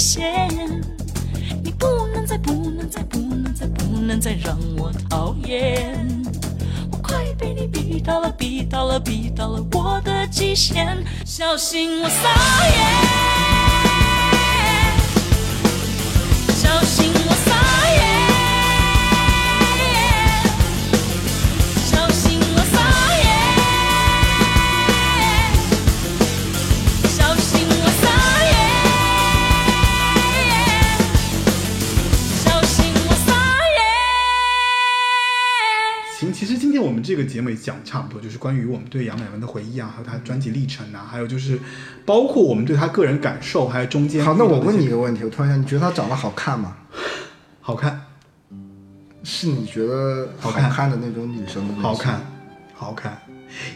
[0.00, 0.48] 线？
[1.62, 6.06] 你不能再，不能再，不能再，不能再让我讨厌。
[6.90, 13.09] 我快被你逼到了，逼到了，逼到了我的极限，小心我撒野，
[37.60, 41.58] 讲差不多，就是关于我们对杨乃文的回忆啊，还有他专辑历程啊，还有就是
[42.06, 46.76] 包括我们对他个人感受，还有中间好，那我问你一个问题，我突然想，你觉得她长得好看吗？
[47.60, 48.00] 好看，
[49.22, 52.20] 是你觉得好好看看的那种女生的好看，
[52.74, 53.20] 好看，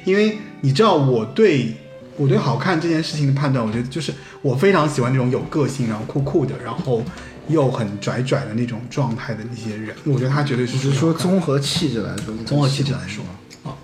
[0.05, 1.77] 因为你知道我对
[2.16, 4.12] 我对好看这件事情的判断，我觉得就是
[4.43, 7.05] 我非常喜欢那种有个性，然后酷酷的，然后
[7.48, 13.23] 又很拽拽的那种状态的那些人，我觉得他绝对是只是说综合气质来说，综合气质来说
[13.65, 13.74] 啊，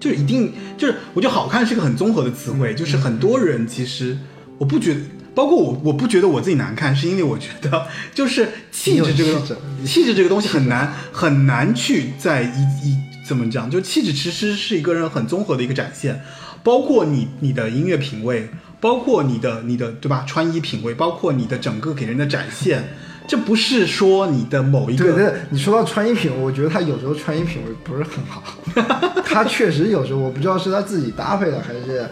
[0.00, 4.18] 就是一定就是我觉得好看是个很综合的词汇，就是很多人其实
[4.58, 5.00] 我不觉得。
[5.34, 9.56] 包括我，我不觉得我自己难看，是因为我觉得就是气质这个气质
[9.86, 16.22] 气质这个东西很难很难去在一一怎么讲，就气质其实是一个人很综合的一个展现，
[16.62, 22.92] 包括你你的音乐品味，包括你的你的对吧穿衣品味，包括你的整个给人的展现，
[23.32, 28.44] 这不是说你的某一个对对，你说到穿衣品味，我觉得他有时候穿衣品味不是很好。
[29.24, 32.06] 他确实有时候，我不知道是他自己搭配的，还是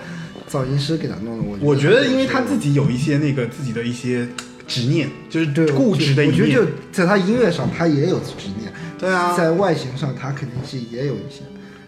[0.46, 1.44] 造型师给他弄的。
[1.46, 4.26] 我我觉得，因为他自己有一些那个自己的一些
[4.66, 6.40] 执念，就是对固执的一面。
[6.40, 8.72] 我觉得就在他音乐上，他也有执念。
[8.98, 11.42] 对啊在外形上，他肯定是也有一些，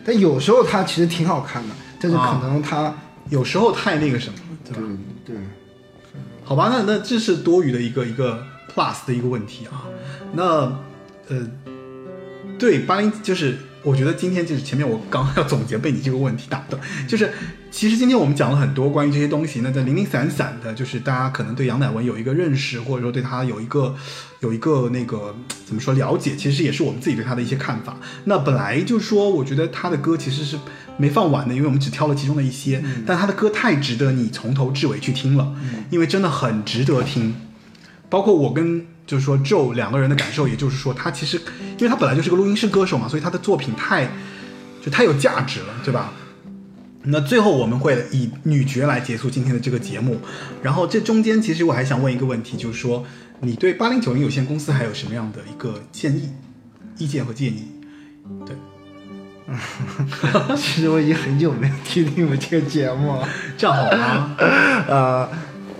[0.05, 2.95] 但有时候他其实挺好看的，但是可能他，
[3.31, 4.83] 有时候太那个什么对吧？
[5.25, 5.37] 对，
[6.45, 9.85] 好吧，那那这是多余的一个一个 plus 的一个问题啊。
[10.33, 10.43] 那
[11.29, 11.49] 呃，
[12.59, 13.57] 对八零就是。
[13.85, 16.81] 我觉得今天就是前面我刚要总结，被你这个问题打断。
[17.09, 17.33] 就是
[17.73, 23.93] 其实今天我们讲了很多关于这些东西，那在零零散散的，就是大家可能对杨乃文有一个认识，或者说对他有一个
[24.39, 25.35] 有一个那个
[25.67, 27.97] 怎么说了解，其实也是我们自己对他的一些看法。
[28.27, 30.57] 那本来就是说，我觉得他的歌其实是
[30.97, 35.57] 没放完的，因为我们只挑了其中的一些，但他的歌太值得你从头至尾去听了，
[35.91, 37.35] 因为真的很值得听。
[38.13, 41.39] 包括我跟就是说 Joe 两个人的感受，也就是说，他其实
[41.79, 44.07] 因为他本来就是个录音室歌手嘛，所以他的作品太
[44.83, 46.13] 就太有价值了，对吧？
[47.05, 50.21] 那最后我们会以女爵来结束今天的这个节目，
[50.63, 53.03] 然后这中间其实我还想问一个问题，就是说
[53.41, 56.29] 你对八零九零有限公司还有什么样的一个建议、
[56.99, 57.67] 意见和建议？
[58.45, 58.55] 对，
[60.55, 63.27] 其实我已经很久没有听你们这个节目了。
[63.57, 64.37] 这样好吗？
[64.87, 65.29] 呃，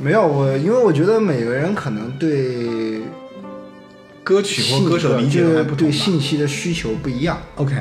[0.03, 3.03] 没有我，因为我觉得每个人可能对
[4.25, 5.95] 歌曲或歌手的理解不同吧。
[5.95, 7.77] 信息的需求不一样，OK，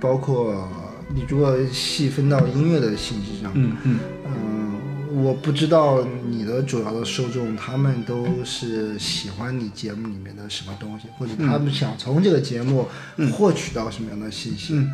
[0.00, 0.66] 包括
[1.14, 3.98] 你如果细分到音乐的信息上，嗯嗯。
[4.24, 12.88] 嗯，我不知道你的主要的受众，他们都是喜欢你节目里面的什么东西，或者他们想从这个节目
[13.32, 14.90] 获取到什么样的信息，嗯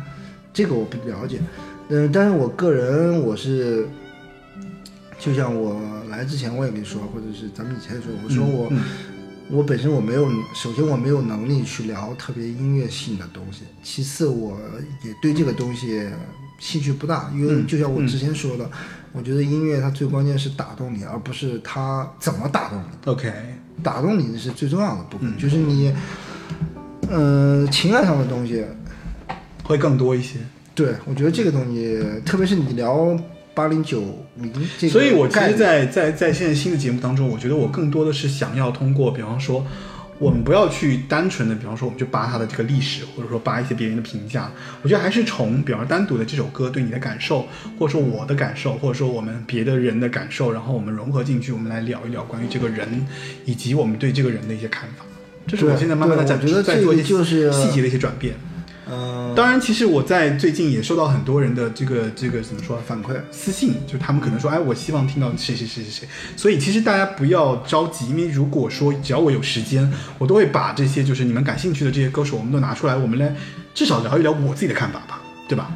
[0.53, 1.39] 这个我不了解。
[1.89, 3.87] 嗯，但是我个人我是，
[5.19, 8.81] 就像我来之前我也没说，或者是咱们以前也说，我说我、嗯
[9.47, 14.57] 我本身我没有，首先我没有能力去聊特别音乐性的东西，其次我
[15.03, 16.09] 也对这个东西
[16.57, 18.67] 兴趣不大，因为嗯就像我之前说的，
[19.13, 23.11] 我觉得音乐它最关键是打动你，而不是它怎么打动你。
[23.11, 23.31] ，OK，
[23.83, 25.93] 打动你是最重要的部分，嗯就是你，
[27.07, 28.65] 呃，情感上的东西，
[29.63, 30.39] 会更多一些。
[30.73, 33.15] 对我觉得这个东西，特别是你聊
[33.55, 39.65] 八零九零这个，所以，我其实在，在在现在新的节目当中，我觉得我更多的是想要通过，比方说，
[40.19, 44.51] 我们不要去单纯的，比方说，我们就扒它的这个历史，或者说扒一些别人的评价。
[44.81, 47.47] 我觉得还是从，比方说单独的这首歌对你的感受，
[47.79, 53.05] 或者说我的感受，或者说我们别的人的感受，然后我们融合进去，我们来聊一聊关于这个人
[53.45, 55.05] 以及我们对这个人的一些看法。
[55.47, 58.35] 这是我现在慢慢的在在做一些细节的一些转变。
[58.87, 66.07] 嗯、当然，其实我在最近也收到很多人的这个这个怎么说反馈，私信，就他们可能说，哎，我希望听到谁谁谁谁谁。
[66.35, 73.35] 所以其实大家不要着急，因为如果说只要我有时间，我都会把这些就是你们感兴趣的这些歌手，我们都拿出来，我们来
[73.73, 75.71] 至少聊一聊我自己的看法吧，对吧？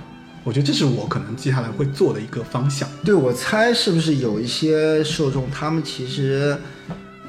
[0.45, 2.88] 我觉得这是我可能接下来会做的一个方向。
[3.03, 6.57] 对我猜是不是有一些受众，他们其实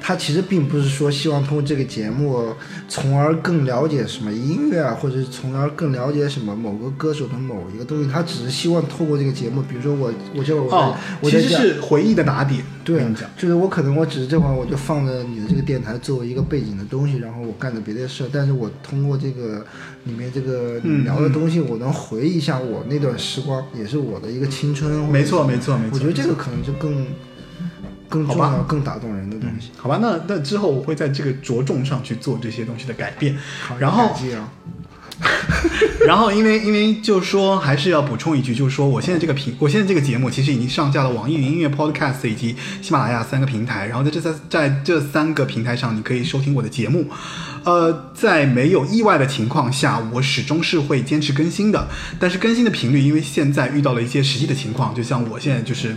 [0.01, 2.53] 他其实并不是说希望通过这个节目，
[2.89, 8.09] 从而更了解什么音乐啊，或者是从而更了解什么某个歌手的某一个东西。
[8.11, 12.61] 他只是希望透过这个节目，比如说我，我就我在、哦，其实是回忆的打点。
[12.83, 12.99] 对
[13.37, 19.63] 就是我可能我只是这会儿我就放着你的这个电台作为一个背景的东西，然后我干着别的事儿，但是我通过这个
[20.05, 24.91] 里面这个聊的东西，我能回忆一下我那段时光，也是我的一个青春。
[25.09, 25.93] 没错，没错，没错。
[25.93, 27.05] 我觉得这个可能就更
[28.11, 29.69] 更好吧重要、更打动人的东西。
[29.77, 33.37] 好吧，那那之后我会在这个着重上去做这些东西的改变。
[33.79, 34.13] 然后
[36.05, 43.85] 然后因为因为就是说还是要补充一句，就是说我现在这个平，我现在这个节目其实已经上架了网易云音乐、Podcast 以及喜马拉雅三个平台。
[43.85, 47.07] 然后在这三在这三个平台上，你可以收听我的节目。
[47.63, 51.87] 呃，在没有意外的情况下，我始终是会坚持更新的。
[52.19, 55.95] 但是更新的频率，因为现在遇到了一些实际的情况，就像我现在就是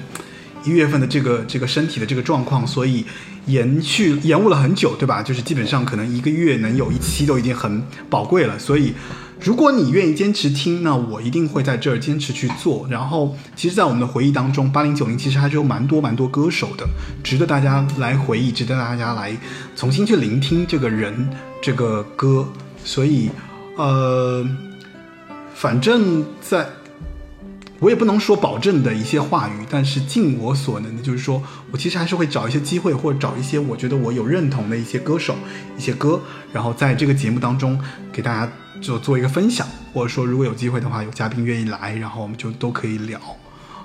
[0.64, 3.04] 一月份的这个这个身体的这个状况，所以
[3.46, 5.22] 延续延误了很久，对吧？
[5.22, 8.58] 就是基本上可能一个月能有一期都已经很宝贵了。
[8.58, 8.94] 所以，
[9.40, 12.86] 如果你愿意坚持听，那我一定会在这儿坚持去做。
[12.90, 16.88] 然后，其实，在我们的回忆当中，八零九零其实还是有蛮多蛮多歌手的，
[17.22, 19.36] 值得大家来回忆，值得大家来
[19.76, 21.28] 重新去聆听这个人
[21.60, 22.48] 这个歌。
[22.82, 23.30] 所以，
[23.76, 24.46] 呃，
[25.54, 26.66] 反正在。
[27.84, 35.36] 我也不能说保证的一些话语，但是尽我所能的，就是说我其实还是会找一些机会，或者找一些我觉得我有认同的一些歌手、
[35.76, 36.18] 一些歌，
[36.50, 37.78] 然后在这个节目当中
[38.10, 38.50] 给大家
[38.80, 43.20] 就做一个分享，或者说如果有机会的话，有嘉宾愿意来，然后我们就都可以聊，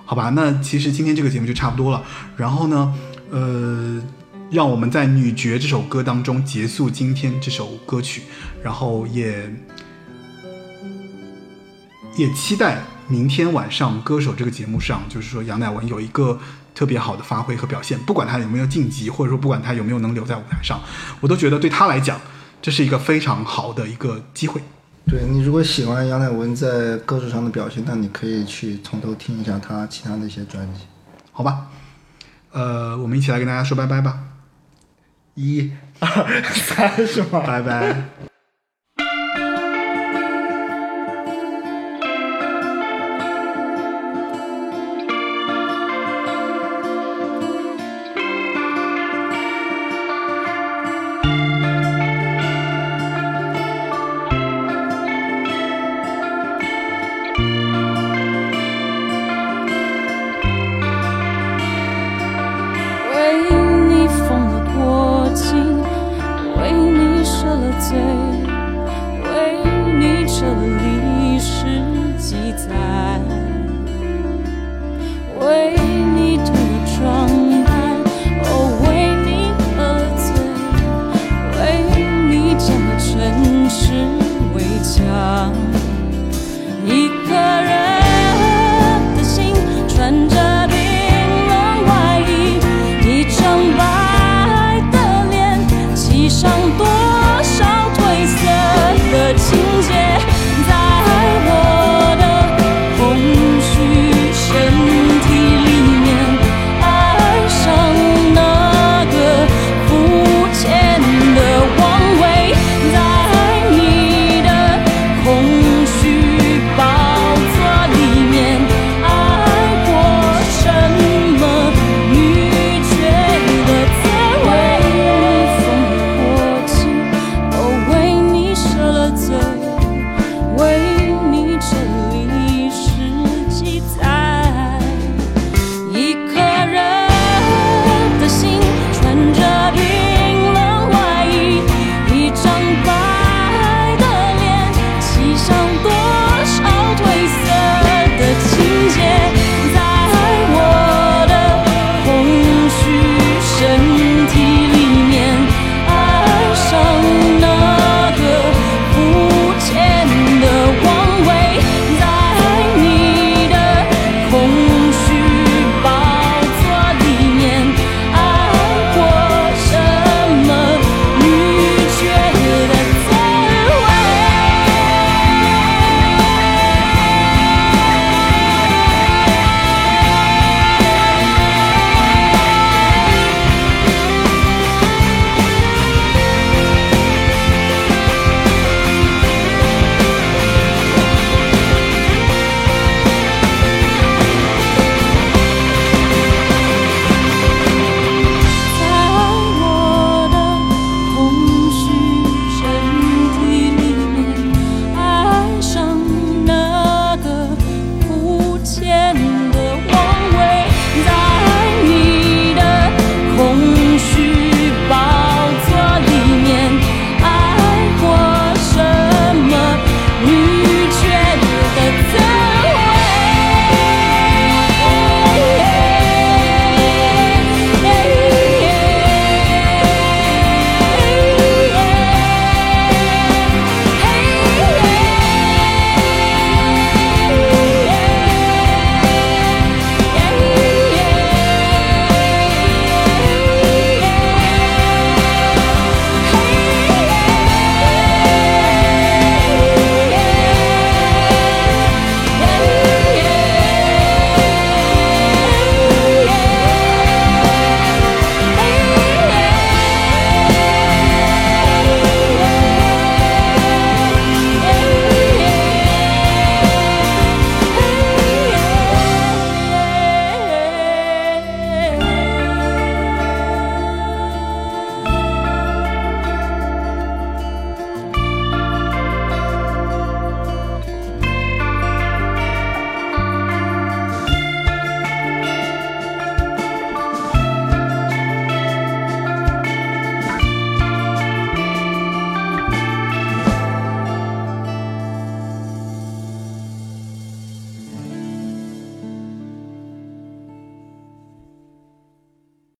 [0.06, 0.30] 好吧？
[0.30, 2.02] 那其实今天这个节目就差不多了，
[2.38, 2.94] 然后呢，
[3.32, 4.02] 呃，
[4.50, 8.22] 让我们在《女爵》这首歌当中结束今天这首歌曲，
[8.64, 9.54] 然后也
[12.16, 16.40] 也期待明天晚上《歌手》这个节目上，就是说杨乃文有一个
[16.76, 20.80] 特别好的发挥和表现，不管他有没有晋级，或者说不管他有没有能留在舞台上，
[21.20, 22.22] 我都觉得对他来讲，
[22.62, 24.62] 这是一个非常好的一个机会。
[25.08, 30.82] 对你如果喜欢杨乃文在歌手上的表现，那你可以去从头听一下他其他的一些专辑。
[31.32, 31.66] 好吧，
[32.52, 34.20] 呃，我们一起来跟大家说拜拜吧，
[35.34, 37.40] 一、二、 三，是吗？
[37.40, 38.29] 拜拜。